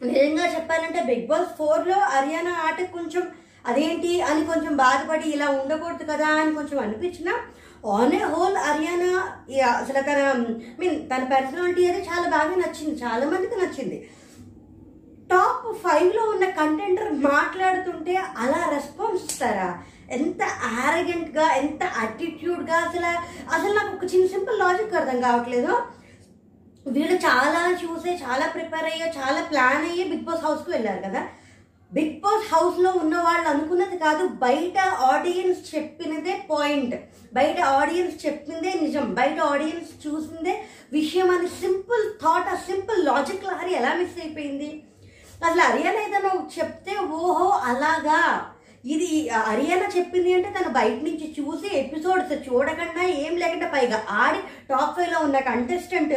నిజంగా 0.00 0.44
చెప్పాలంటే 0.54 1.00
బిగ్ 1.08 1.26
బాస్ 1.30 1.50
ఫోర్లో 1.58 1.98
హర్యానా 2.14 2.52
ఆట 2.68 2.78
కొంచెం 2.96 3.24
అదేంటి 3.70 4.12
అని 4.28 4.42
కొంచెం 4.46 4.72
బాధపడి 4.84 5.26
ఇలా 5.34 5.48
ఉండకూడదు 5.58 6.04
కదా 6.12 6.28
అని 6.40 6.52
కొంచెం 6.58 6.78
అనిపించిన 6.84 7.28
ఆన్ 7.84 8.14
ఏ 8.14 8.24
హోల్ 8.32 8.56
అరియానా 8.56 9.12
అసలు 9.74 10.00
తన 10.00 10.18
మీన్ 10.78 11.08
తన 11.08 11.22
పర్సనాలిటీ 11.24 11.86
అది 11.86 12.08
చాలా 12.10 12.28
బాగా 12.28 12.54
నచ్చింది 12.56 13.02
చాలా 13.02 13.26
మందికి 13.26 13.56
నచ్చింది. 13.56 13.98
టాప్ 15.30 15.66
ఫైవ్లో 15.84 16.22
ఉన్న 16.24 16.44
కంటెంటర్ 16.50 17.12
మాట్లాడుతుంటే 17.32 18.14
అలా 18.38 18.68
రెస్పాన్స్ 18.70 19.24
ఇస్తారా? 19.24 19.68
ఎంత 20.10 20.42
ఆరగెంట్గా 20.84 21.46
ఎంత 21.54 21.82
అటిట్యూడ్గా 22.02 22.76
అసలు 22.76 23.10
అసలు 23.52 23.72
నాకు 23.74 23.96
ఒక 23.96 24.14
చిన్న 24.14 24.26
సింపుల్ 24.26 24.58
లాజిక్ 24.58 24.94
అర్థం 24.94 25.20
కావట్లేదు. 25.20 25.72
వీళ్ళు 26.86 27.16
చాలా 27.26 27.60
చూసే 27.82 28.12
చాలా 28.24 28.46
ప్రిపేర్ 28.46 28.84
అయ్యో 28.84 29.06
చాలా 29.20 29.40
ప్లాన్ 29.42 29.84
అయ్యి 29.90 30.04
బిగ్ 30.04 30.22
బాస్ 30.22 30.44
హౌస్కి 30.44 30.70
వెళ్ళారు 30.70 31.00
కదా? 31.08 31.22
బిగ్ 31.92 32.14
బాస్ 32.24 32.46
హౌస్లో 32.52 32.90
ఉన్న 33.02 33.14
వాళ్ళు 33.26 33.46
అనుకున్నది 33.52 33.96
కాదు 34.04 34.24
బయట 34.44 34.76
ఆడియన్స్ 35.12 35.60
చెప్పినదే 35.72 36.34
పాయింట్ 36.50 36.94
బయట 37.38 37.58
ఆడియన్స్ 37.80 38.16
చెప్పిందే 38.24 38.70
నిజం. 38.84 39.04
బయట 39.18 39.38
ఆడియన్స్ 39.52 39.92
చూసిందే 40.04 40.54
విషయం 40.96 41.28
అని 41.34 41.48
సింపుల్ 41.62 42.02
థాట్ 42.22 42.48
ఆ 42.54 42.56
సింపుల్ 42.68 43.00
లాజిక్ 43.08 43.46
లహరి 43.48 43.72
ఎలా 43.80 43.92
మిస్ 44.00 44.18
అయిపోయింది? 44.22 44.70
అసలు 45.46 45.62
హర్యానా 45.68 46.00
ఏదైనా 46.06 46.32
చెప్తే 46.56 46.94
ఓహో 47.18 47.46
అలాగా. 47.70 48.18
ఇది 48.84 49.08
హర్యానా 49.48 49.88
చెప్పింది 49.96 50.30
అంటే 50.36 50.48
తను 50.56 50.70
బయట 50.78 50.96
నుంచి 51.08 51.26
చూసి 51.38 51.68
ఎపిసోడ్స్ 51.82 52.32
చూడకుండా 52.46 53.02
ఏం 53.24 53.34
లేకుండా 53.42 53.68
పైగా 53.74 53.98
ఆడి 54.22 54.40
టాప్ 54.70 54.96
ఫైవ్లో 54.96 55.18
ఉన్న 55.26 55.40
కంటెస్టెంట్ 55.50 56.14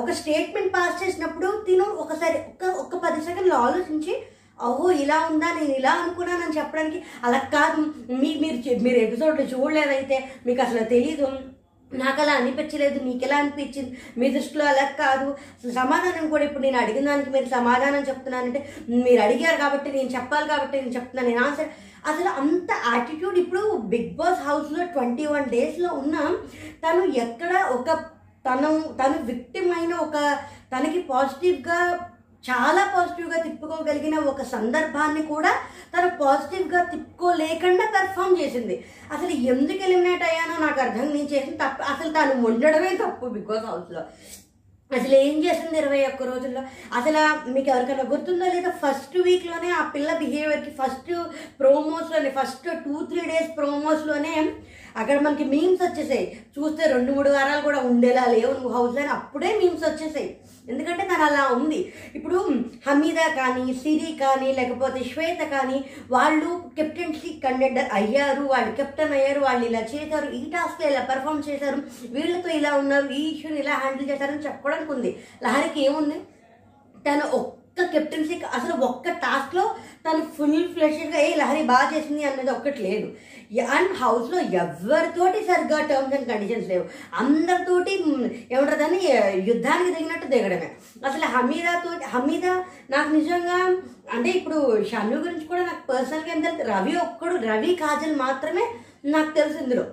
ఒక 0.00 0.10
స్టేట్మెంట్ 0.20 0.72
పాస్ 0.76 1.00
చేసినప్పుడు 1.02 1.50
తిను 1.66 1.88
ఒకసారి 2.04 2.38
ఒక 2.52 2.64
ఒక 2.84 3.02
పది 3.04 3.20
సెకండ్లు 3.28 3.56
ఆలోచించి 3.66 4.14
ఓహో 4.60 4.90
ఇలా 4.90 5.16
ఉందా? 5.30 5.48
నేను 5.54 5.72
ఇలా 5.72 5.90
అనుకున్నానని 5.92 6.58
చెప్పడానికి 6.58 7.02
అలా 7.24 7.38
కాదు. 7.38 7.80
మీ 8.22 8.30
మీరు 8.42 8.58
మీరు 8.82 8.98
ఎపిసోడ్లు 8.98 9.42
చూడలేదైతే 9.42 10.30
మీకు 10.46 10.62
అసలు 10.62 10.84
తెలీదు. 10.84 11.26
నాకు 11.92 12.22
అలా 12.22 12.32
అనిపించలేదు 12.32 12.98
మీకు 13.04 13.24
ఎలా 13.24 13.36
అనిపించింది? 13.36 13.98
మీ 14.16 14.30
దృష్టిలో 14.30 14.64
అలా 14.64 14.84
కాదు. 14.84 15.36
సమాధానం 15.74 16.30
కూడా 16.30 16.44
ఇప్పుడు 16.44 16.62
నేను 16.62 16.78
అడిగిన 16.78 17.06
దానికి 17.06 17.30
మీరు 17.30 17.44
సమాధానం 17.44 18.02
చెప్తున్నానంటే 18.02 18.60
మీరు 18.88 19.20
అడిగారు 19.20 19.56
కాబట్టి 19.56 19.92
నేను 19.92 20.08
చెప్పాలి 20.08 20.48
కాబట్టి 20.48 20.80
నేను 20.80 20.94
చెప్తున్నాను. 20.94 21.28
నేను 21.28 21.44
ఆన్సర్ 21.46 21.70
అసలు 22.06 22.28
అంత 22.28 22.70
యాటిట్యూడ్ 22.94 23.38
ఇప్పుడు 23.38 23.76
బిగ్ 23.76 24.10
బాస్ 24.16 24.42
హౌస్లో 24.48 24.84
ట్వంటీ 24.86 25.26
వన్ 25.26 25.44
డేస్లో 25.44 25.88
ఉన్న 25.94 26.16
తను 26.84 27.04
ఎక్కడ 27.14 27.52
ఒక 27.70 27.88
తను 28.48 28.68
తను 29.00 29.16
విక్టిమ్ 29.24 29.72
అయిన 29.78 29.94
ఒక 29.94 30.16
తనకి 30.72 31.02
పాజిటివ్గా 31.02 31.78
చాలా 32.48 32.82
పాజిటివ్గా 32.94 33.38
తిప్పుకోగలిగిన 33.42 34.16
ఒక 34.32 34.42
సందర్భాన్ని 34.42 35.22
కూడా 35.22 35.52
తను 35.92 36.08
పాజిటివ్గా 36.24 36.80
తిప్పుకోలేకుండా 36.84 37.84
పెర్ఫామ్ 37.94 38.40
చేసింది. 38.40 38.76
అసలు 39.12 39.32
ఎందుకు 39.52 39.80
ఎలిమినేట్ 39.88 40.22
అయ్యానో 40.22 40.56
నాకు 40.66 40.80
అర్థం 40.80 41.06
నేను 41.16 41.30
చేసిన 41.34 41.54
తప్పు 41.54 41.82
అసలు 41.92 42.12
తను 42.12 42.46
ఉండడమే 42.46 42.92
తప్పు 42.96 43.26
బిగ్ 43.26 43.48
బాస్ 43.52 43.66
హౌస్లో 43.66 44.02
అసలు 44.90 45.14
ఏం 45.14 45.36
చేసింది 45.44 45.76
ఇరవై 45.78 46.00
ఒక్క 46.06 46.22
రోజుల్లో? 46.22 46.60
అసలు 46.98 47.50
మీకు 47.50 47.68
ఎవరికైనా 47.70 48.04
గుర్తుందో 48.10 48.44
లేదా? 48.44 48.70
ఫస్ట్ 48.82 49.16
వీక్లోనే 49.18 49.70
ఆ 49.70 49.82
పిల్ల 49.94 50.10
బిహేవియర్కి 50.18 50.72
ఫస్ట్ 50.80 51.10
ప్రోమోస్లోనే 51.60 52.30
ఫస్ట్ 52.30 52.68
టూ 52.84 53.04
త్రీ 53.04 53.22
డేస్ 53.30 53.50
ప్రోమోస్లోనే 53.56 54.34
అక్కడ 54.96 55.16
మనకి 55.20 55.44
మీమ్స్ 55.44 55.82
వచ్చేసాయి. 55.82 56.26
చూస్తే 56.56 56.82
రెండు 56.92 57.12
మూడు 57.12 57.30
వారాలు 57.30 57.62
కూడా 57.62 57.80
ఉండేలా 57.90 58.24
లేవు 58.34 58.52
నువ్వు 58.52 58.72
హౌస్లో 58.76 59.10
అప్పుడే 59.12 59.50
మీమ్స్ 59.58 59.84
వచ్చేసాయి. 59.88 60.30
ఎందుకంటే 60.68 61.02
తను 61.02 61.24
అలా 61.24 61.48
ఉంది. 61.48 61.92
ఇప్పుడు 62.14 62.54
హమీద 62.86 63.14
కానీ 63.14 63.74
సిరి 63.74 64.18
కానీ 64.20 64.52
లేకపోతే 64.52 65.04
శ్వేత 65.04 65.46
కానీ 65.46 65.84
వాళ్ళు 66.10 66.62
కెప్టెన్సీ 66.76 67.40
కండక్టర్ 67.44 67.88
అయ్యారు 67.92 68.42
వాళ్ళు 68.42 68.76
కెప్టెన్ 68.76 69.12
అయ్యారు 69.12 69.40
వాళ్ళు 69.40 69.66
ఇలా 69.66 69.80
చేశారు 69.80 70.30
ఈ 70.30 70.50
టాస్క్ 70.50 70.82
ఇలా 70.82 71.00
పెర్ఫామ్ 71.00 71.42
చేశారు 71.48 71.82
వీళ్ళతో 72.10 72.50
ఇలా 72.50 72.74
ఉన్నారు 72.74 73.08
ఈ 73.08 73.36
ఇష్యూని 73.36 73.60
ఇలా 73.60 73.74
హ్యాండిల్ 73.74 74.10
చేశారని 74.10 74.44
చెప్పుకోవడానికి 74.44 74.92
ఉంది. 74.92 75.18
లహరికి 75.42 75.84
ఏముంది? 75.84 76.14
తను 77.08 77.26
ఒక్క 77.26 77.55
ఒక్క 77.76 77.92
కెప్టెన్సీ 77.94 78.34
అసలు 78.56 78.74
ఒక్క 78.84 79.08
టాస్క్లో 79.22 79.64
తను 80.04 80.20
ఫుల్ 80.36 80.52
ఫ్లెష్గా 80.70 81.18
ఏ 81.20 81.32
లహరి 81.40 81.62
బాగా 81.70 81.88
చేసింది 81.90 82.22
అన్నది 82.24 82.50
ఒక్కటి 82.50 82.78
లేదు. 82.84 83.08
అండ్ 83.72 83.92
హౌస్లో 83.98 84.38
ఎవరితోటి 84.56 85.40
సరిగ్గా 85.48 85.78
టర్మ్స్ 85.90 86.14
అండ్ 86.16 86.28
కండిషన్స్ 86.30 86.70
లేవు. 86.72 86.84
అందరితోటి 87.20 87.92
మ్, 88.06 88.22
ఏమంటారు 88.52 88.78
దాన్ని 88.82 89.00
యుద్ధానికి 89.48 89.92
దిగినట్టు 89.96 90.28
దిగడమే. 90.32 90.68
అసలు 91.04 91.28
హమీదాతో 91.34 91.92
హమీదా 92.14 92.54
నాకు 92.90 93.10
నిజంగా 93.16 93.58
అంటే 94.14 94.30
ఇప్పుడు 94.38 94.58
షన్ను 94.90 95.18
గురించి 95.18 95.46
కూడా 95.46 95.62
నాకు 95.64 95.84
పర్సనల్గా 95.88 96.32
ఏం 96.34 96.42
తెలుసు? 96.42 96.68
రవి 96.72 96.94
ఒక్కడు 97.04 97.36
రవి 97.46 97.72
కాజల్ 97.76 98.16
మాత్రమే 98.18 98.66
నాకు 99.08 99.32
తెలుసు 99.34 99.58
ఇందులో. 99.58 99.86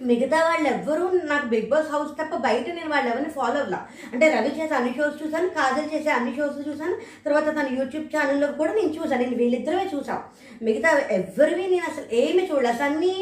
మిగతా 0.00 0.38
వాళ్ళు 0.46 0.66
ఎవ్వరూ 0.72 1.04
నాకు 1.30 1.46
బిగ్ 1.52 1.68
బాస్ 1.72 1.90
హౌస్ 1.92 2.10
తప్ప 2.20 2.36
బయట 2.46 2.66
నేను 2.78 2.90
వాళ్ళు 2.92 3.08
ఎవరిని 3.10 3.30
ఫాలో 3.36 3.58
అవ్వలా. 3.60 3.78
అంటే 4.12 4.26
రవి 4.34 4.50
చేసే 4.56 4.74
అన్ని 4.78 4.92
షోస్ 4.96 5.20
చూశాను 5.22 5.48
కాజల్ 5.58 5.92
చేసే 5.92 6.10
అన్ని 6.16 6.32
షోస్ 6.38 6.58
చూశాను 6.68 6.96
తర్వాత 7.26 7.46
తన 7.58 7.68
యూట్యూబ్ 7.78 8.10
ఛానల్లో 8.14 8.48
కూడా 8.60 8.72
నేను 8.78 8.92
చూసాను 8.96 9.22
నేను 9.24 9.38
వీళ్ళిద్దరమే 9.42 9.86
చూసాం 9.94 10.20
మిగతా 10.68 10.90
ఎవరివి 11.18 11.64
నేను 11.74 11.86
అసలు 11.92 12.06
ఏమి 12.22 12.42
చూడలేదు 12.50 12.72
అసలు 12.74 12.88
అన్ని 12.90 13.14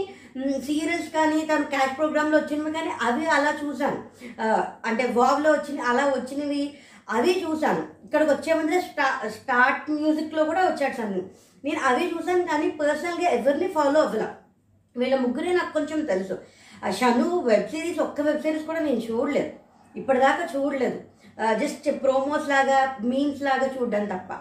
సీరియల్స్ 0.66 1.08
కానీ 1.18 1.38
తను 1.50 1.70
క్యాష్ 1.74 1.96
ప్రోగ్రాంలో 2.00 2.36
వచ్చినవి 2.38 2.74
కానీ 2.78 2.92
అవి 3.08 3.24
అలా 3.36 3.52
చూశాను. 3.62 4.00
అంటే 4.88 5.06
వాబ్లో 5.18 5.50
వచ్చిన 5.56 5.80
అలా 5.92 6.04
వచ్చినవి 6.16 6.62
అవి 7.16 7.32
చూశాను. 7.44 7.82
ఇక్కడికి 8.06 8.30
వచ్చే 8.34 8.52
ముందే 8.58 8.78
స్టా 8.88 9.06
స్టార్ట్ 9.38 9.90
మ్యూజిక్లో 9.96 10.42
కూడా 10.50 10.62
వచ్చాడు 10.68 10.96
సార్ 11.00 11.12
నేను 11.66 11.80
అవి 11.90 12.04
చూశాను 12.14 12.44
కానీ 12.52 12.68
పర్సనల్గా 12.80 13.28
ఎవరిని 13.38 13.68
ఫాలో 13.76 13.98
అవ్వలా. 14.06 14.28
వీళ్ళ 14.96 15.14
ముగ్గురే 15.24 15.52
నాకు 15.52 15.72
కొంచెం 15.72 16.00
తెలుసు. 16.12 16.34
ఆ 16.84 16.90
షను 16.90 17.26
వెబ్ 17.48 17.68
సిరీస్ 17.68 18.00
ఒక్క 18.06 18.20
వెబ్ 18.20 18.42
సిరీస్ 18.42 18.64
కూడా 18.70 18.80
నేను 18.88 19.02
చూడలేదు. 19.10 19.52
ఇప్పటిదాకా 19.98 20.44
చూడలేదు. 20.54 20.98
జస్ట్ 21.60 21.86
ప్రోమోస్ 22.02 22.48
లాగా 22.48 22.78
మీమ్స్ 23.10 23.42
లాగా 23.42 23.66
చూడడం 23.74 24.04
తప్ప. 24.12 24.32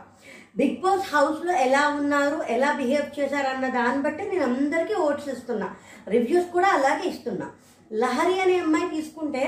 బిగ్ 0.57 0.77
బాస్ 0.81 1.05
హౌస్లో 1.15 1.53
ఎలా 1.67 1.83
ఉన్నారు 1.99 2.37
ఎలా 2.55 2.69
బిహేవ్ 2.79 3.19
చేశారు 3.19 3.47
అన్న 3.47 3.67
దాన్ని 3.77 4.01
బట్టి 4.03 4.23
నేను 4.31 4.43
అందరికీ 4.43 4.95
ఓట్స్ 5.07 5.29
ఇస్తున్నా. 5.29 5.67
రివ్యూస్ 6.07 6.49
కూడా 6.55 6.69
అలాగే 6.77 7.05
ఇస్తున్నా. 7.09 7.47
లహరి 7.93 8.35
అనే 8.41 8.57
అమ్మాయి 8.65 8.89
తీసుకుంటే 8.95 9.43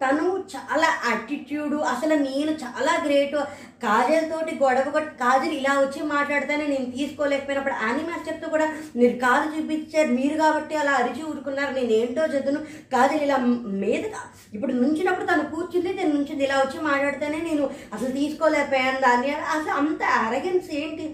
తను 0.00 0.24
చాలా 0.52 0.88
యాటిట్యూడ్ 1.04 1.74
అసలు 1.92 2.14
నేను 2.24 2.52
చాలా 2.62 2.92
గ్రేట్ 3.04 3.36
కాజల్ 3.82 4.26
తోటి 4.30 4.52
గొడవ 4.62 4.90
కొట్టి 4.90 5.16
కాజల్ 5.18 5.54
ఇలా 5.54 5.72
వచ్చి 5.78 6.00
మాట్లాడితేనే 6.06 6.66
నేను 6.66 6.86
తీసుకోలేకపోయినప్పుడు 6.90 7.76
యానిమాస్ 7.82 8.28
చెప్తూ 8.28 8.48
కూడా 8.48 8.66
మీరు 8.96 9.18
కాదు 9.18 9.46
చూపించారు 9.54 10.12
మీరు 10.12 10.36
కాబట్టి 10.36 10.76
అలా 10.76 10.92
అరిచి 10.92 11.22
ఊరుకున్నారు 11.22 11.74
నేను 11.78 11.92
ఏంటో 11.92 12.26
చదువును 12.26 12.60
కాజల్ 12.92 13.24
ఇలా 13.26 13.36
మీదగా 13.82 14.22
ఇప్పుడు 14.54 14.72
నుంచినప్పుడు 14.74 15.26
తను 15.26 15.50
కూర్చుంది 15.54 15.92
తను 15.92 16.14
నుంచింది 16.14 16.44
ఇలా 16.44 16.58
వచ్చి 16.60 16.80
మాట్లాడితేనే 16.90 17.40
నేను 17.50 17.66
అసలు 17.92 18.12
తీసుకోలేకపోయాను 18.12 19.00
దాన్ని. 19.00 19.30
అసలు 19.56 19.74
అంత 19.82 20.02
అరగెన్స్ 20.24 20.70
ఏంటి? 20.82 21.06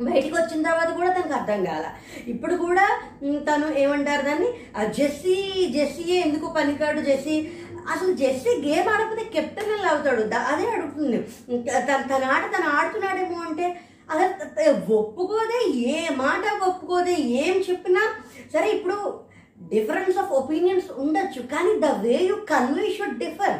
బయటికి 0.00 0.34
వచ్చిన 0.34 0.62
తర్వాత 0.62 0.90
కూడా 0.96 1.08
తనకు 1.12 1.34
అర్థం 1.34 1.64
కాల. 1.64 1.86
ఇప్పుడు 2.28 2.54
కూడా 2.56 2.84
తను 3.48 3.66
ఏమంటారు 3.76 4.22
దాన్ని? 4.22 4.48
ఆ 4.76 4.84
జెస్సీ 4.98 5.34
జెస్సీయే 5.76 6.20
ఎందుకు 6.20 6.46
పనికాడు 6.56 7.00
జెస్సీ? 7.00 7.36
అసలు 7.88 8.12
జెస్సీ 8.14 8.52
గేమ్ 8.64 8.88
ఆడకపోతే 8.88 9.24
కెప్టెన్ 9.34 9.72
ఎలా 9.76 9.88
అవుతాడు? 9.90 10.22
అదే 10.52 10.66
అడుగుతుంది. 10.76 11.18
తన 11.88 12.00
తన 12.10 12.22
ఆట 12.34 12.44
తను 12.54 12.68
ఆడుతున్నాడేమో 12.76 13.38
అంటే 13.48 13.66
అసలు 14.08 14.26
ఒప్పుకోదే 14.98 15.58
ఏ 15.92 15.96
మాట 16.20 16.44
ఒప్పుకోదే 16.68 17.14
ఏం 17.42 17.56
చెప్పినా 17.68 18.02
సరే 18.54 18.68
ఇప్పుడు 18.70 18.98
డిఫరెన్స్ 19.72 20.18
ఆఫ్ 20.18 20.32
ఒపీనియన్స్ 20.40 20.88
ఉండొచ్చు 21.02 21.40
కానీ 21.52 21.72
the 21.80 21.88
way 22.04 22.16
you 22.28 22.36
convey 22.50 22.86
should 22.96 23.18
differ 23.18 23.58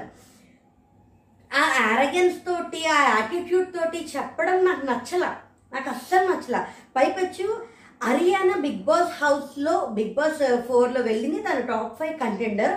ఆ 1.50 1.64
యారగెన్స్ 1.80 2.38
తోటి 2.46 2.80
ఆ 2.94 2.98
యాటిట్యూడ్ 3.10 3.68
తోటి 3.76 4.00
చెప్పడం 4.14 4.58
నాకు 4.64 4.84
నచ్చల. 4.86 5.24
నాకు 5.72 5.88
అస్సలు 5.90 6.26
నచ్చల. 6.30 6.56
పైపెచ్చు 6.96 7.46
అరియానా 8.00 8.56
బిగ్ 8.64 8.82
బాస్ 8.84 9.12
హౌస్లో 9.20 9.74
బిగ్ 9.96 10.14
బాస్ 10.14 10.42
uh, 10.42 10.58
ఫోర్లో 10.68 11.00
వెళ్ళింది 11.02 11.40
తన 11.42 11.60
టాప్ 11.70 11.96
ఫైవ్ 11.98 12.14
కంటెండర్ 12.20 12.74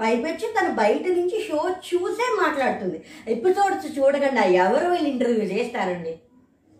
పైపొచ్చి 0.00 0.46
తను 0.60 0.74
బయట 0.74 1.06
నుంచి 1.06 1.44
షో 1.48 1.70
చూసే 1.70 2.26
మాట్లాడుతుంది. 2.42 3.02
ఎపిసోడ్స్ 3.28 3.98
చూడకుండా 3.98 4.42
ఎవరు 4.42 4.90
వీళ్ళు 4.90 5.08
ఇంటర్వ్యూ 5.08 5.44
చేస్తారండి? 5.44 6.14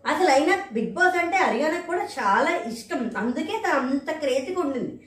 అసలు 0.06 0.28
అయినా 0.28 0.58
బిగ్ 0.72 0.92
బాస్ 0.92 1.16
అంటే 1.16 1.36
హర్యానాకు 1.36 1.86
కూడా 1.86 2.04
చాలా 2.04 2.60
ఇష్టం. 2.72 3.10
అందుకే 3.16 3.52
తను 3.66 3.78
అంత 3.78 4.10
క్రేజీగా 4.10 4.60
ఉండింది. 4.60 5.00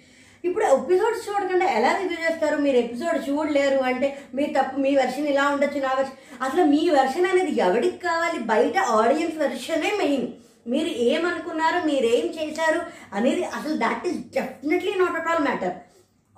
ఇప్పుడు 0.45 0.65
ఎపిసోడ్స్ 0.65 1.29
చూడకుండా 1.29 1.65
ఎలా 1.65 1.91
రివ్యూ 1.97 2.17
చేస్తారు? 2.29 2.57
మీరు 2.61 2.77
ఎపిసోడ్ 2.77 3.29
చూడలేరు 3.29 3.77
అంటే 3.77 4.17
మీ 4.35 4.45
తప్పు 4.45 4.77
మీ 4.77 4.95
వెర్షన్ 4.95 5.27
ఇలా 5.27 5.49
ఉండొచ్చు 5.49 5.79
నా 5.79 5.93
వెర్షన్ 5.93 6.43
అసలు 6.43 6.63
మీ 6.63 6.89
వెర్షన్ 6.89 7.25
అనేది 7.25 7.59
ఎవరికి 7.59 7.97
కావాలి? 7.97 8.39
బయట 8.39 8.77
ఆడియన్స్ 8.77 9.37
వెర్షనే 9.37 9.91
మెయిన్ 9.97 10.27
మీరు 10.67 10.87
ఏమనుకున్నారు? 10.87 11.87
మీరేం 11.87 12.25
చేశారు? 12.37 12.81
అనేది 13.13 13.43
అసలు 13.43 13.77
that 13.77 14.07
is 14.07 14.17
definitely 14.17 14.93
not 14.97 15.15
at 15.15 15.27
all 15.27 15.43
matter 15.43 15.75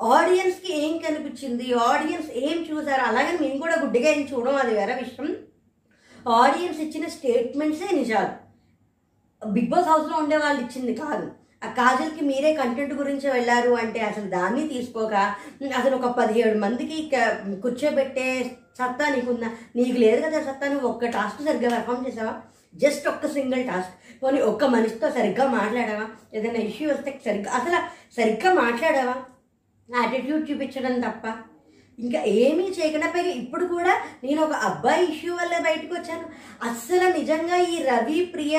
ఆడియన్స్కి 0.02 0.86
ఏం 0.86 0.98
కనిపించింది? 0.98 1.74
ఆడియన్స్ 1.74 2.32
ఏం 2.32 2.58
చూసారు? 2.72 3.02
అలాగే 3.02 3.38
మేము 3.42 3.58
కూడా 3.58 3.76
గుడ్డిగా 3.82 4.10
ఏం 4.10 4.30
చూడడం 4.34 4.56
అది 4.56 4.74
వేరే 4.74 4.94
విషయం. 4.94 5.36
ఆడియన్స్ 6.28 6.80
ఇచ్చిన 6.80 7.08
స్టేట్మెంట్సే 7.08 7.96
నిజాలు. 7.96 8.50
బిగ్ 9.50 9.68
బాస్ 9.68 9.88
హౌస్లో 9.88 10.18
ఉండే 10.18 10.38
వాళ్ళు 10.38 10.62
ఇచ్చింది 10.62 10.94
కాదు. 10.94 11.32
ఆ 11.64 11.68
కాజల్కి 11.68 12.26
మీరే 12.26 12.54
కంటెంట్ 12.54 12.94
గురించి 12.94 13.32
వెళ్ళారు 13.32 13.72
అంటే 13.72 14.00
అసలు 14.00 14.30
దాన్ని 14.30 14.68
తీసుకోక 14.68 15.14
అసలు 15.78 15.96
ఒక 15.96 16.12
పదిహేడు 16.12 16.60
మందికి 16.60 17.12
కూర్చోబెట్టే 17.62 18.52
సత్తా 18.80 19.10
నీకుందా? 19.16 19.50
నీకు 19.76 19.98
లేదు 19.98 20.22
కదా 20.22 20.40
సత్తా 20.40 20.68
నువ్వు 20.68 20.90
ఒక్క 20.90 21.06
టాస్క్ 21.06 21.46
సరిగ్గా 21.46 21.70
పెర్ఫామ్ 21.70 22.08
చేసావా? 22.08 22.34
జస్ట్ 22.76 23.08
ఒక్క 23.08 23.28
సింగిల్ 23.28 23.68
టాస్క్. 23.68 24.24
పోనీ 24.24 24.42
ఒక్క 24.42 24.64
మనిషితో 24.64 25.12
సరిగ్గా 25.12 25.48
మాట్లాడావా? 25.48 26.08
ఏదైనా 26.34 26.60
ఇష్యూ 26.60 26.90
వస్తే 26.90 27.22
సరిగ్గా 27.26 27.52
అసలు 27.52 27.80
సరిగ్గా 28.16 28.54
మాట్లాడావా? 28.54 29.16
యాటిట్యూడ్ 29.96 30.50
చూపించడం 30.50 30.96
తప్ప. 31.06 31.26
ఇంకా 31.98 32.20
ఏమీ 32.42 32.66
చేయకుండా 32.76 33.08
పైగా 33.14 33.32
ఇప్పుడు 33.40 33.66
కూడా 33.72 33.94
నేను 34.24 34.40
ఒక 34.44 34.58
అబ్బాయి 34.68 35.02
ఇష్యూ 35.12 35.32
వల్ల 35.36 35.56
బయటకు 35.66 35.94
వచ్చాను. 35.96 36.26
అస్సలు 36.68 37.08
నిజంగా 37.18 37.58
ఈ 37.72 37.78
రవి 37.88 38.20
ప్రియ 38.34 38.58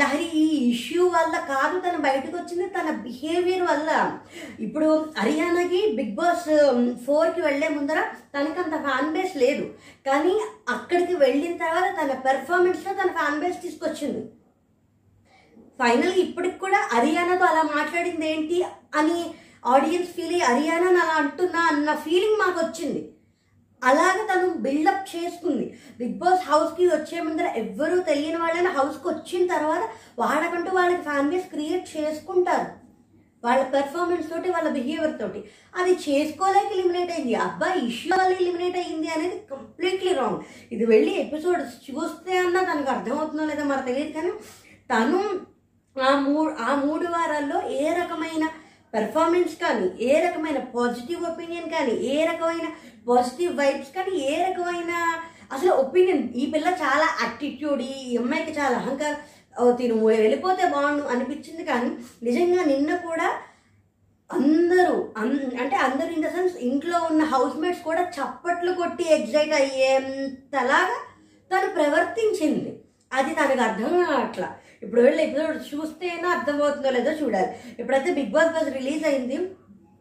లహరి 0.00 0.28
ఈ 0.42 0.44
ఇష్యూ 0.72 1.04
వల్ల 1.14 1.34
కాదు 1.52 1.76
తను 1.86 1.98
బయటకు 2.06 2.34
వచ్చింది 2.36 2.66
తన 2.76 2.90
బిహేవియర్ 3.06 3.64
వల్ల. 3.70 3.88
ఇప్పుడు 4.66 4.90
హర్యానాకి 5.18 5.80
బిగ్ 5.98 6.14
బాస్ 6.20 6.46
ఫోర్కి 7.06 7.42
వెళ్ళే 7.48 7.70
ముందర 7.76 8.02
తనకు 8.36 8.60
అంత 8.64 8.78
ఫ్యాన్ 8.86 9.12
బేస్ 9.16 9.34
లేదు. 9.44 9.66
కానీ 10.06 10.36
అక్కడికి 10.76 11.16
వెళ్ళిన 11.24 11.56
తర్వాత 11.64 11.90
తన 12.00 12.18
పెర్ఫార్మెన్స్లో 12.28 12.94
తన 13.02 13.10
ఫ్యాన్ 13.18 13.40
బేస్ 13.44 13.60
తీసుకొచ్చింది. 13.66 14.22
ఫైనల్గా 15.82 16.20
ఇప్పటికి 16.26 16.58
కూడా 16.58 16.78
హర్యానాతో 16.94 17.44
అలా 17.50 17.66
మాట్లాడింది 17.76 18.26
ఏంటి 18.34 18.56
అని 19.00 19.18
ఆడియన్స్ 19.64 20.10
ఫీల్ 20.16 20.32
అయ్యి 20.32 20.44
హరియానా 20.44 20.88
అలా 20.88 21.04
అంటున్నా 21.14 21.60
అన్న 21.66 21.94
ఫీలింగ్ 21.94 22.38
మాకు 22.38 22.58
వచ్చింది 22.64 23.00
అలాగ 23.82 24.16
తను 24.26 24.46
బిల్డప్ 24.54 25.16
చేసుకుంది 25.16 25.66
బిగ్ 25.98 26.18
బాస్ 26.18 26.42
హౌస్కి 26.50 26.86
వచ్చే 26.86 27.20
ముందర 27.20 27.48
ఎవ్వరూ 27.56 28.00
తెలియని 28.00 28.36
వాళ్ళని 28.36 28.68
హౌస్కి 28.68 29.08
వచ్చిన 29.08 29.46
తర్వాత 29.46 29.84
వాళ్ళకంటూ 30.18 30.70
వాళ్ళకి 30.70 31.02
ఫ్యాన్ 31.02 31.30
బేస్ 31.30 31.48
క్రియేట్ 31.48 31.96
చేసుకుంటారు. 31.96 32.66
వాళ్ళ 33.42 33.62
పెర్ఫార్మెన్స్ 33.62 34.30
తోటి 34.30 34.48
వాళ్ళ 34.50 34.68
బిహేవియర్ 34.68 35.18
తోటి. 35.20 35.40
అది 35.74 35.92
చేసుకోలేక 36.06 36.70
ఎలిమినేట్ 36.72 37.12
అయింది. 37.12 37.34
అబ్బాయి 37.34 37.80
ఇష్యూ 37.80 38.16
వల్ల 38.16 38.32
ఎలిమినేట్ 38.32 38.76
అయ్యింది 38.76 39.08
అనేది 39.08 39.36
కంప్లీట్లీ 39.50 40.12
రాంగ్ 40.12 40.40
ఇది 40.72 40.84
వెళ్ళి 40.84 41.12
ఎపిసోడ్ 41.24 41.62
చూస్తే 41.86 42.38
అన్నా 42.38 42.62
తనకు 42.62 42.90
అర్థమవుతుందో 42.90 43.44
లేదో 43.44 43.64
మరి 43.64 43.82
తెలియదు 43.82 44.12
కానీ 44.12 44.32
తను 44.90 45.20
ఆ 45.96 46.10
మూ 46.18 46.34
ఆ 46.58 46.74
మూడు 46.74 47.06
వారాల్లో 47.06 47.60
ఏ 47.68 47.94
రకమైన 48.00 48.44
పెర్ఫార్మెన్స్ 48.94 49.54
కానీ 49.56 49.86
ఏ 50.10 50.20
రకమైన 50.20 50.58
పాజిటివ్ 50.76 51.24
ఒపీనియన్ 51.24 51.70
కానీ 51.70 51.94
ఏ 52.12 52.24
రకమైన 52.24 52.68
పాజిటివ్ 53.08 53.58
వైబ్స్ 53.58 53.94
కానీ 53.96 54.12
ఏ 54.30 54.36
రకమైన 54.44 54.92
అసలు 55.52 55.70
ఒపీనియన్ 55.70 56.24
ఈ 56.34 56.46
పిల్ల 56.46 56.68
చాలా 56.68 57.06
యాటిట్యూడ్ 57.22 57.82
ఈ 57.82 58.16
అమ్మాయికి 58.16 58.60
చాలా 58.60 58.76
అహంకారం 58.78 59.18
తిను 59.76 59.94
వెళ్ళిపోతే 60.06 60.68
బాగుండు 60.68 61.02
అనిపించింది 61.02 61.64
కానీ 61.64 61.90
నిజంగా 62.22 62.64
నిన్న 62.64 62.96
కూడా 62.96 63.28
అందరూ 64.30 64.96
అంటే 65.62 65.76
అందరూ 65.76 66.08
ఇన్ 66.08 66.24
ద 66.24 66.28
సెన్స్ 66.28 66.56
ఇంట్లో 66.56 66.98
ఉన్న 67.10 67.22
హౌస్ 67.24 67.56
మేట్స్ 67.56 67.82
కూడా 67.82 68.02
చప్పట్లు 68.16 68.72
కొట్టి 68.72 69.04
ఎగ్జైట్ 69.14 69.52
అయ్యేంతలాగా 69.52 70.98
తను 71.50 71.68
ప్రవర్తించింది. 71.74 72.70
అది 73.12 73.34
తనకు 73.34 73.62
అర్థం 73.62 73.92
కావట్లా. 74.04 74.48
ఇప్పుడు 74.82 75.00
వెళ్ళి 75.00 75.24
ఎపిసోడ్ 75.24 75.56
చూస్తేనే 75.56 76.28
అర్థమవుతుందో 76.28 76.90
లేదో 76.90 77.12
చూడాలి. 77.12 77.46
ఇప్పుడైతే 77.78 78.12
బిగ్ 78.12 78.30
బాస్ 78.30 78.52
బస్ 78.52 78.74
రిలీజ్ 78.74 79.06
అయింది. 79.06 79.38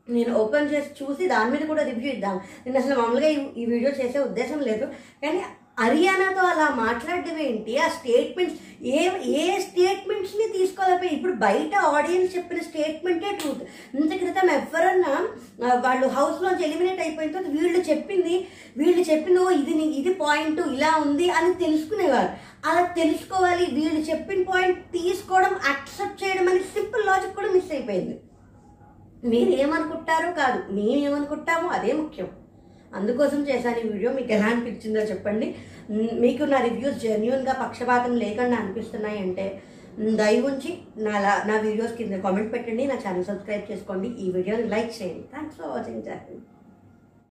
నేను 0.10 0.34
ఓపెన్ 0.34 0.72
చేసి 0.74 1.04
చూసి 1.04 1.28
దాని 1.28 1.52
మీద 1.52 1.68
కూడా 1.68 1.84
రివ్యూ 1.84 2.12
ఇద్దాం. 2.12 2.36
నేను 2.36 2.80
అసలు 2.80 3.00
మామూలుగా 3.00 3.28
ఈ- 3.28 3.54
ఈ 3.58 3.66
వీడియో 3.66 3.92
చేసే 3.92 4.20
ఉద్దేశం 4.20 4.60
లేదు. 4.60 4.86
కానీ 5.24 5.44
హర్యానాతో 5.78 6.44
అలా 6.48 6.68
మాట్లాడడం 6.78 7.38
ఏంటి? 7.44 7.78
ఆ 7.78 7.88
స్టేట్మెంట్స్ 7.90 8.56
ఏ 8.94 9.02
ఏ 9.38 9.60
స్టేట్మెంట్స్ని 9.60 10.46
తీసుకోలేకపోయి 10.54 11.12
ఇప్పుడు 11.12 11.34
బయట 11.38 11.74
ఆడియన్స్ 11.90 12.36
చెప్పిన 12.36 12.60
స్టేట్మెంటే 12.62 13.30
ట్రూత్ 13.32 13.64
ఇంత 13.96 14.12
క్రితం 14.14 14.50
ఎవరన్నా 14.52 15.14
వాళ్ళు 15.86 16.08
హౌస్లోంచి 16.08 16.64
ఎలిమినేట్ 16.64 17.02
అయిపోయిన 17.02 17.32
తర్వాత 17.32 17.52
వీళ్ళు 17.56 17.80
చెప్పింది 17.90 18.36
వీళ్ళు 18.78 19.02
చెప్పింది 19.02 19.40
"ఓ, 19.40 19.50
ఇది 19.62 19.72
ఇది 20.00 20.14
పాయింట్ 20.16 20.62
ఇలా 20.68 20.92
ఉంది 21.06 21.30
అని 21.32 21.54
తెలుసుకునేవారు. 21.56 22.32
అలా 22.66 22.84
తెలుసుకోవాలి 22.96 23.66
వీళ్ళు 23.74 24.02
చెప్పిన 24.10 24.42
పాయింట్ 24.44 24.80
తీసుకోవడం 24.94 25.56
యాక్సెప్ట్ 25.68 26.24
చేయడం 26.24 26.46
అనేది 26.48 26.70
సింపుల్ 26.74 27.06
లాజిక్ 27.06 27.36
కూడా 27.36 27.52
మిస్ 27.52 27.72
అయిపోయింది. 27.72 28.16
మీరేమనుకుంటారో 29.24 30.32
కాదు 30.34 30.60
మేమేమనుకుంటామో 30.72 31.70
అదే 31.70 31.94
ముఖ్యం. 31.94 32.28
అందుకోసం 33.00 33.40
చేశాను 33.50 33.80
ఈ 33.84 33.88
వీడియో. 33.94 34.12
మీకు 34.18 34.32
ఎలా 34.38 34.48
అనిపించిందో 34.54 35.04
చెప్పండి. 35.12 35.48
మీకు 36.26 36.44
నా 36.54 36.60
రివ్యూస్ 36.68 37.02
జెన్యున్గా 37.06 37.56
పక్షపాతం 37.64 38.14
లేకుండా 38.24 38.58
అనిపిస్తున్నాయి 38.64 39.20
అంటే 39.26 39.48
దయ 40.20 40.42
ఉంచి 40.50 40.72
నా 41.06 41.16
నా 41.50 41.56
వీడియోస్ 41.66 41.98
కింద 42.02 42.20
కామెంట్ 42.28 42.54
పెట్టండి. 42.56 42.84
నా 42.92 42.98
ఛానల్ 43.06 43.30
సబ్స్క్రైబ్ 43.32 43.72
చేసుకోండి. 43.72 44.10
ఈ 44.26 44.28
వీడియోని 44.38 44.68
లైక్ 44.76 44.94
చేయండి. 45.00 45.26
Thanks 45.34 45.58
for 45.60 45.74
watching 45.76 46.06
Jahnavi 46.10 46.40